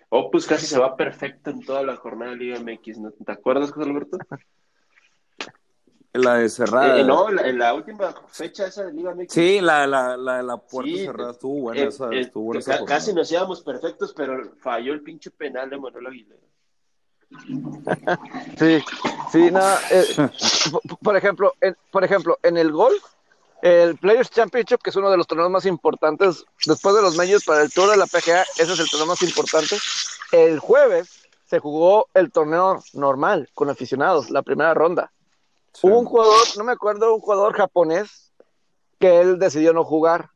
Opus 0.08 0.46
casi 0.46 0.64
se 0.64 0.78
va 0.78 0.96
perfecto 0.96 1.50
en 1.50 1.64
toda 1.64 1.82
la 1.82 1.96
jornada 1.96 2.30
de 2.30 2.36
Liga 2.36 2.60
MX, 2.60 2.98
¿no? 2.98 3.10
¿Te 3.10 3.32
acuerdas, 3.32 3.72
José 3.72 3.90
Alberto? 3.90 4.16
La 6.12 6.36
de 6.36 6.48
cerrada. 6.50 7.00
Eh, 7.00 7.04
no, 7.04 7.30
la- 7.30 7.48
en 7.48 7.58
la 7.58 7.74
última 7.74 8.14
fecha 8.28 8.68
esa 8.68 8.84
de 8.84 8.92
Liga 8.92 9.10
MX. 9.10 9.32
Sí, 9.32 9.60
la, 9.60 9.88
la, 9.88 10.16
la, 10.16 10.44
la 10.44 10.56
puerta 10.58 10.88
Sí, 10.92 11.04
cerrada 11.04 11.32
estuvo 11.32 11.62
buena. 11.62 11.82
eh, 11.82 11.86
esa, 11.88 12.12
eh, 12.12 12.20
estuvo 12.20 12.44
buena 12.44 12.60
esa 12.60 12.84
casi 12.84 13.12
nos 13.12 13.32
íbamos 13.32 13.60
perfectos, 13.62 14.14
pero 14.16 14.54
falló 14.60 14.92
el 14.92 15.02
pinche 15.02 15.32
penal 15.32 15.68
de 15.68 15.78
Manuel 15.80 16.06
Aguilera. 16.06 16.40
Sí, 18.58 18.82
sí, 19.32 19.50
no, 19.50 19.60
eh, 19.90 20.06
por 21.02 21.16
ejemplo, 21.16 21.54
en, 21.60 21.76
por 21.90 22.04
ejemplo, 22.04 22.38
en 22.42 22.56
el 22.56 22.72
golf, 22.72 23.02
el 23.62 23.96
Players 23.96 24.30
Championship, 24.30 24.80
que 24.82 24.90
es 24.90 24.96
uno 24.96 25.10
de 25.10 25.16
los 25.16 25.26
torneos 25.26 25.50
más 25.50 25.66
importantes 25.66 26.44
después 26.66 26.94
de 26.94 27.02
los 27.02 27.16
medios 27.16 27.44
para 27.44 27.62
el 27.62 27.72
Tour 27.72 27.90
de 27.90 27.96
la 27.96 28.06
PGA, 28.06 28.42
ese 28.58 28.72
es 28.72 28.78
el 28.78 28.88
torneo 28.88 29.06
más 29.06 29.22
importante. 29.22 29.76
El 30.30 30.58
jueves 30.58 31.26
se 31.46 31.58
jugó 31.58 32.08
el 32.14 32.30
torneo 32.32 32.82
normal 32.92 33.48
con 33.54 33.70
aficionados, 33.70 34.30
la 34.30 34.42
primera 34.42 34.74
ronda. 34.74 35.12
Sí. 35.72 35.86
Hubo 35.86 35.98
un 35.98 36.06
jugador, 36.06 36.46
no 36.56 36.64
me 36.64 36.72
acuerdo, 36.72 37.14
un 37.14 37.20
jugador 37.20 37.54
japonés 37.54 38.32
que 38.98 39.20
él 39.20 39.38
decidió 39.38 39.72
no 39.72 39.84
jugar, 39.84 40.30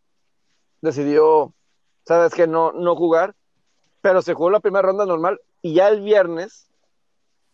decidió, 0.81 1.53
sabes 2.07 2.35
que 2.35 2.47
no, 2.47 2.73
no 2.73 2.95
jugar, 2.95 3.35
pero 4.01 4.23
se 4.23 4.35
jugó 4.35 4.51
la 4.51 4.61
primera 4.61 4.83
ronda 4.83 5.07
normal 5.07 5.41
y 5.63 5.75
ya 5.75 5.89
el 5.89 6.01
viernes 6.01 6.70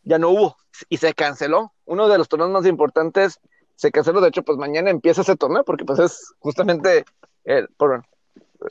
ya 0.06 0.18
no 0.18 0.30
hubo 0.30 0.56
y 0.88 0.96
se 0.96 1.12
canceló. 1.12 1.72
Uno 1.84 2.08
de 2.08 2.16
los 2.16 2.28
torneos 2.28 2.50
más 2.50 2.64
importantes 2.66 3.40
se 3.74 3.90
canceló. 3.90 4.20
De 4.22 4.28
hecho, 4.28 4.42
pues 4.42 4.56
mañana 4.56 4.88
empieza 4.88 5.20
ese 5.20 5.36
torneo 5.36 5.64
porque 5.64 5.84
pues 5.84 5.98
es 5.98 6.32
justamente 6.38 7.04
el, 7.44 7.68
por, 7.76 8.02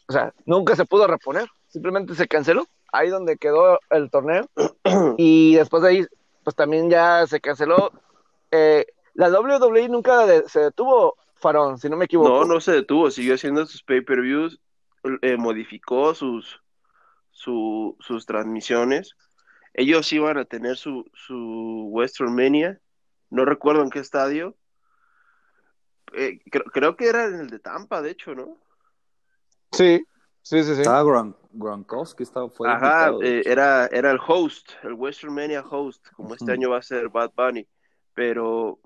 o 0.07 0.11
sea, 0.11 0.33
nunca 0.45 0.75
se 0.75 0.85
pudo 0.85 1.05
reponer. 1.07 1.47
Simplemente 1.67 2.15
se 2.15 2.27
canceló. 2.27 2.65
Ahí 2.91 3.09
donde 3.09 3.37
quedó 3.37 3.79
el 3.89 4.09
torneo 4.09 4.47
y 5.17 5.55
después 5.55 5.83
de 5.83 5.89
ahí, 5.89 6.05
pues 6.43 6.55
también 6.55 6.89
ya 6.89 7.27
se 7.27 7.41
canceló. 7.41 7.91
Eh, 8.51 8.85
la 9.13 9.29
WWE 9.29 9.89
nunca 9.89 10.25
se 10.47 10.59
detuvo, 10.61 11.17
Farón, 11.35 11.77
si 11.77 11.89
no 11.89 11.97
me 11.97 12.05
equivoco. 12.05 12.29
No, 12.29 12.45
no 12.45 12.61
se 12.61 12.71
detuvo, 12.71 13.11
siguió 13.11 13.35
haciendo 13.35 13.65
sus 13.65 13.83
pay-per-views, 13.83 14.59
eh, 15.21 15.35
modificó 15.37 16.15
sus, 16.15 16.61
su- 17.31 17.97
sus 17.99 18.25
transmisiones. 18.25 19.15
Ellos 19.77 20.11
iban 20.13 20.37
a 20.37 20.45
tener 20.45 20.77
su, 20.77 21.05
su 21.13 21.87
Western 21.91 22.33
Mania, 22.33 22.79
no 23.29 23.43
recuerdo 23.45 23.83
en 23.83 23.89
qué 23.89 23.99
estadio. 23.99 24.55
Eh, 26.13 26.39
creo, 26.49 26.63
creo 26.65 26.95
que 26.95 27.07
era 27.09 27.25
en 27.25 27.35
el 27.41 27.49
de 27.49 27.59
Tampa, 27.59 28.01
de 28.01 28.11
hecho, 28.11 28.33
¿no? 28.33 28.57
Sí, 29.71 30.05
sí, 30.41 30.63
sí, 30.63 30.75
sí. 30.75 30.81
Estaba 30.81 31.03
Gron- 31.03 31.35
Gronkowski, 31.51 32.23
estaba, 32.23 32.49
fue 32.49 32.67
Ajá, 32.69 33.07
invitado, 33.07 33.19
de 33.19 33.27
eh, 33.27 33.43
era, 33.45 33.87
era 33.87 34.11
el 34.11 34.19
host, 34.25 34.71
el 34.83 34.93
Western 34.93 35.33
Mania 35.33 35.61
host, 35.69 36.07
como 36.15 36.33
este 36.33 36.51
año 36.53 36.69
va 36.69 36.77
a 36.77 36.81
ser 36.81 37.09
Bad 37.09 37.31
Bunny, 37.35 37.67
pero 38.13 38.79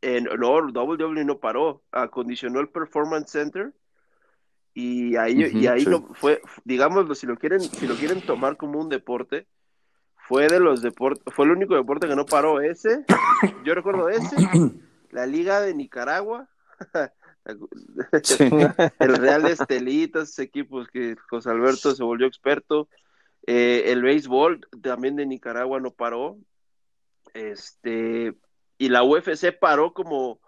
en, 0.00 0.24
no, 0.24 0.56
WWE 0.72 1.24
no 1.24 1.38
paró, 1.38 1.82
acondicionó 1.92 2.60
el 2.60 2.68
Performance 2.70 3.30
Center 3.30 3.72
y 4.74 5.16
ahí, 5.16 5.44
y 5.52 5.66
ahí 5.66 5.84
sí. 5.84 5.90
lo 5.90 6.02
fue, 6.14 6.40
digámoslo, 6.64 7.14
si 7.14 7.26
lo 7.26 7.36
quieren, 7.36 7.70
si 7.74 7.86
lo 7.86 7.96
quieren 7.98 8.22
tomar 8.22 8.56
como 8.56 8.80
un 8.80 8.88
deporte, 8.88 9.46
fue 10.32 10.48
de 10.48 10.60
los 10.60 10.80
deportes, 10.80 11.22
fue 11.34 11.44
el 11.44 11.50
único 11.50 11.74
deporte 11.74 12.08
que 12.08 12.16
no 12.16 12.24
paró 12.24 12.62
ese, 12.62 13.04
yo 13.64 13.74
recuerdo 13.74 14.08
ese, 14.08 14.34
la 15.10 15.26
Liga 15.26 15.60
de 15.60 15.74
Nicaragua, 15.74 16.48
Sí. 18.22 18.48
el 18.98 19.16
Real 19.16 19.44
Estelitas, 19.46 20.22
esos 20.30 20.38
equipos 20.38 20.88
que 20.88 21.16
José 21.28 21.50
Alberto 21.50 21.94
se 21.94 22.02
volvió 22.02 22.26
experto. 22.26 22.88
Eh, 23.46 23.84
el 23.88 24.00
béisbol 24.02 24.60
también 24.80 25.16
de 25.16 25.26
Nicaragua 25.26 25.80
no 25.80 25.90
paró. 25.90 26.38
Este, 27.34 28.34
y 28.78 28.88
la 28.88 29.02
UFC 29.02 29.52
paró 29.58 29.92
como 29.92 30.38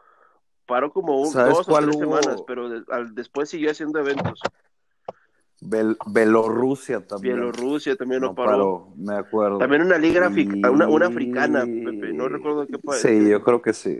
paró 0.66 0.92
como 0.92 1.20
un, 1.20 1.30
¿Sabes 1.30 1.56
dos 1.58 1.68
o 1.68 1.76
tres 1.78 1.96
hubo? 1.96 1.98
semanas, 2.16 2.42
pero 2.46 2.68
de- 2.70 2.84
al- 2.88 3.14
después 3.14 3.50
siguió 3.50 3.70
haciendo 3.70 3.98
eventos. 3.98 4.40
Bel- 5.64 5.96
Bielorrusia 6.06 7.06
también. 7.06 7.36
Bielorrusia 7.36 7.96
también 7.96 8.20
no, 8.20 8.28
no 8.28 8.34
paró. 8.34 8.50
paró, 8.50 8.88
me 8.96 9.14
acuerdo. 9.16 9.58
También 9.58 9.82
una 9.82 9.98
liga 9.98 10.30
Y- 10.34 10.64
una, 10.66 10.86
una 10.88 11.06
africana, 11.06 11.60
Pepe, 11.64 12.12
no 12.12 12.28
recuerdo 12.28 12.66
qué 12.66 12.78
país. 12.78 13.00
Sí, 13.00 13.28
yo 13.30 13.42
creo 13.42 13.62
que 13.62 13.72
sí. 13.72 13.98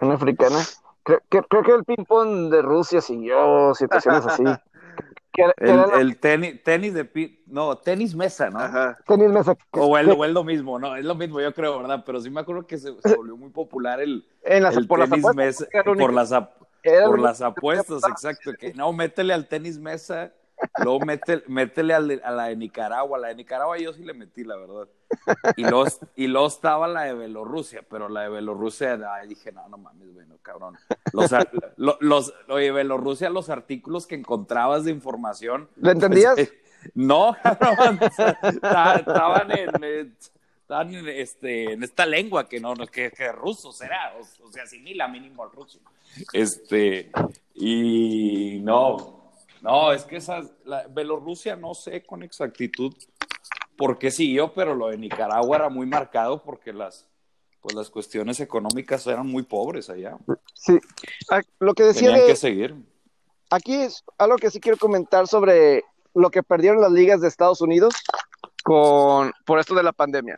Una 0.00 0.14
africana. 0.14 0.58
Creo, 1.02 1.20
que- 1.28 1.42
creo 1.42 1.62
que 1.62 1.72
el 1.72 1.84
ping-pong 1.84 2.50
de 2.50 2.62
Rusia 2.62 3.00
siguió 3.00 3.74
situaciones 3.74 4.26
así. 4.26 4.42
Que, 5.36 5.42
era- 5.42 5.52
que 5.54 5.64
El, 6.00 6.08
la- 6.08 6.14
tenis, 6.14 6.62
tenis 6.62 6.94
de 6.94 7.04
pi- 7.04 7.42
no, 7.48 7.76
tenis 7.78 8.14
mesa, 8.14 8.50
¿no? 8.50 8.60
Ajá. 8.60 8.96
tenis 9.04 9.28
mesa, 9.30 9.56
O 9.72 9.98
el, 9.98 10.06
que- 10.06 10.12
o 10.12 10.24
es 10.24 10.30
lo 10.32 10.44
mismo, 10.44 10.78
no, 10.78 10.94
es 10.94 11.04
lo 11.04 11.16
mismo, 11.16 11.40
yo 11.40 11.52
creo, 11.52 11.76
¿verdad? 11.78 12.04
Pero 12.06 12.20
sí 12.20 12.30
me 12.30 12.38
acuerdo 12.42 12.68
que 12.68 12.78
se, 12.78 12.94
se 13.02 13.16
volvió 13.16 13.36
muy 13.36 13.50
popular 13.50 14.00
el, 14.00 14.24
en 14.44 14.62
las, 14.62 14.76
el 14.76 14.86
por 14.86 15.00
las 15.00 15.10
tenis 15.10 15.26
mesa, 15.34 15.66
por 15.84 15.88
único- 15.96 16.12
las, 16.12 16.30
ap- 16.30 16.52
era 16.84 17.06
por 17.06 17.20
las 17.20 17.40
apuestas, 17.42 18.02
exacto. 18.08 18.52
Que 18.54 18.72
no, 18.74 18.92
métele 18.92 19.32
al 19.34 19.48
tenis 19.48 19.78
mesa, 19.78 20.32
luego 20.82 21.00
métele, 21.00 21.42
métele 21.48 21.94
al 21.94 22.08
de- 22.08 22.20
a 22.22 22.30
la 22.30 22.44
de 22.46 22.56
Nicaragua. 22.56 23.18
La 23.18 23.28
de 23.28 23.34
Nicaragua 23.36 23.76
yo 23.78 23.92
sí 23.92 24.04
le 24.04 24.14
metí, 24.14 24.44
la 24.44 24.56
verdad. 24.56 24.88
Y 25.56 25.62
luego, 25.62 25.84
y 26.16 26.26
luego 26.26 26.46
estaba 26.46 26.86
la 26.88 27.02
de 27.02 27.14
Bielorrusia, 27.14 27.82
pero 27.88 28.08
la 28.08 28.22
de 28.22 28.30
Bielorrusia, 28.30 28.98
ay, 29.14 29.28
dije, 29.28 29.52
no, 29.52 29.68
no 29.68 29.78
mames, 29.78 30.12
bueno, 30.12 30.36
cabrón. 30.42 30.76
Los, 31.12 31.32
ar- 31.32 31.50
lo- 31.76 31.98
los, 32.00 32.34
oye, 32.48 32.70
Bielorrusia, 32.72 33.30
los 33.30 33.48
artículos 33.50 34.06
que 34.06 34.14
encontrabas 34.16 34.84
de 34.84 34.90
información. 34.90 35.68
¿Lo 35.76 35.90
entendías? 35.90 36.34
pues, 36.34 36.48
eh, 36.50 36.60
no, 36.94 37.36
cabrón. 37.42 37.98
estaban 38.98 39.50
en. 39.52 39.70
eh, 39.82 40.12
En, 40.68 41.08
este, 41.08 41.72
en 41.74 41.82
esta 41.82 42.06
lengua 42.06 42.48
que 42.48 42.58
no, 42.58 42.74
que, 42.74 43.10
que 43.10 43.32
ruso 43.32 43.70
será, 43.70 44.14
o, 44.18 44.46
o 44.46 44.52
sea, 44.52 44.62
asimila 44.62 45.06
mínimo 45.08 45.44
al 45.44 45.50
ruso. 45.50 45.78
Este, 46.32 47.10
y 47.54 48.60
no, 48.62 49.32
no, 49.60 49.92
es 49.92 50.04
que 50.04 50.16
esa, 50.16 50.42
la, 50.64 50.86
Bielorrusia 50.86 51.56
no 51.56 51.74
sé 51.74 52.02
con 52.04 52.22
exactitud 52.22 52.94
por 53.76 53.98
qué 53.98 54.10
siguió, 54.10 54.52
pero 54.54 54.74
lo 54.74 54.88
de 54.88 54.96
Nicaragua 54.98 55.56
era 55.56 55.68
muy 55.68 55.86
marcado 55.86 56.42
porque 56.42 56.72
las, 56.72 57.06
pues 57.60 57.74
las 57.74 57.90
cuestiones 57.90 58.40
económicas 58.40 59.06
eran 59.06 59.26
muy 59.26 59.42
pobres 59.42 59.90
allá. 59.90 60.16
Sí. 60.54 60.78
Ah, 61.30 61.42
Lo 61.58 61.74
que 61.74 61.82
decía 61.82 62.08
Tenían 62.08 62.20
de, 62.20 62.26
que 62.26 62.36
seguir. 62.36 62.74
aquí 63.50 63.74
es 63.74 64.04
algo 64.18 64.36
que 64.36 64.50
sí 64.50 64.60
quiero 64.60 64.78
comentar 64.78 65.26
sobre 65.26 65.84
lo 66.14 66.30
que 66.30 66.42
perdieron 66.42 66.80
las 66.80 66.92
ligas 66.92 67.20
de 67.20 67.28
Estados 67.28 67.60
Unidos 67.60 67.94
con, 68.64 69.30
por 69.44 69.60
esto 69.60 69.74
de 69.74 69.82
la 69.84 69.92
pandemia. 69.92 70.36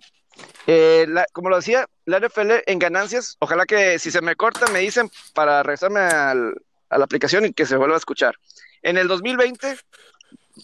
Eh, 0.67 1.07
la- 1.09 1.25
como 1.33 1.49
lo 1.49 1.57
decía, 1.57 1.87
la 2.05 2.19
NFL 2.19 2.63
en 2.67 2.79
ganancias, 2.79 3.37
ojalá 3.39 3.65
que 3.65 3.99
si 3.99 4.11
se 4.11 4.21
me 4.21 4.37
corta 4.37 4.67
me 4.73 4.81
dicen 4.81 5.09
para 5.33 5.63
regresarme 5.63 6.01
al- 6.01 6.55
a 6.91 6.99
la 6.99 7.05
aplicación 7.05 7.47
y 7.47 7.53
que 7.55 7.65
se 7.65 7.77
vuelva 7.77 7.95
a 7.95 7.99
escuchar. 7.99 8.35
En 8.83 8.99
el 8.99 9.09
2020 9.09 9.79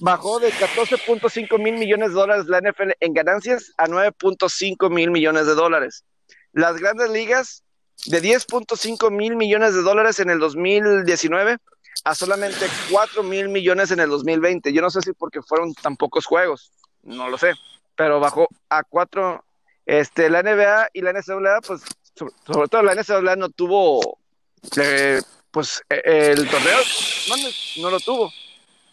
bajó 0.01 0.41
de 0.41 0.51
14.5 0.53 1.59
mil 1.59 1.75
millones 1.79 2.09
de 2.11 2.15
dólares 2.15 2.47
la 2.47 2.59
NFL 2.61 2.93
en 3.01 3.15
ganancias 3.15 3.73
a 3.79 3.87
9.5 3.87 4.91
mil 4.91 5.11
millones 5.11 5.47
de 5.47 5.55
dólares. 5.55 6.05
Las 6.53 6.77
grandes 6.77 7.11
ligas 7.11 7.63
de 8.07 8.21
10.5 8.21 9.11
mil 9.11 9.37
millones 9.37 9.75
de 9.75 9.83
dólares 9.83 10.19
en 10.19 10.31
el 10.31 10.39
2019 10.41 11.59
a 12.05 12.15
solamente 12.15 12.67
4 12.91 13.23
mil 13.23 13.49
millones 13.49 13.91
en 13.93 14.01
el 14.01 14.11
2020. 14.11 14.73
Yo 14.73 14.83
no 14.83 14.91
sé 14.91 15.01
si 15.03 15.13
porque 15.13 15.41
fueron 15.43 15.73
tan 15.75 15.97
pocos 15.97 16.27
juegos, 16.27 16.73
no 17.03 17.29
lo 17.29 17.39
sé, 17.39 17.53
pero 17.97 18.21
bajó 18.21 18.49
a 18.69 18.83
4. 18.83 19.45
Este, 19.85 20.31
la 20.31 20.43
NBA 20.43 20.91
y 20.93 21.01
la 21.03 21.13
NCAA, 21.13 21.61
pues, 21.67 21.83
sobre, 22.15 22.33
sobre 22.47 22.69
todo 22.69 22.83
la 22.83 22.95
NCAA 22.95 23.37
no 23.37 23.49
tuvo, 23.49 24.19
eh, 24.77 25.21
pues, 25.51 25.83
eh, 25.91 26.33
el 26.37 26.49
torneo, 26.49 26.79
no, 27.29 27.83
no 27.83 27.91
lo 27.91 28.01
tuvo. 28.01 28.33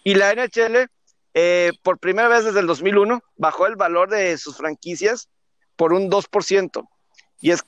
Y 0.04 0.16
la 0.16 0.34
NHL, 0.34 0.90
eh, 1.36 1.72
por 1.84 2.00
primera 2.00 2.28
vez 2.28 2.46
desde 2.46 2.60
el 2.60 2.68
2001, 2.68 3.22
bajó 3.38 3.68
el 3.68 3.76
valor 3.76 4.10
de 4.10 4.38
sus 4.38 4.58
franquicias 4.58 5.30
por 5.76 5.94
un 5.94 6.10
2%. 6.10 6.88
Y 7.42 7.52
es 7.52 7.64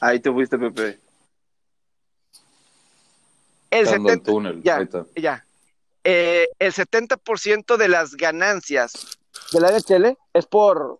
Ahí 0.00 0.18
te 0.20 0.32
fuiste, 0.32 0.58
Pepe. 0.58 0.98
el 3.70 3.84
Dando 3.84 4.08
el 4.10 4.20
70%, 4.20 4.24
túnel. 4.24 4.62
ya, 4.62 4.76
ahí 4.76 4.84
está. 4.84 5.04
ya. 5.14 5.44
Eh, 6.04 6.48
el 6.58 6.72
70% 6.72 7.76
de 7.76 7.88
las 7.88 8.14
ganancias 8.16 9.18
de 9.52 9.60
la 9.60 9.68
NHL 9.70 10.16
es 10.32 10.46
por, 10.46 10.98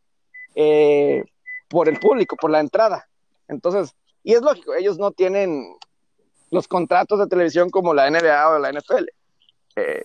eh, 0.55 1.25
por 1.69 1.89
el 1.89 1.99
público, 1.99 2.37
por 2.37 2.51
la 2.51 2.61
entrada. 2.61 3.09
Entonces, 3.49 3.95
y 4.23 4.35
es 4.35 4.43
lógico, 4.43 4.75
ellos 4.75 4.99
no 4.99 5.11
tienen 5.13 5.75
los 6.51 6.69
contratos 6.69 7.19
de 7.19 7.27
televisión 7.29 7.71
como 7.71 7.95
la 7.95 8.11
NBA 8.11 8.49
o 8.51 8.59
la 8.59 8.71
NFL. 8.73 9.07
Eh, 9.77 10.03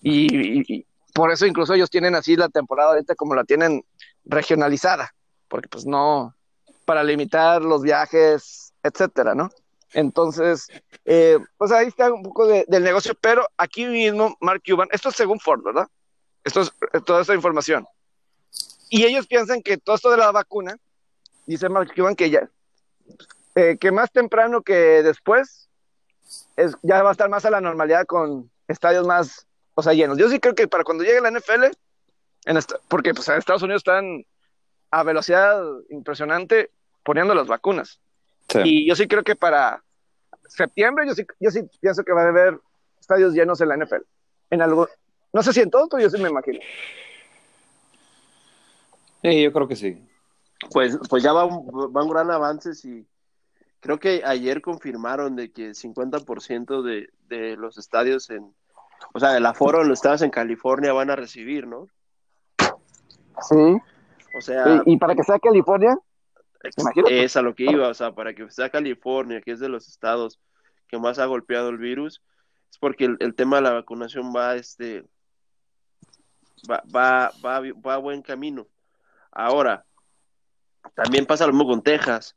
y, 0.00 0.60
y- 0.60 0.64
y 0.68 0.86
por 1.14 1.32
eso 1.32 1.46
incluso 1.46 1.74
ellos 1.74 1.90
tienen 1.90 2.14
así 2.14 2.36
la 2.36 2.48
temporada 2.48 2.90
ahorita 2.90 3.14
como 3.16 3.34
la 3.34 3.44
tienen 3.44 3.84
regionalizada, 4.24 5.12
porque 5.48 5.68
pues 5.68 5.84
no, 5.86 6.34
para 6.84 7.02
limitar 7.02 7.62
los 7.62 7.82
viajes, 7.82 8.72
etcétera, 8.82 9.34
¿no? 9.34 9.50
Entonces, 9.92 10.68
eh, 11.04 11.38
pues 11.56 11.72
ahí 11.72 11.88
está 11.88 12.12
un 12.12 12.22
poco 12.22 12.46
de- 12.46 12.64
del 12.68 12.82
negocio, 12.84 13.14
pero 13.20 13.46
aquí 13.56 13.86
mismo 13.86 14.36
Mark 14.40 14.62
Cuban, 14.66 14.88
esto 14.92 15.08
es 15.08 15.16
según 15.16 15.40
Ford, 15.40 15.62
¿verdad? 15.62 15.88
Esto 16.44 16.60
es 16.62 16.72
eh, 16.92 17.00
toda 17.04 17.22
esta 17.22 17.34
información. 17.34 17.86
Y 18.88 19.04
ellos 19.04 19.26
piensan 19.26 19.62
que 19.62 19.78
todo 19.78 19.96
esto 19.96 20.10
de 20.10 20.16
la 20.16 20.32
vacuna, 20.32 20.76
dice 21.46 21.68
Mark 21.68 21.92
Cuban 21.94 22.14
que 22.16 22.30
ya, 22.30 22.48
eh, 23.54 23.76
que 23.80 23.90
más 23.92 24.10
temprano 24.12 24.62
que 24.62 25.02
después, 25.02 25.68
es, 26.56 26.76
ya 26.82 27.02
va 27.02 27.10
a 27.10 27.12
estar 27.12 27.28
más 27.28 27.44
a 27.44 27.50
la 27.50 27.60
normalidad 27.60 28.06
con 28.06 28.50
estadios 28.68 29.06
más, 29.06 29.46
o 29.74 29.82
sea, 29.82 29.92
llenos. 29.92 30.18
Yo 30.18 30.28
sí 30.28 30.38
creo 30.38 30.54
que 30.54 30.68
para 30.68 30.84
cuando 30.84 31.02
llegue 31.04 31.20
la 31.20 31.30
NFL, 31.30 31.64
porque 32.88 33.12
pues 33.14 33.28
en 33.28 33.38
Estados 33.38 33.62
Unidos 33.62 33.80
están 33.80 34.24
a 34.90 35.02
velocidad 35.02 35.62
impresionante 35.90 36.70
poniendo 37.02 37.34
las 37.34 37.46
vacunas. 37.46 37.99
Sí. 38.50 38.58
Y 38.64 38.88
yo 38.88 38.96
sí 38.96 39.06
creo 39.06 39.22
que 39.22 39.36
para 39.36 39.82
septiembre, 40.48 41.06
yo 41.06 41.14
sí, 41.14 41.24
yo 41.38 41.50
sí 41.50 41.62
pienso 41.80 42.02
que 42.04 42.12
va 42.12 42.22
a 42.24 42.28
haber 42.28 42.60
estadios 42.98 43.32
llenos 43.32 43.60
en 43.60 43.68
la 43.68 43.76
NFL. 43.76 44.02
En 44.50 44.62
algo, 44.62 44.88
no 45.32 45.42
sé 45.42 45.52
si 45.52 45.60
en 45.60 45.70
todo, 45.70 45.88
pero 45.88 46.02
yo 46.02 46.10
sí 46.10 46.20
me 46.20 46.28
imagino. 46.28 46.58
Sí, 49.22 49.42
yo 49.42 49.52
creo 49.52 49.68
que 49.68 49.76
sí. 49.76 50.06
Pues, 50.72 50.98
pues 51.08 51.22
ya 51.22 51.32
van, 51.32 51.48
van 51.90 52.08
gran 52.08 52.30
avances 52.30 52.84
y 52.84 53.06
creo 53.80 53.98
que 53.98 54.22
ayer 54.24 54.60
confirmaron 54.60 55.36
de 55.36 55.52
que 55.52 55.66
el 55.66 55.74
50% 55.74 56.82
de, 56.82 57.08
de 57.28 57.56
los 57.56 57.78
estadios 57.78 58.28
en, 58.30 58.52
o 59.14 59.20
sea, 59.20 59.36
el 59.36 59.46
aforo 59.46 59.82
en 59.82 59.88
los 59.88 59.98
estados 59.98 60.22
en 60.22 60.30
California 60.30 60.92
van 60.92 61.10
a 61.10 61.16
recibir, 61.16 61.66
¿no? 61.66 61.88
Sí. 63.48 63.78
O 64.36 64.40
sea, 64.40 64.82
Y, 64.84 64.94
y 64.94 64.96
para 64.98 65.14
que 65.14 65.24
sea 65.24 65.38
California, 65.38 65.96
imagínate. 66.76 67.24
es 67.24 67.36
a 67.36 67.42
lo 67.42 67.54
que 67.54 67.64
iba, 67.64 67.88
o 67.88 67.94
sea, 67.94 68.14
para 68.14 68.34
que 68.34 68.50
sea 68.50 68.70
California, 68.70 69.40
que 69.40 69.52
es 69.52 69.60
de 69.60 69.68
los 69.68 69.88
estados 69.88 70.40
que 70.88 70.98
más 70.98 71.18
ha 71.18 71.26
golpeado 71.26 71.68
el 71.68 71.78
virus, 71.78 72.22
es 72.70 72.78
porque 72.78 73.04
el, 73.04 73.16
el 73.20 73.34
tema 73.34 73.56
de 73.56 73.62
la 73.62 73.72
vacunación 73.72 74.32
va, 74.34 74.56
este, 74.56 75.04
va, 76.70 76.82
va, 76.94 77.32
va, 77.44 77.60
va 77.60 77.94
a 77.94 77.98
buen 77.98 78.22
camino. 78.22 78.66
Ahora, 79.30 79.84
también 80.94 81.26
pasa 81.26 81.46
lo 81.46 81.52
mismo 81.52 81.68
con 81.68 81.82
Texas. 81.82 82.36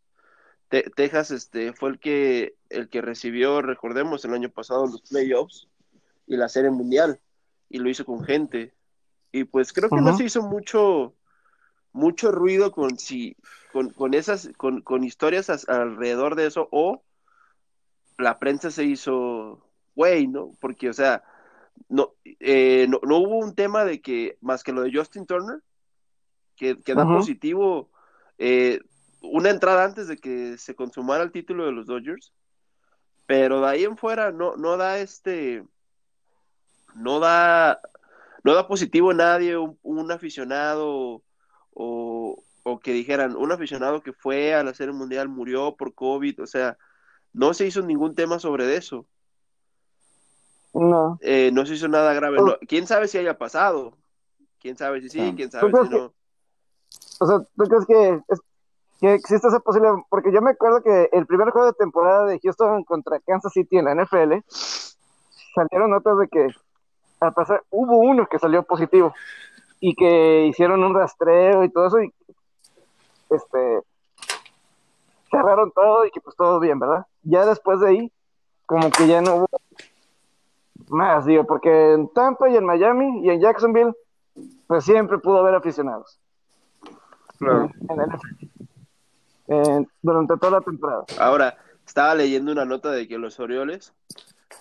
Te- 0.69 0.89
Texas, 0.95 1.32
este, 1.32 1.74
fue 1.74 1.89
el 1.89 1.99
que, 1.99 2.55
el 2.69 2.89
que 2.89 3.01
recibió, 3.01 3.61
recordemos, 3.61 4.24
el 4.26 4.34
año 4.34 4.49
pasado 4.49 4.88
los 4.88 5.01
playoffs 5.01 5.67
y 6.28 6.38
la 6.38 6.49
serie 6.49 6.69
mundial, 6.71 7.19
y 7.69 7.80
lo 7.80 7.89
hizo 7.89 8.05
con 8.05 8.24
gente. 8.24 8.74
Y 9.32 9.45
pues 9.45 9.74
creo 9.74 9.89
que 9.89 10.01
no 10.01 10.15
se 10.15 10.26
hizo 10.26 10.43
mucho, 10.43 11.15
mucho 11.93 12.31
ruido 12.31 12.71
con 12.71 12.97
si, 12.99 13.37
con, 13.71 13.91
con 13.91 14.13
esas, 14.13 14.49
con, 14.57 14.81
con 14.81 15.03
historias 15.03 15.49
as- 15.49 15.69
alrededor 15.69 16.35
de 16.35 16.47
eso, 16.47 16.67
o 16.71 17.03
la 18.17 18.39
prensa 18.39 18.71
se 18.71 18.83
hizo 18.83 19.69
güey, 19.95 20.27
¿no? 20.27 20.51
Porque, 20.59 20.89
o 20.89 20.93
sea, 20.93 21.23
no, 21.89 22.13
eh, 22.39 22.87
no, 22.89 22.99
no 23.03 23.17
hubo 23.17 23.37
un 23.37 23.55
tema 23.55 23.85
de 23.85 24.01
que, 24.01 24.37
más 24.41 24.63
que 24.63 24.71
lo 24.71 24.81
de 24.81 24.91
Justin 24.93 25.25
Turner, 25.25 25.61
que, 26.55 26.79
que 26.79 26.95
da 26.95 27.05
positivo 27.05 27.89
eh, 28.37 28.79
una 29.21 29.49
entrada 29.49 29.83
antes 29.85 30.07
de 30.07 30.17
que 30.17 30.57
se 30.57 30.75
consumara 30.75 31.23
el 31.23 31.31
título 31.31 31.65
de 31.65 31.71
los 31.71 31.87
Dodgers, 31.87 32.33
pero 33.25 33.61
de 33.61 33.67
ahí 33.67 33.83
en 33.83 33.97
fuera 33.97 34.31
no, 34.31 34.55
no 34.57 34.77
da 34.77 34.99
este, 34.99 35.63
no 36.95 37.19
da, 37.19 37.79
no 38.43 38.53
da 38.53 38.67
positivo 38.67 39.11
a 39.11 39.13
nadie, 39.13 39.57
un, 39.57 39.79
un 39.81 40.11
aficionado 40.11 41.23
o, 41.76 42.41
o 42.63 42.80
que 42.80 42.93
dijeran, 42.93 43.36
un 43.36 43.51
aficionado 43.51 44.01
que 44.01 44.13
fue 44.13 44.53
a 44.53 44.63
la 44.63 44.74
Serie 44.74 44.93
Mundial 44.93 45.28
murió 45.30 45.76
por 45.76 45.93
COVID, 45.93 46.41
o 46.43 46.47
sea, 46.47 46.78
no 47.34 47.53
se 47.53 47.65
hizo 47.65 47.82
ningún 47.82 48.15
tema 48.15 48.39
sobre 48.39 48.76
eso, 48.76 49.05
No. 50.74 51.17
eh, 51.21 51.51
no 51.53 51.65
se 51.65 51.74
hizo 51.76 51.88
nada 51.88 52.13
grave, 52.13 52.38
no, 52.41 52.57
quién 52.67 52.88
sabe 52.88 53.07
si 53.07 53.17
haya 53.17 53.38
pasado, 53.38 53.95
quién 54.59 54.78
sabe 54.78 55.01
si 55.01 55.09
sí, 55.09 55.34
quién 55.36 55.51
sabe 55.51 55.71
¿Tú 55.71 55.84
si 55.84 55.89
no. 55.89 56.13
O 57.19 57.28
sea, 57.28 57.39
¿tú 57.39 57.63
crees 57.65 57.86
que, 57.86 58.21
es- 58.34 58.41
que 58.99 59.13
existe 59.13 59.47
esa 59.47 59.59
posibilidad? 59.59 59.95
Porque 60.09 60.32
yo 60.32 60.41
me 60.41 60.51
acuerdo 60.51 60.82
que 60.82 61.09
el 61.11 61.26
primer 61.26 61.49
juego 61.51 61.67
de 61.67 61.74
temporada 61.74 62.26
de 62.26 62.39
Houston 62.39 62.84
contra 62.86 63.19
Kansas 63.19 63.53
City 63.53 63.78
en 63.78 63.86
la 63.86 63.91
NFL 63.95 64.43
salieron 65.55 65.91
notas 65.91 66.17
de 66.17 66.28
que 66.28 66.47
al 67.19 67.34
pasar 67.34 67.63
hubo 67.69 67.97
uno 67.97 68.28
que 68.30 68.39
salió 68.39 68.63
positivo 68.63 69.13
y 69.86 69.95
que 69.95 70.45
hicieron 70.45 70.81
un 70.81 70.93
rastreo 70.95 71.65
y 71.65 71.69
todo 71.69 71.88
eso 71.88 72.01
y 72.01 72.13
este 73.29 73.81
cerraron 75.29 75.71
todo 75.71 76.05
y 76.05 76.11
que 76.11 76.21
pues 76.21 76.38
todo 76.38 76.57
bien, 76.61 76.79
¿verdad? 76.79 77.05
Ya 77.23 77.45
después 77.45 77.81
de 77.81 77.89
ahí, 77.89 78.11
como 78.65 78.89
que 78.91 79.07
ya 79.07 79.21
no 79.21 79.36
hubo 79.36 79.47
más, 80.88 81.25
digo, 81.25 81.45
porque 81.45 81.93
en 81.93 82.07
Tampa 82.13 82.49
y 82.49 82.55
en 82.55 82.65
Miami 82.65 83.25
y 83.25 83.29
en 83.29 83.41
Jacksonville, 83.41 83.91
pues 84.67 84.86
siempre 84.86 85.17
pudo 85.17 85.39
haber 85.39 85.55
aficionados 85.55 86.17
Claro. 87.38 87.69
en. 87.89 87.99
Eh, 89.49 89.86
durante 90.01 90.38
toda 90.38 90.59
la 90.59 90.61
temporada. 90.61 91.03
Ahora, 91.19 91.57
estaba 91.86 92.15
leyendo 92.15 92.53
una 92.53 92.63
nota 92.63 92.89
de 92.91 93.05
que 93.09 93.17
los 93.17 93.38
Orioles 93.41 93.93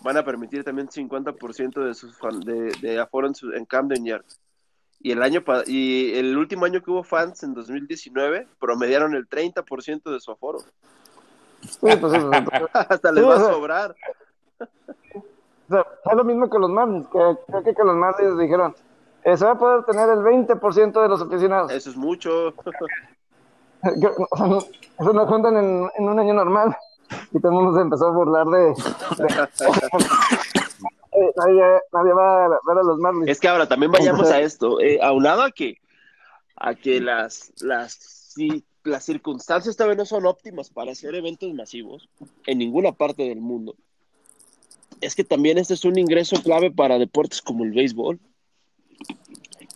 van 0.02 0.16
a 0.16 0.24
permitir 0.24 0.64
también 0.64 0.88
50% 0.88 1.80
de 1.84 1.94
sus 1.94 2.18
fan- 2.18 2.40
de, 2.40 2.72
de 2.80 2.98
aforo 2.98 3.28
en, 3.28 3.34
su- 3.36 3.52
en 3.52 3.64
Camden 3.66 4.04
Yards. 4.04 4.40
Y 5.04 5.10
el 5.10 5.22
año 5.22 5.42
pa- 5.42 5.64
y 5.66 6.12
el 6.16 6.36
último 6.36 6.64
año 6.64 6.80
que 6.82 6.90
hubo 6.90 7.02
fans 7.02 7.42
en 7.42 7.54
2019 7.54 8.46
promediaron 8.60 9.14
el 9.14 9.28
30% 9.28 10.10
de 10.12 10.20
su 10.20 10.30
aforo. 10.30 10.60
Sí, 11.60 11.78
pues, 11.80 12.12
Hasta 12.72 13.10
les 13.12 13.24
Sí, 13.24 13.28
va 13.28 13.34
a 13.36 13.40
sobrar. 13.52 13.96
o 14.60 14.66
sea, 15.68 15.86
es 16.10 16.16
lo 16.16 16.24
mismo 16.24 16.48
que 16.48 16.58
los 16.58 16.70
Marlins, 16.70 17.06
que 17.08 17.18
creo 17.48 17.62
que, 17.64 17.74
que 17.74 17.82
los 17.84 17.96
Marlins 17.96 18.38
dijeron, 18.38 18.74
eh, 19.24 19.36
se 19.36 19.44
va 19.44 19.52
a 19.52 19.58
poder 19.58 19.84
tener 19.84 20.08
el 20.08 20.18
20% 20.20 21.02
de 21.02 21.08
los 21.08 21.20
aficionados. 21.22 21.72
Eso 21.72 21.90
es 21.90 21.96
mucho. 21.96 22.54
Eso 23.82 25.12
no 25.12 25.26
juntan 25.26 25.56
en, 25.56 25.90
en 25.98 26.08
un 26.08 26.18
año 26.20 26.34
normal. 26.34 26.76
Y 27.32 27.40
todo 27.40 27.50
el 27.52 27.56
mundo 27.58 27.74
se 27.74 27.82
empezó 27.82 28.06
a 28.08 28.12
burlar 28.12 28.46
de... 28.46 28.58
de- 28.68 28.74
Eh, 31.12 31.32
nadie, 31.36 31.62
nadie 31.92 32.12
va 32.12 32.46
a 32.46 32.48
ver 32.48 32.78
a 32.78 32.82
los 32.82 32.98
Marlins. 32.98 33.28
Es 33.28 33.40
que 33.40 33.48
ahora 33.48 33.68
también 33.68 33.92
vayamos 33.92 34.30
a 34.30 34.40
esto, 34.40 34.80
eh, 34.80 34.98
aunado 35.02 35.42
a 35.42 35.50
que, 35.50 35.76
a 36.56 36.74
que 36.74 37.00
las, 37.00 37.52
las, 37.60 38.34
las 38.84 39.04
circunstancias 39.04 39.76
todavía 39.76 39.96
no 39.96 40.06
son 40.06 40.26
óptimas 40.26 40.70
para 40.70 40.92
hacer 40.92 41.14
eventos 41.14 41.52
masivos 41.52 42.08
en 42.46 42.58
ninguna 42.58 42.92
parte 42.92 43.24
del 43.24 43.40
mundo. 43.40 43.76
Es 45.00 45.14
que 45.14 45.24
también 45.24 45.58
este 45.58 45.74
es 45.74 45.84
un 45.84 45.98
ingreso 45.98 46.40
clave 46.42 46.70
para 46.70 46.98
deportes 46.98 47.42
como 47.42 47.64
el 47.64 47.72
béisbol. 47.72 48.20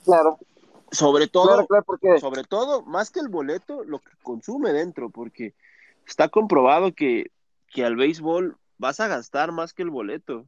Claro, 0.05 0.39
Sobre 0.93 1.27
todo, 1.27 1.49
claro, 1.49 1.67
claro, 1.67 1.85
porque... 1.85 2.19
sobre 2.21 2.45
todo, 2.45 2.83
más 2.83 3.11
que 3.11 3.21
el 3.21 3.29
boleto, 3.29 3.85
lo 3.85 3.99
que 3.99 4.13
consume 4.23 4.73
dentro, 4.73 5.11
porque 5.11 5.55
está 6.07 6.29
comprobado 6.29 6.95
que, 6.95 7.33
que 7.69 7.85
al 7.85 7.97
béisbol 7.97 8.57
vas 8.79 9.01
a 9.01 9.09
gastar 9.09 9.53
más 9.53 9.73
que 9.73 9.83
el 9.83 9.91
boleto. 9.91 10.47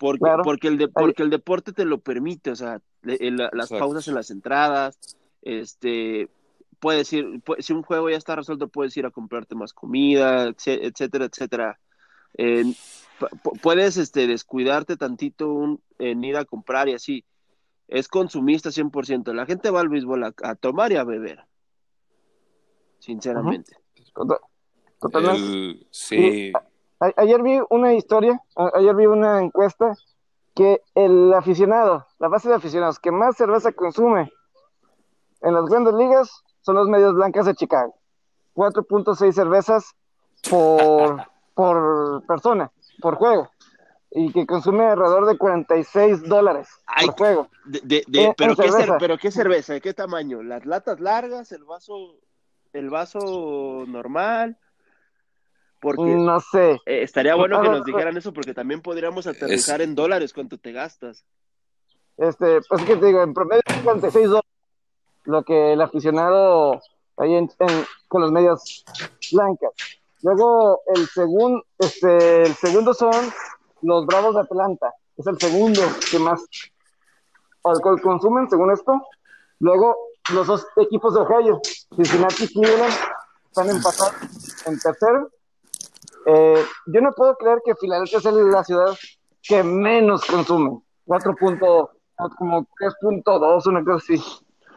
Porque, 0.00 0.20
Claro. 0.20 0.42
porque, 0.44 0.68
el 0.68 0.78
de- 0.78 0.88
porque 0.88 1.22
el 1.22 1.28
deporte 1.28 1.74
te 1.74 1.84
lo 1.84 1.98
permite, 2.00 2.50
o 2.50 2.56
sea, 2.56 2.80
le- 3.02 3.16
el- 3.16 3.36
la- 3.36 3.50
las 3.52 3.66
Exacto. 3.66 3.84
pausas 3.84 4.08
en 4.08 4.14
las 4.14 4.30
entradas, 4.30 4.98
este, 5.42 6.30
puedes 6.78 7.12
ir, 7.12 7.42
si 7.58 7.74
un 7.74 7.82
juego 7.82 8.08
ya 8.08 8.16
está 8.16 8.34
resuelto, 8.34 8.68
puedes 8.68 8.96
ir 8.96 9.04
a 9.04 9.10
comprarte 9.10 9.54
más 9.54 9.74
comida, 9.74 10.46
etcétera, 10.48 11.26
etcétera. 11.26 11.78
Eh, 12.38 12.64
pu- 13.18 13.28
pu- 13.42 13.60
puedes 13.60 13.98
este, 13.98 14.26
descuidarte 14.26 14.96
tantito 14.96 15.52
un- 15.52 15.82
en 15.98 16.24
ir 16.24 16.38
a 16.38 16.46
comprar 16.46 16.88
y 16.88 16.94
así. 16.94 17.22
Es 17.86 18.08
consumista 18.08 18.70
100%. 18.70 19.34
La 19.34 19.44
gente 19.44 19.68
va 19.68 19.80
al 19.80 19.90
béisbol 19.90 20.24
a, 20.24 20.34
a 20.44 20.54
tomar 20.54 20.92
y 20.92 20.96
a 20.96 21.04
beber. 21.04 21.44
Sinceramente. 23.00 23.76
Tota- 24.14 24.40
Totalmente. 24.98 25.42
El- 25.42 25.86
sí, 25.90 26.52
A- 27.00 27.12
ayer 27.16 27.42
vi 27.42 27.60
una 27.70 27.94
historia, 27.94 28.40
a- 28.56 28.70
ayer 28.74 28.94
vi 28.94 29.06
una 29.06 29.40
encuesta 29.40 29.94
que 30.54 30.82
el 30.94 31.32
aficionado, 31.32 32.06
la 32.18 32.28
base 32.28 32.48
de 32.48 32.54
aficionados 32.56 32.98
que 32.98 33.10
más 33.10 33.36
cerveza 33.36 33.72
consume 33.72 34.32
en 35.40 35.54
las 35.54 35.64
grandes 35.66 35.94
ligas 35.94 36.42
son 36.60 36.76
los 36.76 36.88
medios 36.88 37.14
blancas 37.14 37.46
de 37.46 37.54
Chicago. 37.54 37.94
4.6 38.54 39.32
cervezas 39.34 39.94
por, 40.50 41.22
por 41.54 42.26
persona, 42.26 42.70
por 43.00 43.14
juego. 43.16 43.48
Y 44.12 44.32
que 44.32 44.44
consume 44.44 44.84
alrededor 44.86 45.24
de 45.26 45.38
46 45.38 46.28
dólares 46.28 46.68
Ay, 46.86 47.06
por 47.06 47.16
juego. 47.16 47.48
De, 47.64 47.80
de- 47.84 48.04
de- 48.08 48.24
Eh, 48.24 48.34
pero, 48.36 48.50
en 48.50 48.56
¿qué 48.56 48.62
cer- 48.64 48.70
cerveza. 48.72 48.98
pero 48.98 49.18
qué 49.18 49.30
cerveza, 49.30 49.72
¿de 49.72 49.80
qué 49.80 49.94
tamaño? 49.94 50.42
¿Las 50.42 50.66
latas 50.66 50.98
largas, 51.00 51.52
el 51.52 51.64
vaso, 51.64 52.16
el 52.72 52.90
vaso 52.90 53.84
normal? 53.86 54.58
Porque 55.80 56.02
No 56.14 56.40
sé. 56.40 56.72
eh, 56.86 57.02
estaría 57.02 57.34
bueno 57.34 57.60
que 57.62 57.68
nos 57.70 57.84
dijeran 57.84 58.16
eso, 58.16 58.32
porque 58.32 58.52
también 58.54 58.82
podríamos 58.82 59.26
aterrizar 59.26 59.80
en 59.80 59.94
dólares 59.94 60.32
cuánto 60.34 60.58
te 60.58 60.72
gastas. 60.72 61.24
Este, 62.18 62.60
pues 62.68 62.82
que 62.84 62.96
te 62.96 63.06
digo, 63.06 63.22
en 63.22 63.32
promedio 63.32 63.62
46 63.82 64.26
dólares, 64.26 64.50
lo 65.24 65.42
que 65.42 65.72
el 65.72 65.80
aficionado 65.80 66.80
ahí 67.16 67.34
en, 67.34 67.50
en- 67.60 67.86
con 68.08 68.20
los 68.20 68.30
medias 68.30 68.84
blancas. 69.32 69.70
Luego 70.22 70.80
el 70.94 71.06
segundo, 71.08 71.62
este, 71.78 72.42
el 72.42 72.54
segundo 72.54 72.92
son 72.92 73.12
los 73.82 74.04
Bravos 74.04 74.34
de 74.34 74.42
Atlanta, 74.42 74.92
es 75.16 75.26
el 75.26 75.38
segundo 75.40 75.80
que 76.10 76.18
más 76.18 76.42
alcohol 77.64 78.00
consumen, 78.02 78.48
según 78.50 78.70
esto. 78.70 78.92
Luego 79.60 79.96
los 80.34 80.46
dos 80.46 80.66
equipos 80.76 81.14
de 81.14 81.20
Ohio, 81.20 81.60
Cincinnati 81.96 82.44
y 82.44 82.48
Cleveland, 82.52 82.92
están 83.46 83.70
empatados 83.70 84.14
en 84.66 84.78
tercero. 84.78 85.30
Eh, 86.26 86.64
yo 86.86 87.00
no 87.00 87.12
puedo 87.12 87.36
creer 87.36 87.60
que 87.64 87.74
Filadelfia 87.74 88.18
es 88.18 88.24
la 88.24 88.64
ciudad 88.64 88.96
que 89.42 89.62
menos 89.62 90.24
consume. 90.24 90.80
4. 91.06 91.34
punto- 91.36 91.90
como 92.36 92.66
3.2, 92.78 93.66
una 93.66 93.82
cosa 93.84 93.96
así. 93.96 94.22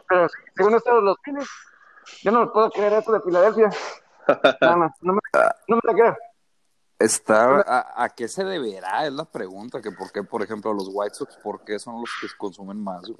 Pero 0.08 0.26
según 0.56 0.74
esto, 0.74 1.00
los 1.00 1.16
Phillies, 1.22 1.48
yo 2.22 2.30
no 2.32 2.50
puedo 2.52 2.70
creer 2.70 2.94
eso 2.94 3.12
de 3.12 3.20
Filadelfia. 3.20 3.70
No, 4.62 4.76
no, 4.76 4.94
no 5.02 5.12
me, 5.12 5.20
no 5.68 5.76
me 5.76 5.80
la 5.84 5.92
creo. 5.92 6.16
Está, 6.98 7.60
a, 7.60 8.04
a 8.04 8.08
qué 8.08 8.26
se 8.26 8.42
deberá? 8.42 9.04
Es 9.06 9.12
la 9.12 9.26
pregunta, 9.26 9.82
que 9.82 9.90
por 9.90 10.10
qué, 10.12 10.22
por 10.22 10.42
ejemplo, 10.42 10.72
los 10.72 10.88
White 10.90 11.14
Sox, 11.14 11.36
por 11.42 11.62
qué 11.62 11.78
son 11.78 12.00
los 12.00 12.10
que 12.20 12.28
consumen 12.38 12.82
más, 12.82 13.02
güey? 13.02 13.18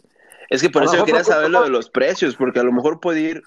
Es 0.49 0.63
que 0.63 0.71
por 0.71 0.81
A 0.81 0.87
eso 0.87 0.97
yo 0.97 1.05
quería 1.05 1.23
saber 1.23 1.51
lo 1.51 1.63
de 1.63 1.69
los 1.69 1.91
precios, 1.91 2.37
porque 2.37 2.61
a 2.61 2.63
lo 2.63 2.73
mejor 2.73 3.01
puede 3.01 3.21
ir, 3.21 3.43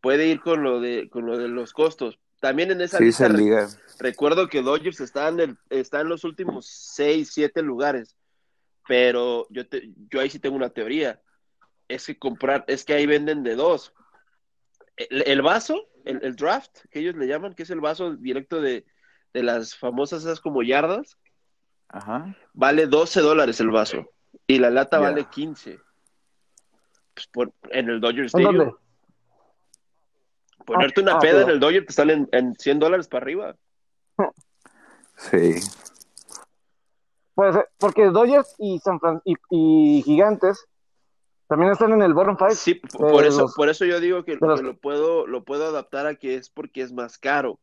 puede 0.00 0.28
ir 0.28 0.40
con 0.40 0.62
lo 0.62 0.80
de, 0.80 1.10
con 1.10 1.26
lo 1.26 1.36
de 1.36 1.48
los 1.48 1.74
costos. 1.74 2.18
También 2.44 2.70
en 2.72 2.82
esa 2.82 2.98
Sí, 2.98 3.04
lista 3.04 3.26
liga. 3.26 3.66
recuerdo 3.98 4.48
que 4.48 4.60
Dodgers 4.60 5.00
está 5.00 5.28
en, 5.28 5.40
el, 5.40 5.58
está 5.70 6.02
en 6.02 6.10
los 6.10 6.24
últimos 6.24 6.66
6, 6.94 7.30
7 7.32 7.62
lugares, 7.62 8.18
pero 8.86 9.46
yo, 9.48 9.66
te, 9.66 9.90
yo 10.10 10.20
ahí 10.20 10.28
sí 10.28 10.38
tengo 10.38 10.54
una 10.54 10.68
teoría. 10.68 11.22
Es 11.88 12.04
que 12.04 12.18
comprar, 12.18 12.62
es 12.68 12.84
que 12.84 12.92
ahí 12.92 13.06
venden 13.06 13.44
de 13.44 13.54
dos. 13.54 13.94
El, 14.94 15.22
el 15.26 15.40
vaso, 15.40 15.88
el, 16.04 16.22
el 16.22 16.36
draft, 16.36 16.80
que 16.90 16.98
ellos 16.98 17.14
le 17.16 17.26
llaman, 17.26 17.54
que 17.54 17.62
es 17.62 17.70
el 17.70 17.80
vaso 17.80 18.14
directo 18.14 18.60
de, 18.60 18.84
de 19.32 19.42
las 19.42 19.74
famosas 19.74 20.22
esas 20.24 20.38
como 20.42 20.62
yardas, 20.62 21.16
Ajá. 21.88 22.36
vale 22.52 22.86
12 22.86 23.22
dólares 23.22 23.58
el 23.60 23.70
vaso 23.70 24.04
y 24.46 24.58
la 24.58 24.68
lata 24.68 24.98
vale 24.98 25.24
15. 25.30 25.78
Pues 27.14 27.26
por- 27.28 27.54
en 27.70 27.88
el 27.88 28.02
Dodger 28.02 28.20
¿En 28.20 28.26
Stadium, 28.26 28.56
dónde? 28.58 28.74
Ponerte 30.64 31.00
una 31.00 31.16
Ah, 31.16 31.18
peda 31.20 31.42
en 31.42 31.50
el 31.50 31.60
Dodger 31.60 31.84
te 31.86 31.92
salen 31.92 32.28
en 32.32 32.54
100 32.56 32.78
dólares 32.78 33.08
para 33.08 33.24
arriba. 33.24 33.56
Sí. 35.16 35.54
Puede 37.34 37.52
ser, 37.52 37.68
porque 37.78 38.06
Dodgers 38.06 38.54
y, 38.58 38.78
San 38.78 39.00
Fran 39.00 39.20
y, 39.24 39.34
y 39.50 40.02
Gigantes 40.02 40.66
también 41.48 41.72
están 41.72 41.92
en 41.92 42.02
el 42.02 42.14
bottom 42.14 42.36
five. 42.36 42.54
Sí, 42.54 42.74
por 42.74 43.24
eso, 43.24 43.42
los- 43.42 43.54
por 43.54 43.68
eso 43.68 43.84
yo 43.84 44.00
digo 44.00 44.24
que, 44.24 44.32
de 44.36 44.46
los- 44.46 44.60
que 44.60 44.66
lo 44.66 44.76
puedo, 44.76 45.26
lo 45.26 45.44
puedo 45.44 45.66
adaptar 45.66 46.06
a 46.06 46.14
que 46.14 46.34
es 46.36 46.48
porque 46.50 46.80
es 46.82 46.92
más 46.92 47.18
caro. 47.18 47.58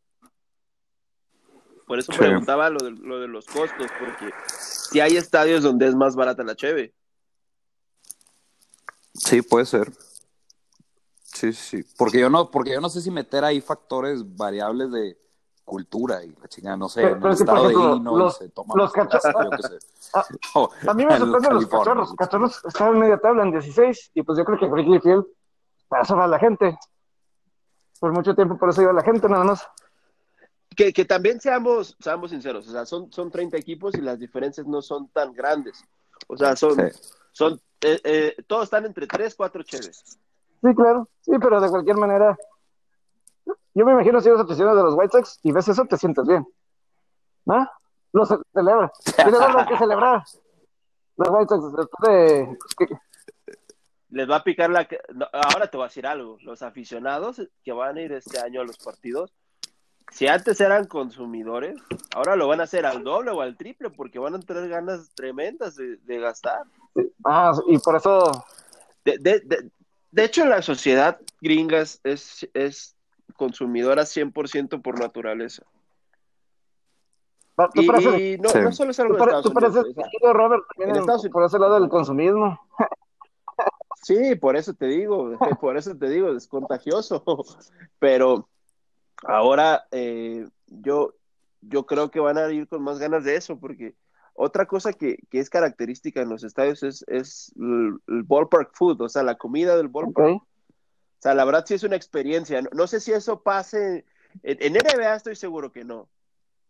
Por 1.87 1.99
eso 1.99 2.11
Sí. 2.13 2.17
preguntaba 2.19 2.69
lo 2.69 2.79
de, 2.79 2.91
lo 2.91 3.19
de 3.19 3.27
los 3.27 3.45
costos, 3.47 3.87
porque 3.99 4.33
si 4.47 4.99
hay 5.01 5.17
estadios 5.17 5.63
donde 5.63 5.87
es 5.87 5.95
más 5.95 6.15
barata 6.15 6.43
la 6.43 6.55
cheve. 6.55 6.93
Sí, 9.13 9.41
puede 9.41 9.65
ser. 9.65 9.91
Sí, 11.33 11.53
sí. 11.53 11.83
Porque 11.97 12.19
yo 12.19 12.29
no, 12.29 12.49
porque 12.51 12.71
yo 12.71 12.81
no 12.81 12.89
sé 12.89 13.01
si 13.01 13.09
meter 13.11 13.43
ahí 13.43 13.61
factores 13.61 14.35
variables 14.35 14.91
de 14.91 15.17
cultura 15.63 16.23
y 16.23 16.35
la 16.41 16.47
chingada, 16.47 16.75
no 16.75 16.89
sé, 16.89 17.01
Pero- 17.01 17.13
en 17.15 17.19
pero 17.21 17.27
el 17.29 17.33
es 17.33 17.39
que, 17.39 17.45
por 17.45 17.55
estado 17.55 17.67
de 17.67 17.73
ejemplo, 17.73 17.95
Illinois 17.95 18.17
los- 18.19 18.37
se 18.37 18.49
toma 18.49 18.73
los. 18.75 18.91
Ah, 20.13 20.25
O 20.55 20.69
A 20.87 20.93
mí 20.93 21.05
me 21.05 21.13
en 21.13 21.19
sorprenden 21.19 21.53
los 21.53 21.67
cachorros. 21.67 22.09
Los 22.09 22.15
cachorros 22.17 22.65
están 22.65 22.93
en 22.93 22.99
media 22.99 23.17
tabla 23.17 23.43
en 23.43 23.51
16 23.51 24.11
y 24.13 24.23
pues 24.23 24.37
yo 24.37 24.43
creo 24.45 24.59
que 24.59 24.65
Wrigley 24.65 24.99
Field, 24.99 25.25
para 25.87 26.03
eso 26.03 26.15
va 26.17 26.27
la 26.27 26.39
gente. 26.39 26.77
Por 27.99 28.11
mucho 28.11 28.35
tiempo 28.35 28.57
por 28.57 28.69
eso 28.69 28.81
iba 28.81 28.91
la 28.93 29.03
gente 29.03 29.29
nada 29.29 29.43
más. 29.45 29.65
Que, 30.75 30.91
que 30.93 31.05
también 31.05 31.39
seamos, 31.39 31.95
seamos 31.99 32.31
sinceros, 32.31 32.67
o 32.67 32.71
sea, 32.71 32.85
son, 32.85 33.11
son 33.11 33.29
30 33.29 33.57
equipos 33.57 33.93
y 33.95 34.01
las 34.01 34.17
diferencias 34.17 34.65
no 34.65 34.81
son 34.81 35.09
tan 35.09 35.33
grandes. 35.33 35.83
O 36.27 36.37
sea, 36.37 36.55
son, 36.55 36.75
Sí. 36.75 36.97
son 37.33 37.61
eh, 37.81 37.99
eh, 38.03 38.35
todos 38.47 38.63
están 38.65 38.85
entre 38.85 39.05
3, 39.07 39.35
4 39.35 39.63
cheves. 39.63 40.17
Sí, 40.61 40.75
claro. 40.75 41.07
Sí, 41.21 41.31
pero 41.39 41.59
de 41.59 41.69
cualquier 41.69 41.97
manera, 41.97 42.37
yo 43.73 43.85
me 43.85 43.91
imagino 43.93 44.19
si 44.21 44.29
eres 44.29 44.41
aficionado 44.41 44.77
de 44.77 44.83
los 44.83 44.95
White 44.95 45.11
Sox 45.11 45.39
y 45.43 45.51
ves 45.51 45.67
eso, 45.67 45.85
te 45.85 45.97
sientes 45.97 46.27
bien. 46.27 46.45
¿No? 47.45 47.67
Lo 48.13 48.25
ce- 48.25 48.37
celebra. 48.53 48.91
Tienes 49.15 49.39
algo 49.41 49.65
que 49.67 49.77
celebrar. 49.77 50.23
Los 51.17 51.29
White 51.29 51.47
Sox, 51.49 51.75
después 51.75 52.11
de... 52.11 52.57
Les 54.09 54.29
va 54.29 54.37
a 54.37 54.43
picar 54.43 54.69
la... 54.69 54.87
no, 55.13 55.25
ahora 55.31 55.67
te 55.67 55.77
voy 55.77 55.85
a 55.85 55.87
decir 55.87 56.05
algo. 56.05 56.37
Los 56.41 56.61
aficionados 56.61 57.41
que 57.63 57.71
van 57.71 57.97
a 57.97 58.01
ir 58.01 58.11
este 58.11 58.39
año 58.39 58.61
a 58.61 58.65
los 58.65 58.77
partidos, 58.77 59.33
si 60.11 60.27
antes 60.27 60.59
eran 60.59 60.85
consumidores, 60.87 61.81
ahora 62.13 62.35
lo 62.35 62.47
van 62.49 62.59
a 62.59 62.63
hacer 62.63 62.85
al 62.85 63.03
doble 63.03 63.31
o 63.31 63.39
al 63.41 63.55
triple 63.55 63.89
porque 63.89 64.19
van 64.19 64.35
a 64.35 64.39
tener 64.39 64.67
ganas 64.67 65.09
tremendas 65.15 65.75
de, 65.77 65.95
de 65.97 66.19
gastar. 66.19 66.63
Ah, 67.23 67.53
y 67.67 67.77
por 67.77 67.95
eso... 67.95 68.29
De, 69.05 69.17
de, 69.17 69.71
de, 70.11 70.23
hecho, 70.25 70.45
la 70.45 70.61
sociedad 70.61 71.19
gringa 71.41 71.79
es, 71.79 71.99
es, 72.03 72.47
es 72.53 72.95
consumidora 73.35 74.03
100% 74.03 74.81
por 74.81 74.99
naturaleza. 74.99 75.63
Tú 77.75 77.81
Y, 77.81 77.87
pareces, 77.87 78.19
y 78.19 78.37
no, 78.39 78.49
Sí. 78.49 78.59
no 78.59 78.71
solo 78.71 78.91
es 78.91 78.99
algo 78.99 79.13
tú 79.13 79.19
de 79.19 79.23
Estados 79.25 79.43
tú 79.45 79.53
pareces 79.53 79.75
Unidos. 79.83 79.97
mi 79.97 80.03
querido 80.11 80.33
Robert 80.33 80.63
en- 80.77 80.89
Estados 80.95 81.21
Unidos. 81.21 81.31
por 81.31 81.43
ese 81.45 81.59
lado 81.59 81.79
del 81.79 81.89
consumismo. 81.89 82.59
Sí, 84.03 84.33
por 84.33 84.55
eso 84.55 84.73
te 84.73 84.87
digo, 84.87 85.37
por 85.61 85.77
eso 85.77 85.95
te 85.95 86.09
digo, 86.09 86.31
es 86.35 86.47
contagioso. 86.47 87.23
Pero 87.99 88.49
ahora 89.23 89.85
eh, 89.91 90.47
yo, 90.65 91.13
yo 91.61 91.85
creo 91.85 92.09
que 92.09 92.19
van 92.19 92.39
a 92.39 92.49
ir 92.51 92.67
con 92.67 92.81
más 92.81 92.97
ganas 92.97 93.23
de 93.23 93.35
eso, 93.35 93.59
porque 93.59 93.93
otra 94.33 94.65
cosa 94.65 94.93
que, 94.93 95.17
que 95.29 95.39
es 95.39 95.49
característica 95.49 96.21
en 96.21 96.29
los 96.29 96.43
estadios 96.43 96.83
es, 96.83 97.03
es 97.07 97.53
el, 97.57 97.99
el 98.07 98.23
ballpark 98.23 98.71
food, 98.73 99.01
o 99.01 99.09
sea, 99.09 99.23
la 99.23 99.35
comida 99.35 99.75
del 99.77 99.89
ballpark. 99.89 100.41
O 100.41 100.47
sea, 101.21 101.35
la 101.35 101.45
verdad 101.45 101.65
sí 101.67 101.75
es 101.75 101.83
una 101.83 101.95
experiencia. 101.95 102.61
No, 102.61 102.69
no 102.73 102.87
sé 102.87 102.99
si 102.99 103.11
eso 103.11 103.43
pase. 103.43 104.05
En, 104.41 104.57
en 104.59 104.73
NBA 104.73 105.15
estoy 105.15 105.35
seguro 105.35 105.71
que 105.71 105.83
no. 105.83 106.09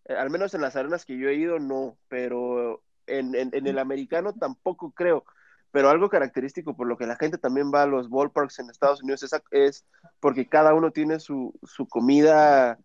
Eh, 0.05 0.13
al 0.13 0.29
menos 0.29 0.53
en 0.53 0.61
las 0.61 0.75
arenas 0.75 1.05
que 1.05 1.17
yo 1.17 1.29
he 1.29 1.35
ido, 1.35 1.59
no. 1.59 1.97
Pero 2.09 2.83
en, 3.07 3.33
en, 3.35 3.51
en 3.53 3.67
el 3.67 3.79
americano 3.79 4.33
tampoco 4.33 4.91
creo. 4.91 5.23
Pero 5.71 5.89
algo 5.89 6.09
característico 6.09 6.75
por 6.75 6.87
lo 6.87 6.97
que 6.97 7.05
la 7.05 7.15
gente 7.15 7.37
también 7.37 7.71
va 7.73 7.83
a 7.83 7.87
los 7.87 8.09
ballparks 8.09 8.59
en 8.59 8.69
Estados 8.69 9.01
Unidos 9.01 9.23
es, 9.23 9.31
es 9.51 9.85
porque 10.19 10.49
cada 10.49 10.73
uno 10.73 10.91
tiene 10.91 11.19
su, 11.19 11.53
su 11.63 11.87
comida 11.87 12.77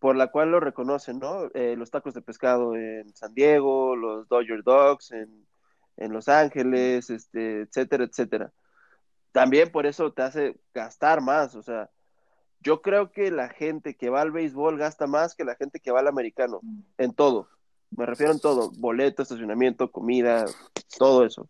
por 0.00 0.16
la 0.16 0.32
cual 0.32 0.50
lo 0.50 0.58
reconocen, 0.58 1.20
¿no? 1.20 1.44
Eh, 1.54 1.76
los 1.76 1.90
tacos 1.90 2.14
de 2.14 2.22
pescado 2.22 2.74
en 2.74 3.14
San 3.14 3.34
Diego, 3.34 3.94
los 3.94 4.28
Dodger 4.28 4.64
Dogs 4.64 5.12
en, 5.12 5.46
en 5.96 6.12
Los 6.12 6.28
Ángeles, 6.28 7.10
este, 7.10 7.60
etcétera, 7.60 8.04
etcétera 8.04 8.52
también 9.32 9.70
por 9.70 9.86
eso 9.86 10.12
te 10.12 10.22
hace 10.22 10.60
gastar 10.74 11.20
más, 11.20 11.54
o 11.54 11.62
sea, 11.62 11.90
yo 12.60 12.82
creo 12.82 13.10
que 13.10 13.30
la 13.30 13.48
gente 13.48 13.96
que 13.96 14.10
va 14.10 14.20
al 14.20 14.32
béisbol 14.32 14.76
gasta 14.76 15.06
más 15.06 15.34
que 15.34 15.44
la 15.44 15.54
gente 15.54 15.80
que 15.80 15.92
va 15.92 16.00
al 16.00 16.08
americano, 16.08 16.60
en 16.98 17.14
todo, 17.14 17.48
me 17.90 18.06
refiero 18.06 18.32
en 18.32 18.40
todo, 18.40 18.70
boleto, 18.76 19.22
estacionamiento, 19.22 19.90
comida, 19.90 20.46
todo 20.98 21.24
eso. 21.24 21.48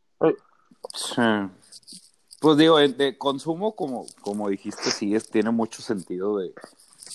Pues 2.40 2.56
digo, 2.56 2.78
de, 2.78 2.88
de 2.88 3.18
consumo, 3.18 3.74
como, 3.74 4.06
como 4.22 4.48
dijiste, 4.48 4.90
sí, 4.90 5.14
es, 5.14 5.28
tiene 5.28 5.50
mucho 5.50 5.82
sentido 5.82 6.38
de 6.38 6.52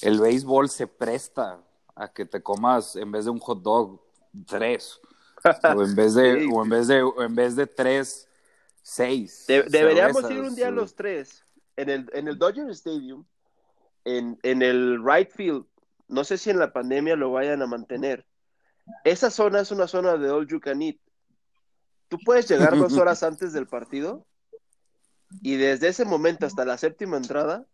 el 0.01 0.19
béisbol 0.19 0.69
se 0.69 0.87
presta 0.87 1.61
a 1.95 2.11
que 2.11 2.25
te 2.25 2.41
comas 2.43 2.95
en 2.95 3.11
vez 3.11 3.25
de 3.25 3.31
un 3.31 3.39
hot 3.39 3.61
dog 3.61 4.01
tres 4.47 4.99
o 5.75 5.83
en 5.83 5.95
vez 5.95 6.13
de 6.15 6.39
Sí. 6.41 6.49
o 6.53 6.63
en 6.63 6.69
vez 6.69 6.87
de 6.87 7.01
o 7.03 7.21
en 7.23 7.35
vez 7.35 7.55
de 7.55 7.67
tres 7.67 8.27
seis 8.81 9.45
De- 9.47 9.63
deberíamos 9.63 10.21
cervezas, 10.21 10.31
ir 10.31 10.41
un 10.41 10.55
día 10.55 10.67
sí. 10.69 10.73
los 10.73 10.95
tres 10.95 11.43
en 11.77 11.89
el, 11.89 12.09
en 12.13 12.27
el 12.27 12.37
Dodger 12.37 12.69
Stadium, 12.69 13.25
en, 14.05 14.39
en 14.43 14.61
el 14.61 15.03
right 15.05 15.29
field, 15.29 15.65
no 16.07 16.23
sé 16.23 16.37
si 16.37 16.49
en 16.49 16.59
la 16.59 16.71
pandemia 16.71 17.15
lo 17.17 17.31
vayan 17.31 17.61
a 17.61 17.67
mantener. 17.67 18.25
Esa 19.03 19.29
zona 19.29 19.59
es 19.61 19.71
una 19.71 19.87
zona 19.87 20.15
de 20.17 20.29
all 20.29 20.47
you 20.47 20.59
can 20.61 20.81
eat. 20.81 20.97
Tú 22.07 22.17
puedes 22.23 22.47
llegar 22.47 22.77
dos 22.77 22.93
horas 22.97 23.23
antes 23.23 23.51
del 23.51 23.67
partido 23.67 24.25
y 25.41 25.55
desde 25.55 25.87
ese 25.89 26.05
momento 26.05 26.45
hasta 26.45 26.63
la 26.65 26.77
séptima 26.77 27.17
entrada 27.17 27.65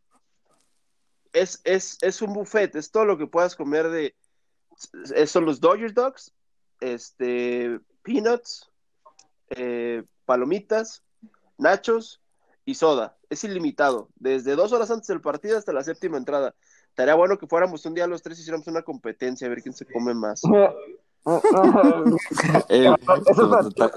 es, 1.33 1.61
es, 1.63 1.97
es 2.01 2.21
un 2.21 2.33
buffet, 2.33 2.75
es 2.75 2.91
todo 2.91 3.05
lo 3.05 3.17
que 3.17 3.27
puedas 3.27 3.55
comer 3.55 3.89
de... 3.89 4.15
es- 5.15 5.31
Son 5.31 5.45
los 5.45 5.59
Dodger 5.59 5.93
Dogs, 5.93 6.33
este, 6.79 7.79
peanuts, 8.03 8.69
eh, 9.49 10.03
palomitas, 10.25 11.03
nachos 11.57 12.21
y 12.65 12.75
soda. 12.75 13.17
Es 13.29 13.43
ilimitado. 13.43 14.09
Desde 14.15 14.55
dos 14.55 14.71
horas 14.73 14.91
antes 14.91 15.07
del 15.07 15.21
partido 15.21 15.57
hasta 15.57 15.73
la 15.73 15.83
séptima 15.83 16.17
entrada. 16.17 16.53
Estaría 16.89 17.15
bueno 17.15 17.37
que 17.37 17.47
fuéramos 17.47 17.85
un 17.85 17.93
día 17.93 18.07
los 18.07 18.21
tres 18.21 18.37
y 18.37 18.41
hiciéramos 18.41 18.67
una 18.67 18.81
competencia 18.81 19.47
a 19.47 19.49
ver 19.49 19.61
quién 19.61 19.73
se 19.73 19.85
come 19.85 20.13
más. 20.13 20.41
El- 22.69 22.95
Eso 23.27 23.43
es 23.43 23.49
para 23.49 23.69
ta- 23.69 23.91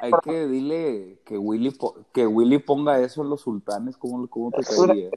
hay 0.00 0.12
que 0.22 0.46
dile 0.46 1.18
que 1.24 1.38
Willy 1.38 1.76
que 2.12 2.26
Willy 2.26 2.58
ponga 2.58 3.00
eso 3.00 3.22
en 3.22 3.30
los 3.30 3.40
sultanes, 3.42 3.96
¿cómo, 3.96 4.26
cómo 4.28 4.50
te 4.50 4.62
caería? 4.62 5.10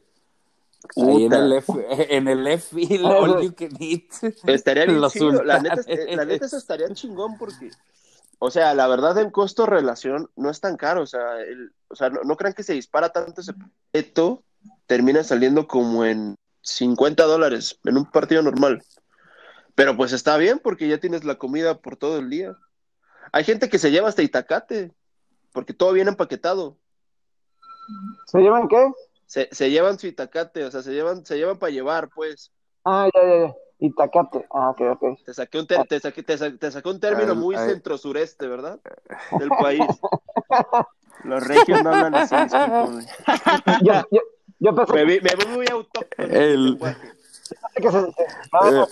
Ahí 0.95 1.25
en 1.25 1.33
el 1.33 1.53
F, 1.53 1.73
en 2.15 2.27
el 2.27 2.47
F 2.47 2.75
all 3.03 3.41
you 3.41 3.53
can 3.55 3.71
eat. 3.79 4.03
Estaría 4.45 4.85
bien 4.85 5.01
Los 5.01 5.13
chido. 5.13 5.43
La 5.43 5.59
neta, 5.59 5.77
sultanes. 5.77 6.15
la 6.15 6.25
neta 6.25 6.45
eso 6.45 6.57
estaría 6.57 6.93
chingón 6.93 7.37
porque, 7.37 7.71
o 8.39 8.51
sea, 8.51 8.73
la 8.75 8.87
verdad 8.87 9.17
en 9.17 9.31
costo-relación 9.31 10.29
no 10.35 10.49
es 10.49 10.59
tan 10.61 10.77
caro. 10.77 11.01
O 11.01 11.07
sea, 11.07 11.39
el- 11.41 11.73
o 11.87 11.95
sea 11.95 12.09
no, 12.09 12.21
no 12.23 12.35
crean 12.37 12.53
que 12.53 12.63
se 12.63 12.73
dispara 12.73 13.09
tanto 13.09 13.41
ese 13.41 13.53
boleto, 13.93 14.43
termina 14.85 15.23
saliendo 15.23 15.67
como 15.67 16.05
en 16.05 16.35
50 16.61 17.23
dólares 17.23 17.79
en 17.85 17.97
un 17.97 18.05
partido 18.05 18.41
normal. 18.41 18.83
Pero 19.75 19.97
pues 19.97 20.13
está 20.13 20.37
bien 20.37 20.59
porque 20.63 20.87
ya 20.87 20.99
tienes 20.99 21.25
la 21.25 21.35
comida 21.35 21.79
por 21.79 21.97
todo 21.97 22.19
el 22.19 22.29
día. 22.29 22.55
Hay 23.31 23.43
gente 23.43 23.69
que 23.69 23.77
se 23.79 23.91
lleva 23.91 24.07
hasta 24.09 24.21
Itacate 24.21 24.91
porque 25.51 25.73
todo 25.73 25.93
viene 25.93 26.09
empaquetado. 26.11 26.77
¿Se 28.27 28.39
llevan 28.39 28.67
qué? 28.67 28.91
Se, 29.25 29.47
se 29.51 29.69
llevan 29.71 29.97
su 29.99 30.07
Itacate, 30.07 30.65
o 30.65 30.71
sea, 30.71 30.81
se 30.81 30.91
llevan, 30.93 31.25
se 31.25 31.37
llevan 31.37 31.57
para 31.57 31.71
llevar, 31.71 32.09
pues. 32.13 32.51
Ah, 32.83 33.09
ya, 33.13 33.21
ya, 33.23 33.47
ya. 33.47 33.55
Itacate. 33.79 34.45
Ah, 34.51 34.69
ok, 34.69 34.81
ok. 34.93 35.03
Te 35.25 35.33
saqué 35.33 35.59
un, 35.59 35.67
ter- 35.67 35.85
te 35.87 35.99
saqué, 35.99 36.23
te 36.23 36.37
sa- 36.37 36.55
te 36.55 36.71
saqué 36.71 36.89
un 36.89 36.99
término 36.99 37.33
muy 37.35 37.55
centro-sureste, 37.57 38.47
¿verdad? 38.47 38.79
Del 39.31 39.49
país. 39.49 39.87
Los 41.23 41.45
regios 41.47 41.83
no 41.83 41.89
hablan 41.89 42.15
así. 42.15 42.35
Yo, 43.83 43.93
yo, 44.11 44.21
yo 44.59 44.75
pensé 44.75 44.93
Me 44.93 45.05
vi, 45.05 45.19
me 45.21 45.29
vi 45.35 45.45
muy 45.51 45.65
autóctono. 45.67 46.33
El- 46.33 46.77
Eh, 47.75 48.85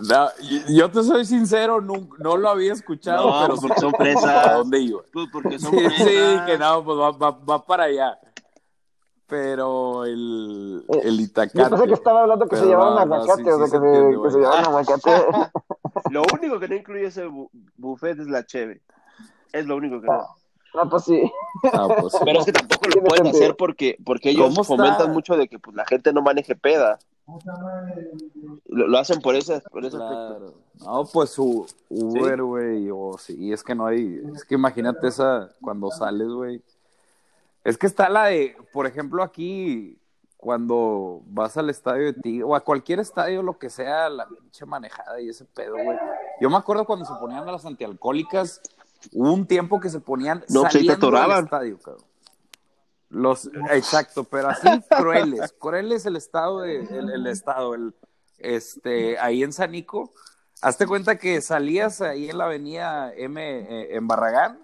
No, 0.00 0.24
no, 0.24 0.28
yo 0.68 0.90
te 0.90 1.02
soy 1.02 1.24
sincero, 1.24 1.80
no, 1.80 2.08
no 2.18 2.36
lo 2.36 2.48
había 2.50 2.72
escuchado, 2.72 3.30
No, 3.30 3.46
pero 3.46 3.60
porque 3.60 3.80
son. 3.80 4.28
¿A 4.28 4.52
dónde 4.54 4.78
iba? 4.80 5.00
Pues 5.12 5.28
porque 5.32 5.58
son 5.58 5.72
Sí, 5.72 6.38
que 6.46 6.56
no, 6.58 6.84
pues 6.84 6.98
va, 6.98 7.10
va, 7.12 7.30
va 7.30 7.64
para 7.64 7.84
allá. 7.84 8.18
Pero 9.26 10.04
el, 10.04 10.84
el 11.02 11.20
Itacate. 11.20 11.58
yo 11.58 11.70
pensé 11.70 11.86
que 11.86 11.94
estaba 11.94 12.22
hablando 12.22 12.46
que 12.46 12.56
se 12.56 12.66
llevaban 12.66 12.98
aguacate, 13.10 13.42
sí, 13.42 13.48
o 13.50 13.56
sea, 13.56 13.64
que, 13.66 13.70
se 13.70 13.80
que 13.80 14.10
se 14.10 14.16
güey. 14.16 14.30
llevaban 14.32 14.64
aguacate. 14.66 15.10
Lo 16.10 16.22
único 16.34 16.60
que 16.60 16.68
no 16.68 16.74
incluye 16.74 17.06
ese 17.06 17.26
bu- 17.26 17.48
buffet 17.76 18.18
es 18.20 18.26
la 18.26 18.44
cheve. 18.44 18.82
Es 19.52 19.66
lo 19.66 19.76
único 19.76 20.00
que 20.00 20.08
no. 20.08 20.26
No, 20.74 20.90
pues 20.90 21.04
sí. 21.04 21.22
Ah, 21.72 21.86
pues, 22.00 22.12
sí. 22.12 22.18
Pero 22.24 22.40
es 22.40 22.44
que 22.46 22.52
tampoco 22.52 22.86
lo 22.88 23.02
pueden 23.04 23.24
sentido. 23.24 23.44
hacer 23.44 23.56
porque, 23.56 23.96
porque 24.04 24.30
ellos 24.30 24.54
fomentan 24.66 25.12
mucho 25.12 25.36
de 25.36 25.48
que 25.48 25.58
pues, 25.58 25.74
la 25.76 25.86
gente 25.86 26.12
no 26.12 26.20
maneje 26.20 26.54
peda. 26.54 26.98
Lo, 28.66 28.86
lo 28.86 28.98
hacen 28.98 29.20
por 29.20 29.34
ese, 29.34 29.60
por 29.70 29.84
ese 29.84 29.96
aspecto. 29.96 30.36
Claro. 30.38 30.54
No, 30.80 31.06
pues 31.06 31.30
su 31.30 31.66
Uber, 31.88 32.42
güey, 32.42 32.90
o 32.90 33.16
sí, 33.18 33.52
es 33.52 33.62
que 33.62 33.74
no 33.74 33.86
hay, 33.86 34.20
es 34.34 34.44
que 34.44 34.54
imagínate 34.54 35.08
esa 35.08 35.48
cuando 35.60 35.90
sales, 35.90 36.28
güey. 36.28 36.62
Es 37.64 37.78
que 37.78 37.86
está 37.86 38.10
la 38.10 38.26
de, 38.26 38.56
por 38.72 38.86
ejemplo, 38.86 39.22
aquí 39.22 39.98
cuando 40.36 41.22
vas 41.24 41.56
al 41.56 41.70
estadio 41.70 42.04
de 42.04 42.12
Tigre 42.12 42.44
o 42.44 42.54
a 42.54 42.60
cualquier 42.60 43.00
estadio, 43.00 43.42
lo 43.42 43.58
que 43.58 43.70
sea, 43.70 44.10
la 44.10 44.28
pinche 44.28 44.66
manejada 44.66 45.18
y 45.18 45.30
ese 45.30 45.46
pedo, 45.46 45.72
güey. 45.82 45.98
Yo 46.42 46.50
me 46.50 46.56
acuerdo 46.56 46.84
cuando 46.84 47.06
se 47.06 47.14
ponían 47.14 47.46
las 47.46 47.64
antialcohólicas, 47.64 48.60
hubo 49.12 49.32
un 49.32 49.46
tiempo 49.46 49.80
que 49.80 49.88
se 49.88 50.00
ponían 50.00 50.44
No, 50.50 50.60
pues 50.60 50.74
ahí 50.74 50.86
te 50.86 50.94
saliendo 50.94 51.34
del 51.34 51.44
estadio, 51.44 51.78
cabrón. 51.78 52.04
Los, 53.14 53.48
exacto, 53.70 54.24
pero 54.24 54.48
así 54.48 54.68
crueles, 54.98 55.54
crueles 55.58 56.04
el 56.04 56.16
estado 56.16 56.60
de, 56.62 56.80
el, 56.80 57.10
el 57.10 57.26
estado, 57.28 57.74
el, 57.74 57.94
este, 58.38 59.18
ahí 59.18 59.42
en 59.44 59.52
Sanico, 59.52 60.12
hazte 60.60 60.86
cuenta 60.86 61.16
que 61.16 61.40
salías 61.40 62.00
ahí 62.00 62.28
en 62.28 62.38
la 62.38 62.46
avenida 62.46 63.12
M 63.14 63.40
eh, 63.40 63.96
en 63.96 64.08
Barragán 64.08 64.58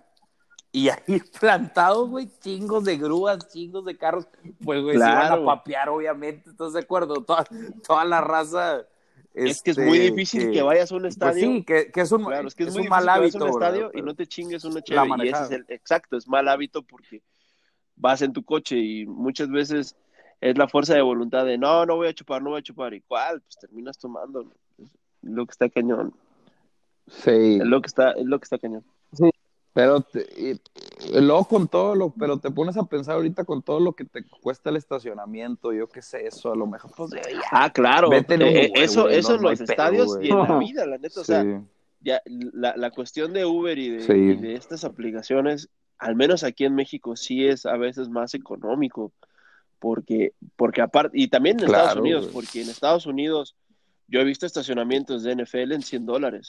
y 0.72 0.88
ahí 0.88 1.20
plantados, 1.40 2.08
güey, 2.08 2.28
chingos 2.40 2.84
de 2.84 2.96
grúas, 2.96 3.48
chingos 3.52 3.84
de 3.84 3.96
carros, 3.96 4.26
pues, 4.64 4.82
güey, 4.82 4.98
se 4.98 5.04
iban 5.04 5.26
Claro. 5.28 5.42
a 5.42 5.56
papear, 5.56 5.88
obviamente, 5.88 6.50
¿estás 6.50 6.72
de 6.72 6.80
acuerdo? 6.80 7.22
Toda, 7.24 7.44
toda 7.86 8.04
la 8.04 8.20
raza 8.20 8.84
es 9.32 9.62
que 9.62 9.70
es 9.70 9.78
muy 9.78 9.98
este, 9.98 10.10
difícil 10.10 10.50
que, 10.50 10.62
vayas 10.62 10.90
a 10.90 10.96
un 10.96 11.02
pues 11.02 11.14
estadio. 11.14 11.40
sí, 11.46 11.64
que, 11.64 11.90
que 11.92 12.00
es 12.00 12.10
un, 12.10 12.24
Claro, 12.24 12.48
es 12.48 12.54
que 12.56 12.64
es, 12.64 12.68
es 12.70 12.74
muy 12.74 12.82
un 12.82 12.88
mal 12.88 13.04
difícil 13.04 13.12
que 13.12 13.20
vayas 13.20 13.34
a 13.36 13.38
hábito. 13.38 13.44
un 13.44 13.50
estadio 13.50 13.90
y 13.94 14.02
no 14.02 14.14
te 14.16 14.26
chingues 14.26 14.64
una 14.64 14.82
chévere. 14.82 15.08
Y 15.22 15.28
ese 15.28 15.40
manejada. 15.40 15.44
es 15.46 15.50
el, 15.52 15.64
exacto, 15.68 16.16
es 16.16 16.26
mal 16.28 16.48
hábito 16.48 16.82
porque 16.82 17.22
vas 18.00 18.22
en 18.22 18.32
tu 18.32 18.42
coche 18.42 18.76
y 18.78 19.06
muchas 19.06 19.48
veces 19.50 19.94
es 20.40 20.56
la 20.56 20.68
fuerza 20.68 20.94
de 20.94 21.02
voluntad 21.02 21.44
de 21.44 21.58
no, 21.58 21.84
no 21.86 21.96
voy 21.96 22.08
a 22.08 22.14
chupar, 22.14 22.42
no 22.42 22.50
voy 22.50 22.60
a 22.60 22.62
chupar. 22.62 22.94
¿Y 22.94 23.00
cuál? 23.02 23.40
Pues 23.42 23.58
terminas 23.58 23.98
tomando. 23.98 24.42
¿no? 24.44 24.50
Lo 25.22 25.44
que 25.46 25.52
está 25.52 25.68
cañón. 25.68 26.14
Sí. 27.08 27.58
Es 27.60 27.66
lo 27.66 27.80
que 27.82 27.86
está, 27.88 28.12
es 28.12 28.24
lo 28.24 28.38
que 28.38 28.44
está 28.44 28.58
cañón. 28.58 28.84
Pero 29.72 30.00
te- 30.00 30.26
y- 30.36 30.60
y 31.16 31.20
luego 31.20 31.44
con 31.44 31.68
todo 31.68 31.94
lo, 31.94 32.10
pero 32.10 32.38
te 32.38 32.50
pones 32.50 32.76
a 32.76 32.84
pensar 32.84 33.14
ahorita 33.16 33.44
con 33.44 33.62
todo 33.62 33.78
lo 33.78 33.92
que 33.92 34.04
te 34.04 34.24
cuesta 34.42 34.70
el 34.70 34.76
estacionamiento, 34.76 35.72
yo 35.72 35.88
qué 35.88 36.02
sé, 36.02 36.26
eso, 36.26 36.52
a 36.52 36.56
lo 36.56 36.66
mejor, 36.66 36.90
pues 36.96 37.10
ya, 37.12 37.20
Ah, 37.52 37.70
claro. 37.70 38.12
Eh, 38.12 38.24
Uber, 38.28 38.70
eso 38.74 39.02
güey, 39.02 39.16
eso 39.18 39.30
no- 39.30 39.36
en 39.36 39.42
no 39.42 39.50
los 39.50 39.58
pedo, 39.60 39.70
estadios 39.70 40.06
güey. 40.16 40.28
y 40.28 40.30
en 40.32 40.38
la 40.38 40.58
vida, 40.58 40.86
la 40.86 40.98
neta. 40.98 41.20
O 41.20 41.24
sea, 41.24 41.42
sí. 41.44 41.50
ya 42.00 42.20
la, 42.26 42.76
la 42.76 42.90
cuestión 42.90 43.32
de 43.32 43.44
Uber 43.44 43.78
y 43.78 43.90
de, 43.90 44.00
Sí. 44.00 44.12
y 44.12 44.36
de 44.36 44.54
estas 44.54 44.82
aplicaciones, 44.84 45.68
al 46.00 46.16
menos 46.16 46.42
aquí 46.44 46.64
en 46.64 46.74
México, 46.74 47.14
sí 47.16 47.46
es 47.46 47.66
a 47.66 47.76
veces 47.76 48.08
más 48.08 48.34
económico. 48.34 49.12
Porque, 49.78 50.32
porque 50.56 50.82
aparte, 50.82 51.18
y 51.18 51.28
también 51.28 51.58
en 51.60 51.66
Claro, 51.66 51.84
Estados 51.84 52.00
Unidos, 52.02 52.28
porque 52.32 52.60
en 52.62 52.68
Estados 52.68 53.06
Unidos 53.06 53.56
yo 54.08 54.20
he 54.20 54.24
visto 54.24 54.44
estacionamientos 54.44 55.22
de 55.22 55.34
NFL 55.36 55.72
en 55.72 55.82
100 55.82 56.04
dólares. 56.04 56.48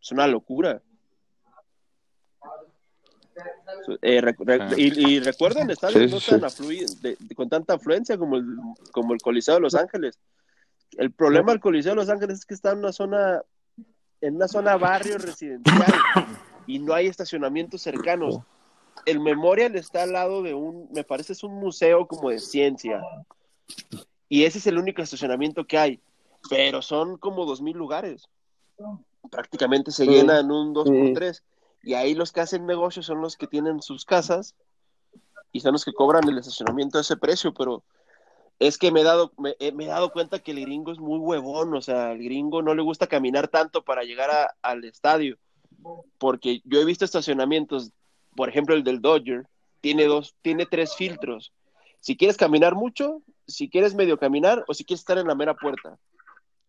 Es 0.00 0.12
una 0.12 0.26
locura. 0.26 0.80
Eh, 4.02 4.20
rec- 4.20 4.36
rec- 4.38 4.74
Sí. 4.74 4.92
y, 4.96 5.10
y 5.14 5.20
recuerden, 5.20 5.70
estadios 5.70 6.10
Sí, 6.10 6.14
no 6.14 6.20
sí, 6.20 6.30
tan 6.40 6.50
sí. 6.50 6.62
aflui- 6.62 7.00
de- 7.00 7.16
de- 7.20 7.34
con 7.34 7.48
tanta 7.48 7.74
afluencia 7.74 8.16
como 8.18 8.36
el, 8.36 8.46
como 8.92 9.14
el 9.14 9.20
Coliseo 9.20 9.54
de 9.54 9.60
Los 9.60 9.74
Ángeles. 9.74 10.18
El 10.96 11.12
problema 11.12 11.52
del 11.52 11.60
Coliseo 11.60 11.92
de 11.92 11.96
Los 11.96 12.08
Ángeles 12.08 12.38
es 12.38 12.46
que 12.46 12.54
está 12.54 12.72
en 12.72 12.78
una 12.78 12.92
zona, 12.92 13.42
en 14.20 14.36
una 14.36 14.48
zona 14.48 14.76
barrio 14.76 15.18
residencial 15.18 15.84
y 16.66 16.78
no 16.80 16.94
hay 16.94 17.06
estacionamientos 17.06 17.82
cercanos. 17.82 18.40
El 19.06 19.20
Memorial 19.20 19.76
está 19.76 20.02
al 20.02 20.12
lado 20.12 20.42
de 20.42 20.54
un, 20.54 20.88
me 20.92 21.04
parece 21.04 21.32
es 21.32 21.42
un 21.42 21.54
museo 21.54 22.06
como 22.06 22.30
de 22.30 22.38
ciencia. 22.38 23.02
Y 24.28 24.44
ese 24.44 24.58
es 24.58 24.66
el 24.66 24.78
único 24.78 25.02
estacionamiento 25.02 25.66
que 25.66 25.78
hay. 25.78 26.00
Pero 26.50 26.82
son 26.82 27.16
como 27.18 27.44
dos 27.46 27.60
mil 27.60 27.76
lugares. 27.76 28.28
Prácticamente 29.30 29.90
se 29.90 30.04
Sí. 30.04 30.10
llenan 30.10 30.50
un 30.50 30.72
dos 30.72 30.88
Sí. 30.88 30.94
por 30.96 31.12
tres. 31.14 31.42
Y 31.82 31.94
ahí 31.94 32.14
los 32.14 32.32
que 32.32 32.40
hacen 32.40 32.66
negocios 32.66 33.06
son 33.06 33.20
los 33.20 33.36
que 33.36 33.46
tienen 33.46 33.82
sus 33.82 34.04
casas 34.04 34.54
y 35.52 35.60
son 35.60 35.72
los 35.72 35.84
que 35.84 35.92
cobran 35.92 36.28
el 36.28 36.38
estacionamiento 36.38 36.98
a 36.98 37.00
ese 37.00 37.16
precio, 37.16 37.52
pero 37.54 37.82
es 38.58 38.76
que 38.78 38.90
me 38.90 39.00
he 39.00 39.04
dado, 39.04 39.32
me, 39.38 39.54
eh, 39.60 39.72
me 39.72 39.84
he 39.84 39.88
dado 39.88 40.10
cuenta 40.12 40.40
que 40.40 40.50
el 40.50 40.60
gringo 40.60 40.92
es 40.92 40.98
muy 40.98 41.18
huevón, 41.18 41.74
o 41.74 41.80
sea, 41.80 42.10
al 42.10 42.18
gringo 42.18 42.60
no 42.62 42.74
le 42.74 42.82
gusta 42.82 43.06
caminar 43.06 43.48
tanto 43.48 43.82
para 43.84 44.02
llegar 44.02 44.30
a- 44.30 44.54
al 44.62 44.84
estadio, 44.84 45.38
porque 46.18 46.60
yo 46.64 46.80
he 46.80 46.84
visto 46.84 47.04
estacionamientos, 47.04 47.92
por 48.38 48.48
ejemplo 48.48 48.76
el 48.76 48.84
del 48.84 49.00
Dodger, 49.00 49.48
tiene 49.80 50.04
dos, 50.04 50.36
tiene 50.42 50.64
tres 50.64 50.94
filtros. 50.94 51.52
Si 51.98 52.16
quieres 52.16 52.36
caminar 52.36 52.76
mucho, 52.76 53.20
si 53.48 53.68
quieres 53.68 53.96
medio 53.96 54.16
caminar 54.16 54.64
o 54.68 54.74
si 54.74 54.84
quieres 54.84 55.00
estar 55.00 55.18
en 55.18 55.26
la 55.26 55.34
mera 55.34 55.54
puerta. 55.54 55.98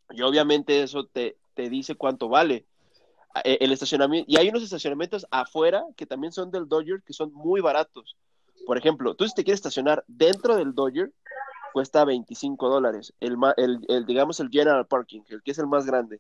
Y 0.10 0.24
obviamente 0.24 0.82
eso 0.82 1.06
te, 1.06 1.38
te 1.54 1.70
dice 1.70 1.94
cuánto 1.94 2.28
vale 2.28 2.66
eh, 3.44 3.60
el 3.62 3.72
estacionamiento. 3.72 4.26
Y 4.28 4.38
hay 4.38 4.50
unos 4.50 4.64
estacionamientos 4.64 5.28
afuera 5.30 5.86
que 5.96 6.08
también 6.08 6.34
son 6.34 6.50
del 6.50 6.68
Dodger 6.68 7.04
que 7.04 7.14
son 7.14 7.32
muy 7.34 7.62
baratos. 7.62 8.18
Por 8.66 8.80
ejemplo, 8.80 9.14
tú 9.14 9.28
si 9.28 9.36
te 9.36 9.44
quieres 9.44 9.60
estacionar 9.60 10.04
dentro 10.08 10.56
del 10.56 10.74
Dodger, 10.74 11.12
cuesta 11.72 12.04
25 12.04 12.68
dólares. 12.68 13.14
El, 13.20 13.38
el, 13.58 14.06
digamos, 14.08 14.40
el 14.40 14.50
General 14.50 14.88
Parking, 14.88 15.22
el 15.30 15.44
que 15.44 15.52
es 15.52 15.60
el 15.60 15.68
más 15.68 15.86
grande. 15.86 16.18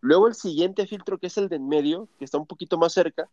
Luego 0.00 0.26
el 0.26 0.34
siguiente 0.34 0.88
filtro, 0.88 1.18
que 1.18 1.28
es 1.28 1.38
el 1.38 1.48
de 1.48 1.54
en 1.54 1.68
medio, 1.68 2.08
que 2.18 2.24
está 2.24 2.36
un 2.36 2.48
poquito 2.48 2.78
más 2.78 2.92
cerca, 2.92 3.28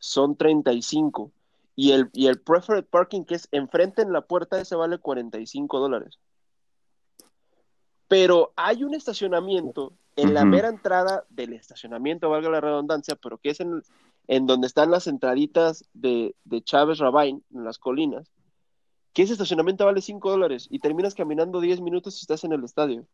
son 0.00 0.36
35. 0.36 1.30
Y 1.76 1.92
el, 1.92 2.10
y 2.12 2.26
el 2.26 2.40
Preferred 2.40 2.84
Parking, 2.84 3.22
que 3.22 3.36
es 3.36 3.48
enfrente 3.52 4.02
en 4.02 4.12
la 4.12 4.22
puerta, 4.22 4.60
ese 4.60 4.74
vale 4.74 4.98
45 4.98 5.78
dólares. 5.78 6.18
Pero 8.08 8.52
hay 8.56 8.82
un 8.82 8.94
estacionamiento 8.94 9.92
en 10.16 10.34
la 10.34 10.44
mera 10.44 10.68
entrada 10.68 11.24
del 11.30 11.52
estacionamiento, 11.52 12.28
valga 12.28 12.50
la 12.50 12.60
redundancia, 12.60 13.14
pero 13.14 13.38
que 13.38 13.50
es 13.50 13.60
en, 13.60 13.82
en 14.26 14.46
donde 14.46 14.66
están 14.66 14.90
las 14.90 15.06
entraditas 15.06 15.84
de, 15.94 16.34
de 16.44 16.62
Chávez 16.62 16.98
Rabine, 16.98 17.40
en 17.54 17.64
las 17.64 17.78
colinas, 17.78 18.30
que 19.12 19.22
ese 19.22 19.32
estacionamiento 19.32 19.84
vale 19.84 20.02
5 20.02 20.30
dólares 20.30 20.66
y 20.70 20.80
terminas 20.80 21.14
caminando 21.14 21.60
10 21.60 21.80
minutos 21.80 22.14
si 22.14 22.22
estás 22.22 22.44
en 22.44 22.52
el 22.52 22.64
estadio. 22.64 23.06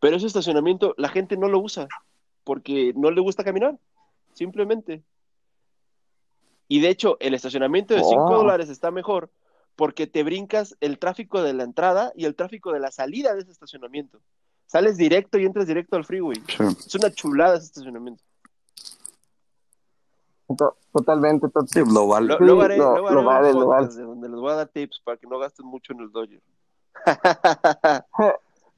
Pero 0.00 0.16
ese 0.16 0.26
estacionamiento 0.26 0.94
la 0.98 1.08
gente 1.08 1.36
no 1.36 1.48
lo 1.48 1.60
usa 1.60 1.88
porque 2.44 2.92
no 2.96 3.10
le 3.10 3.20
gusta 3.20 3.44
caminar, 3.44 3.78
simplemente. 4.32 5.02
Y 6.72 6.80
de 6.80 6.88
hecho, 6.88 7.18
el 7.20 7.34
estacionamiento 7.34 7.92
de 7.92 8.02
5 8.02 8.24
Oh. 8.24 8.34
dólares 8.38 8.70
está 8.70 8.90
mejor 8.90 9.28
porque 9.76 10.06
te 10.06 10.22
brincas 10.22 10.74
el 10.80 10.98
tráfico 10.98 11.42
de 11.42 11.52
la 11.52 11.64
entrada 11.64 12.12
y 12.16 12.24
el 12.24 12.34
tráfico 12.34 12.72
de 12.72 12.80
la 12.80 12.90
salida 12.90 13.34
de 13.34 13.42
ese 13.42 13.50
estacionamiento. 13.50 14.20
Sales 14.64 14.96
directo 14.96 15.38
y 15.38 15.44
entras 15.44 15.66
directo 15.66 15.96
al 15.96 16.04
freeway. 16.06 16.36
Sí. 16.48 16.64
Es 16.86 16.94
una 16.94 17.10
chulada 17.10 17.56
ese 17.56 17.66
estacionamiento. 17.66 18.22
To- 20.56 20.76
Totalmente, 20.94 21.48
to- 21.50 21.66
Sí, 21.66 21.80
lo 21.92 22.06
vale. 22.08 22.26
Lo- 22.28 22.38
lo- 22.38 22.62
haré 22.62 22.76
lo 22.78 23.22
vale, 23.24 23.52
lo 23.52 23.66
vale. 23.66 23.88
de 23.88 24.02
donde 24.02 24.28
les 24.30 24.38
voy 24.40 24.52
a 24.52 24.56
dar 24.56 24.68
tips 24.68 25.00
para 25.04 25.18
que 25.18 25.26
no 25.26 25.38
gasten 25.38 25.66
mucho 25.66 25.92
en 25.92 26.00
el 26.00 26.10
Dodger. 26.10 26.40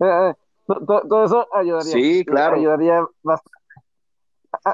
Eh, 0.00 0.04
eh, 0.06 0.34
to- 0.66 0.80
todo 1.08 1.24
eso 1.24 1.46
ayudaría. 1.54 1.92
Sí, 1.92 2.24
claro. 2.24 2.56
Ayudaría 2.56 3.06
bastante. 3.22 3.58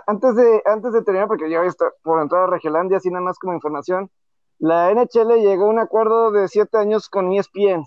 Antes 0.07 0.37
de, 0.37 0.63
antes 0.67 0.93
de 0.93 1.03
terminar, 1.03 1.27
porque 1.27 1.51
ya 1.51 1.63
está 1.65 1.91
por 2.03 2.21
entrar 2.23 2.45
a 2.45 2.47
Regiolandia, 2.47 2.99
así 2.99 3.11
nada 3.11 3.25
más 3.25 3.39
como 3.39 3.55
información, 3.55 4.11
la 4.59 4.93
NHL 4.93 5.41
llegó 5.41 5.65
a 5.65 5.71
un 5.71 5.79
acuerdo 5.79 6.31
de 6.31 6.47
siete 6.47 6.79
años 6.79 7.09
con 7.09 7.33
ESPN 7.33 7.87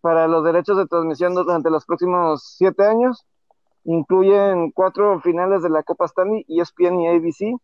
para 0.00 0.28
los 0.28 0.44
derechos 0.44 0.76
de 0.76 0.86
transmisión 0.86 1.34
durante 1.34 1.70
los 1.70 1.84
próximos 1.86 2.54
siete 2.56 2.84
años. 2.84 3.24
Incluyen 3.84 4.70
cuatro 4.72 5.20
finales 5.20 5.62
de 5.62 5.70
la 5.70 5.82
Copa 5.82 6.06
Stanley, 6.06 6.44
ESPN 6.48 7.00
y 7.00 7.08
ABC. 7.08 7.58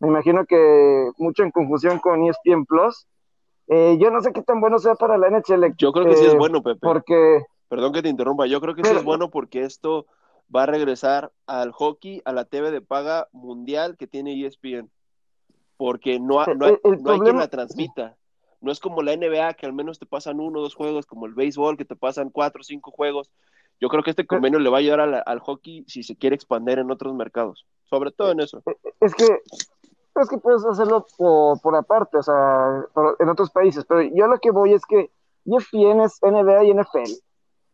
Me 0.00 0.08
imagino 0.08 0.44
que 0.44 1.10
mucho 1.18 1.44
en 1.44 1.50
confusión 1.50 1.98
con 2.00 2.24
ESPN 2.24 2.66
Plus. 2.66 3.06
Eh, 3.68 3.96
yo 3.98 4.10
no 4.10 4.20
sé 4.20 4.32
qué 4.32 4.42
tan 4.42 4.60
bueno 4.60 4.78
sea 4.78 4.96
para 4.96 5.16
la 5.16 5.30
NHL. 5.30 5.74
Yo 5.78 5.92
creo 5.92 6.04
que 6.04 6.16
sí 6.16 6.26
es 6.26 6.34
eh, 6.34 6.36
bueno, 6.36 6.62
Pepe. 6.62 6.80
Porque 6.82 7.44
Perdón 7.68 7.92
que 7.92 8.02
te 8.02 8.08
interrumpa. 8.08 8.46
Yo 8.46 8.60
creo 8.60 8.74
que 8.74 8.84
sí 8.84 8.94
es 8.94 9.04
bueno 9.04 9.30
porque 9.30 9.64
esto 9.64 10.06
va 10.54 10.64
a 10.64 10.66
regresar 10.66 11.32
al 11.46 11.72
hockey, 11.72 12.22
a 12.24 12.32
la 12.32 12.44
TV 12.44 12.70
de 12.70 12.80
paga 12.80 13.28
mundial 13.32 13.96
que 13.96 14.06
tiene 14.06 14.40
ESPN. 14.44 14.90
Porque 15.76 16.18
no, 16.20 16.40
ha- 16.40 16.46
no, 16.54 16.66
hay, 16.66 16.72
no 17.02 17.10
hay 17.12 17.18
quien 17.20 17.36
la 17.38 17.48
transmita. 17.48 18.16
No 18.60 18.72
es 18.72 18.80
como 18.80 19.02
la 19.02 19.12
NBA, 19.14 19.54
que 19.54 19.66
al 19.66 19.72
menos 19.72 19.98
te 19.98 20.06
pasan 20.06 20.40
uno 20.40 20.60
o 20.60 20.62
dos 20.62 20.74
juegos, 20.74 21.04
como 21.06 21.26
el 21.26 21.34
béisbol, 21.34 21.76
que 21.76 21.84
te 21.84 21.96
pasan 21.96 22.30
cuatro 22.30 22.60
o 22.60 22.64
cinco 22.64 22.90
juegos. 22.90 23.30
Yo 23.80 23.88
creo 23.88 24.02
que 24.02 24.10
este 24.10 24.26
convenio 24.26 24.58
le 24.60 24.70
va 24.70 24.76
a 24.78 24.80
ayudar 24.80 25.00
a 25.00 25.06
la- 25.06 25.18
al 25.18 25.40
hockey 25.40 25.84
si 25.86 26.02
se 26.02 26.16
quiere 26.16 26.36
expandir 26.36 26.78
en 26.78 26.90
otros 26.90 27.12
mercados. 27.14 27.66
Sobre 27.84 28.12
todo 28.12 28.30
en 28.32 28.40
eso. 28.40 28.62
es 29.00 29.14
que 29.14 29.24
es 30.16 30.28
que 30.28 30.38
puedes 30.38 30.64
hacerlo 30.64 31.04
por, 31.18 31.60
por 31.60 31.74
aparte, 31.74 32.16
o 32.18 32.22
sea, 32.22 32.84
por- 32.94 33.16
en 33.18 33.28
otros 33.28 33.50
países, 33.50 33.84
pero 33.84 34.00
yo 34.02 34.28
lo 34.28 34.38
que 34.38 34.52
voy 34.52 34.72
es 34.72 34.86
que 34.86 35.10
ESPN 35.44 36.04
es 36.04 36.20
NBA 36.22 36.64
y 36.64 36.70
NFL, 36.70 37.10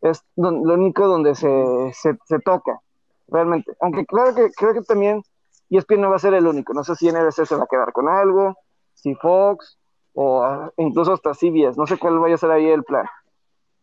es 0.03 0.23
don- 0.37 0.67
lo 0.67 0.75
único 0.75 1.07
donde 1.07 1.35
se, 1.35 1.93
se, 1.93 2.17
se 2.25 2.39
toca, 2.41 2.81
realmente, 3.29 3.73
aunque 3.81 4.05
claro 4.07 4.35
que 4.35 4.51
creo 4.53 4.73
que 4.75 4.83
también 4.83 5.23
ESPN 5.71 6.01
no 6.01 6.11
va 6.11 6.17
a 6.17 6.21
ser 6.21 6.35
el 6.35 6.47
único, 6.47 6.73
no 6.75 6.83
sé 6.85 6.95
si 6.97 7.09
NBC 7.09 7.47
se 7.47 7.57
va 7.57 7.65
a 7.65 7.69
quedar 7.69 7.93
con 7.93 8.09
algo, 8.09 8.57
si 8.95 9.15
Fox, 9.15 9.79
o 10.15 10.43
ah, 10.43 10.73
incluso 10.77 11.13
hasta 11.13 11.35
CBS, 11.35 11.77
no 11.79 11.87
sé 11.87 11.99
cuál 11.99 12.19
vaya 12.19 12.35
a 12.35 12.39
ser 12.39 12.51
ahí 12.51 12.67
el 12.69 12.83
plan, 12.85 13.07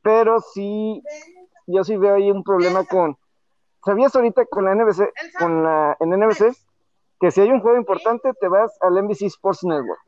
pero 0.02 0.40
sí, 0.42 1.02
yo 1.68 1.84
sí 1.84 1.96
veo 1.98 2.16
ahí 2.16 2.30
un 2.32 2.44
problema 2.44 2.84
con, 2.84 3.18
¿sabías 3.86 4.16
ahorita 4.16 4.46
con 4.48 4.66
la 4.66 4.76
NBC, 4.76 5.10
con 5.40 5.64
la, 5.64 5.96
en 6.00 6.10
NBC, 6.10 6.56
que 7.20 7.32
si 7.32 7.42
hay 7.42 7.52
un 7.52 7.62
juego 7.62 7.78
importante, 7.78 8.32
te 8.40 8.48
vas 8.48 8.72
al 8.82 8.96
NBC 9.04 9.24
Sports 9.24 9.64
Network. 9.64 10.00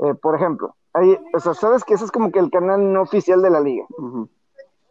Eh, 0.00 0.14
por 0.14 0.34
ejemplo, 0.36 0.76
ahí, 0.92 1.18
o 1.32 1.40
sea, 1.40 1.54
sabes 1.54 1.84
que 1.84 1.94
ese 1.94 2.04
es 2.04 2.10
como 2.12 2.30
que 2.30 2.38
el 2.38 2.50
canal 2.50 2.92
no 2.92 3.02
oficial 3.02 3.40
de 3.40 3.50
la 3.50 3.60
liga. 3.60 3.86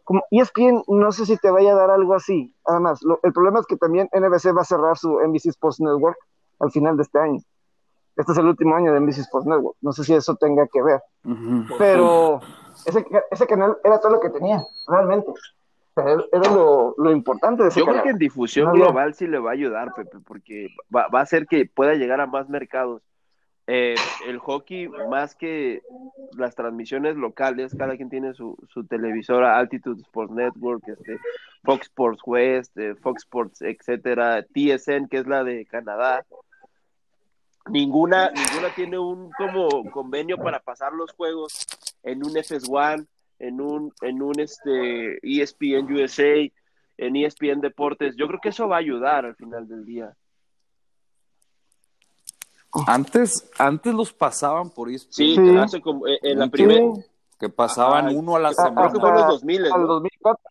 Como 0.08 0.22
ESPN, 0.30 0.84
no 0.88 1.12
sé 1.12 1.26
si 1.26 1.36
te 1.36 1.50
vaya 1.50 1.72
a 1.72 1.76
dar 1.76 1.90
algo 1.90 2.14
así. 2.14 2.54
Además, 2.64 2.98
lo- 3.02 3.20
el 3.22 3.30
problema 3.34 3.60
es 3.60 3.66
que 3.66 3.76
también 3.76 4.08
NBC 4.10 4.52
va 4.56 4.62
a 4.62 4.64
cerrar 4.64 4.96
su 4.96 5.20
NBC 5.20 5.50
Sports 5.50 5.80
Network 5.82 6.16
al 6.60 6.70
final 6.70 6.96
de 6.96 7.02
este 7.02 7.18
año. 7.18 7.40
Este 8.16 8.32
es 8.32 8.38
el 8.38 8.46
último 8.46 8.74
año 8.74 8.90
de 8.94 9.00
NBC 9.00 9.18
Sports 9.20 9.46
Network. 9.46 9.76
No 9.82 9.92
sé 9.92 10.04
si 10.04 10.14
eso 10.14 10.34
tenga 10.36 10.66
que 10.72 10.82
ver. 10.82 11.02
Pero 11.76 12.40
ese, 12.86 13.04
ese 13.30 13.46
canal 13.46 13.76
era 13.84 14.00
todo 14.00 14.12
lo 14.12 14.20
que 14.20 14.30
tenía, 14.30 14.64
realmente. 14.86 15.30
Era 15.94 16.54
lo, 16.54 16.94
lo 16.96 17.10
importante 17.10 17.64
de 17.64 17.68
ese 17.68 17.80
Yo 17.80 17.86
creo 17.86 18.02
que 18.02 18.08
en 18.08 18.18
difusión 18.18 18.68
No 18.68 18.72
global 18.72 19.12
sí 19.12 19.26
le 19.26 19.38
va 19.38 19.50
a 19.50 19.52
ayudar, 19.52 19.92
Pepe, 19.94 20.20
porque 20.26 20.68
va, 20.94 21.08
va 21.08 21.18
a 21.20 21.22
hacer 21.24 21.46
que 21.46 21.66
pueda 21.66 21.92
llegar 21.94 22.20
a 22.22 22.26
más 22.26 22.48
mercados. 22.48 23.02
Eh, 23.70 23.96
el 24.26 24.38
hockey, 24.38 24.88
más 25.10 25.34
que 25.34 25.82
las 26.38 26.54
transmisiones 26.54 27.16
locales, 27.16 27.76
cada 27.76 27.98
quien 27.98 28.08
tiene 28.08 28.32
su, 28.32 28.56
su 28.72 28.86
televisora, 28.86 29.58
Altitude 29.58 30.00
Sports 30.00 30.32
Network, 30.32 30.88
este, 30.88 31.18
Fox 31.62 31.82
Sports 31.82 32.22
West, 32.24 32.78
eh, 32.78 32.94
Fox 32.94 33.24
Sports, 33.24 33.60
etcétera, 33.60 34.42
TSN, 34.42 35.08
que 35.10 35.18
es 35.18 35.26
la 35.26 35.44
de 35.44 35.66
Canadá. 35.66 36.24
Ninguna, 37.70 38.30
ninguna 38.30 38.74
tiene 38.74 38.98
un 38.98 39.30
como 39.32 39.90
convenio 39.90 40.38
para 40.38 40.60
pasar 40.60 40.94
los 40.94 41.12
juegos 41.12 41.66
en 42.02 42.24
un 42.24 42.32
FS1, 42.36 43.06
en 43.38 43.60
un, 43.60 43.92
en 44.00 44.22
un 44.22 44.40
este 44.40 45.18
ESPN 45.22 45.92
USA, 45.92 46.50
en 46.96 47.16
ESPN 47.16 47.60
Deportes. 47.60 48.16
Yo 48.16 48.28
creo 48.28 48.40
que 48.40 48.48
eso 48.48 48.66
va 48.66 48.76
a 48.76 48.80
ayudar 48.80 49.26
al 49.26 49.36
final 49.36 49.68
del 49.68 49.84
día. 49.84 50.16
Antes, 52.86 53.50
antes 53.58 53.94
los 53.94 54.12
pasaban 54.12 54.70
por 54.70 54.88
ESPN. 54.90 55.12
Sí, 55.12 55.34
Sí. 55.36 55.56
hace 55.56 55.80
como 55.80 56.06
eh, 56.06 56.18
en 56.22 56.38
la 56.38 56.44
Sí. 56.46 56.50
primera. 56.50 56.84
Que 57.38 57.48
pasaban 57.48 58.06
Ajá. 58.08 58.16
uno 58.16 58.36
a 58.36 58.40
la 58.40 58.52
semana. 58.52 58.90
Creo 58.90 58.92
que 58.92 59.00
fue 59.00 59.08
en 59.10 59.14
los 59.14 59.26
2000, 59.26 59.64
Al 59.72 59.80
¿no? 59.82 59.86
2004. 59.86 60.50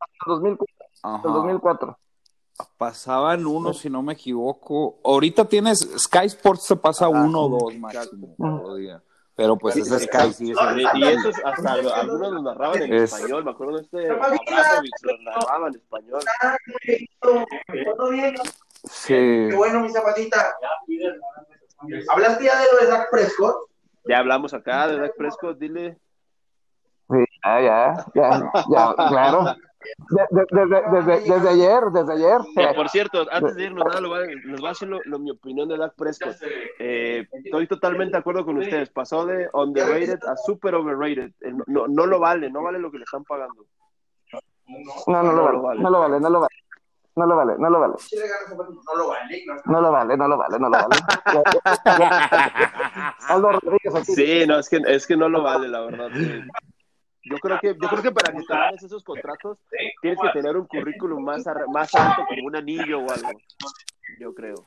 Al 0.00 0.08
2004. 0.26 0.76
Ajá. 1.02 1.16
al 1.16 1.32
2004. 1.32 1.98
Pasaban 2.76 3.46
uno, 3.46 3.72
si 3.72 3.88
no 3.90 4.02
me 4.02 4.14
equivoco. 4.14 4.98
Ahorita 5.04 5.44
tienes 5.44 5.78
Sky 5.98 6.26
Sports 6.26 6.66
te 6.66 6.76
pasa 6.76 7.06
Ajá. 7.06 7.14
uno 7.22 7.42
o 7.42 7.48
dos 7.60 7.74
máximo. 7.78 8.34
Pero 9.36 9.56
pues 9.56 9.74
Sí, 9.74 9.82
ese 9.82 10.00
Sky 10.00 10.32
sí 10.32 10.50
es 10.50 10.58
Y 10.94 11.02
esos 11.04 11.36
hasta 11.44 11.76
lo- 11.76 11.94
algunos 11.94 12.32
los 12.32 12.42
narraban 12.42 12.82
en 12.82 12.92
Es- 12.94 13.12
español. 13.12 13.44
Me 13.44 13.50
acuerdo 13.52 13.76
de 13.76 13.82
este 13.82 14.10
Abramovich, 14.10 14.90
los 15.02 15.20
narraba 15.24 15.68
en 15.68 15.74
español. 15.76 16.20
Sí. 18.84 19.14
Qué 19.14 19.54
bueno, 19.56 19.80
mi 19.80 19.90
zapatita. 19.90 20.54
¿Hablaste 22.10 22.44
ya 22.44 22.60
de 22.60 22.66
lo 22.72 22.78
de 22.80 22.86
Zach 22.86 23.08
Prescott? 23.10 23.56
Ya 24.06 24.18
hablamos 24.18 24.54
acá 24.54 24.88
de 24.88 24.98
Dak 24.98 25.16
Prescott, 25.16 25.58
dile. 25.58 25.98
Sí, 27.10 27.24
ya, 27.44 27.60
ya, 27.60 28.06
ya, 28.14 28.52
ya, 28.70 28.94
claro. 29.08 29.44
De- 30.10 30.26
de- 30.30 30.46
desde, 30.50 30.82
desde, 30.90 31.32
desde 31.34 31.48
ayer, 31.48 31.80
desde 31.92 32.12
ayer. 32.12 32.74
Por 32.74 32.88
cierto, 32.88 33.26
antes 33.30 33.54
de 33.54 33.64
irnos, 33.64 33.84
nada, 33.86 34.00
lo 34.00 34.08
voy 34.08 34.18
a- 34.18 34.26
les 34.26 34.58
voy 34.60 34.66
a 34.66 34.70
decir 34.70 34.88
lo- 34.88 35.00
lo- 35.04 35.18
mi 35.18 35.30
opinión 35.30 35.68
de 35.68 35.76
Dak 35.78 35.94
Prescott. 35.94 36.36
Eh, 36.78 37.26
estoy 37.44 37.66
totalmente 37.66 38.12
de 38.12 38.18
acuerdo 38.18 38.44
con 38.44 38.58
ustedes. 38.58 38.90
Pasó 38.90 39.24
de 39.24 39.48
underrated 39.52 40.18
a 40.26 40.36
super 40.36 40.74
overrated. 40.74 41.30
Eh, 41.40 41.52
No, 41.66 41.86
no 41.86 42.06
lo 42.06 42.18
vale, 42.18 42.50
no 42.50 42.62
vale 42.62 42.78
lo 42.78 42.90
que 42.90 42.98
le 42.98 43.04
están 43.04 43.24
pagando. 43.24 43.64
No, 45.06 45.22
no 45.22 45.32
lo 45.32 45.62
vale, 45.62 45.80
no 45.80 45.90
lo 45.90 46.00
vale, 46.00 46.20
no 46.20 46.28
lo 46.30 46.40
vale. 46.40 46.54
No 47.18 47.26
lo 47.26 47.34
vale, 47.36 47.54
no 47.58 47.68
lo 47.68 47.80
vale. 47.80 47.94
No 48.86 48.94
lo 48.96 49.08
vale. 49.08 49.44
No, 49.66 49.80
lo 49.80 49.90
vale, 49.90 50.16
no 50.16 50.28
lo 50.28 50.36
vale, 50.36 50.58
no 50.58 50.68
lo. 50.68 50.76
Aldo 53.28 53.52
Rodríguez 53.52 53.94
aquí. 53.94 54.12
Sí, 54.14 54.46
no, 54.46 54.58
es 54.60 54.68
que, 54.68 54.80
es 54.86 55.04
que 55.06 55.16
no 55.16 55.28
lo 55.28 55.42
vale, 55.42 55.66
la 55.68 55.80
verdad. 55.80 56.10
Yo 57.24 57.36
creo 57.38 57.58
que, 57.60 57.74
yo 57.74 57.88
creo 57.88 58.02
que 58.02 58.12
para 58.12 58.32
que 58.32 58.38
te 58.44 58.54
ganes 58.54 58.82
esos 58.84 59.02
contratos 59.02 59.58
tienes 60.00 60.18
que 60.20 60.28
tener 60.30 60.56
un 60.56 60.66
currículum 60.66 61.22
más, 61.24 61.44
ar- 61.46 61.66
más 61.68 61.92
alto 61.94 62.24
como 62.26 62.46
un 62.46 62.54
anillo 62.56 63.00
o 63.00 63.10
algo. 63.10 63.32
Yo 64.20 64.32
creo. 64.32 64.64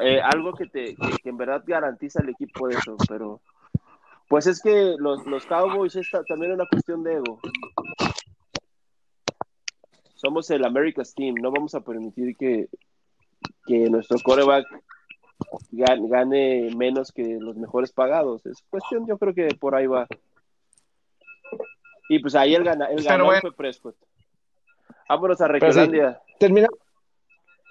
Eh, 0.00 0.20
algo 0.20 0.52
que 0.54 0.66
te 0.66 0.94
que, 0.96 1.16
que 1.22 1.28
en 1.28 1.36
verdad 1.36 1.62
garantiza 1.66 2.20
el 2.22 2.30
equipo 2.30 2.66
de 2.68 2.74
eso, 2.76 2.96
pero 3.08 3.40
pues 4.28 4.46
es 4.46 4.60
que 4.60 4.94
los, 4.98 5.24
los 5.26 5.46
Cowboys 5.46 5.94
es 5.96 6.10
ta- 6.10 6.24
también 6.24 6.52
una 6.52 6.66
cuestión 6.66 7.02
de 7.04 7.14
ego. 7.14 7.38
Somos 10.22 10.48
el 10.50 10.64
America's 10.64 11.14
Team, 11.16 11.34
no 11.40 11.50
vamos 11.50 11.74
a 11.74 11.80
permitir 11.80 12.36
que, 12.36 12.68
que 13.66 13.90
nuestro 13.90 14.18
coreback 14.22 14.64
gan- 15.72 16.08
gane 16.08 16.70
menos 16.76 17.10
que 17.10 17.38
los 17.40 17.56
mejores 17.56 17.90
pagados. 17.90 18.46
Es 18.46 18.62
cuestión, 18.70 19.04
yo 19.08 19.18
creo 19.18 19.34
que 19.34 19.48
por 19.56 19.74
ahí 19.74 19.88
va. 19.88 20.06
Y 22.08 22.20
pues 22.20 22.36
ahí 22.36 22.54
el, 22.54 22.62
gana, 22.62 22.86
el 22.86 23.02
ganador 23.02 23.26
bueno. 23.26 23.40
fue 23.40 23.52
Prescott. 23.52 23.96
Vámonos 25.08 25.40
a 25.40 25.46
sí. 25.46 25.52
Regiolandia. 25.54 26.20
Termina 26.38 26.68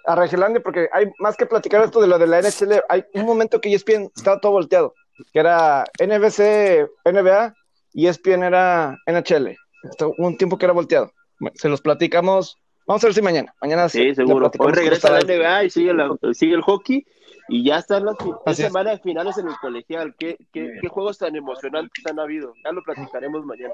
a 0.05 0.15
Regelandia 0.15 0.61
porque 0.61 0.89
hay 0.91 1.09
más 1.19 1.37
que 1.37 1.45
platicar 1.45 1.85
esto 1.85 2.01
de 2.01 2.07
lo 2.07 2.19
de 2.19 2.27
la 2.27 2.41
NHL. 2.41 2.81
Hay 2.89 3.05
un 3.13 3.25
momento 3.25 3.61
que 3.61 3.73
ESPN 3.73 4.11
estaba 4.13 4.41
todo 4.41 4.51
volteado, 4.51 4.93
que 5.31 5.39
era 5.39 5.85
NBC, 6.05 6.89
NBA 7.05 7.55
y 7.93 8.07
ESPN 8.07 8.43
era 8.43 8.97
NHL. 9.07 9.55
Hubo 10.01 10.27
un 10.27 10.37
tiempo 10.37 10.57
que 10.57 10.65
era 10.65 10.73
volteado. 10.73 11.13
Se 11.55 11.69
los 11.69 11.81
platicamos. 11.81 12.57
Vamos 12.87 13.03
a 13.03 13.07
ver 13.07 13.13
si 13.13 13.21
mañana. 13.21 13.53
Mañana 13.61 13.87
Sí, 13.89 14.13
seguro. 14.15 14.51
Hoy 14.59 14.71
regresa 14.73 15.11
la 15.11 15.19
NBA 15.21 15.63
y 15.65 15.69
sigue, 15.69 15.93
la- 15.93 16.17
sigue 16.33 16.55
el 16.55 16.61
hockey. 16.61 17.05
Y 17.47 17.65
ya 17.65 17.77
están 17.79 18.05
las 18.05 18.15
es. 18.45 18.57
semanas 18.57 19.01
finales 19.01 19.37
en 19.37 19.47
el 19.47 19.55
colegial. 19.57 20.15
¿Qué, 20.17 20.37
qué, 20.53 20.77
qué 20.81 20.87
juegos 20.87 21.17
tan 21.17 21.35
emocionantes 21.35 22.05
han 22.05 22.19
habido? 22.19 22.53
Ya 22.63 22.71
lo 22.71 22.81
platicaremos 22.81 23.45
mañana. 23.45 23.73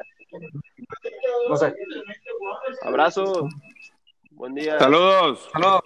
No 1.47 1.55
sé. 1.55 1.73
Abrazo. 2.83 3.47
Buen 4.31 4.55
día. 4.55 4.79
Saludos. 4.79 5.47
Saludos. 5.51 5.81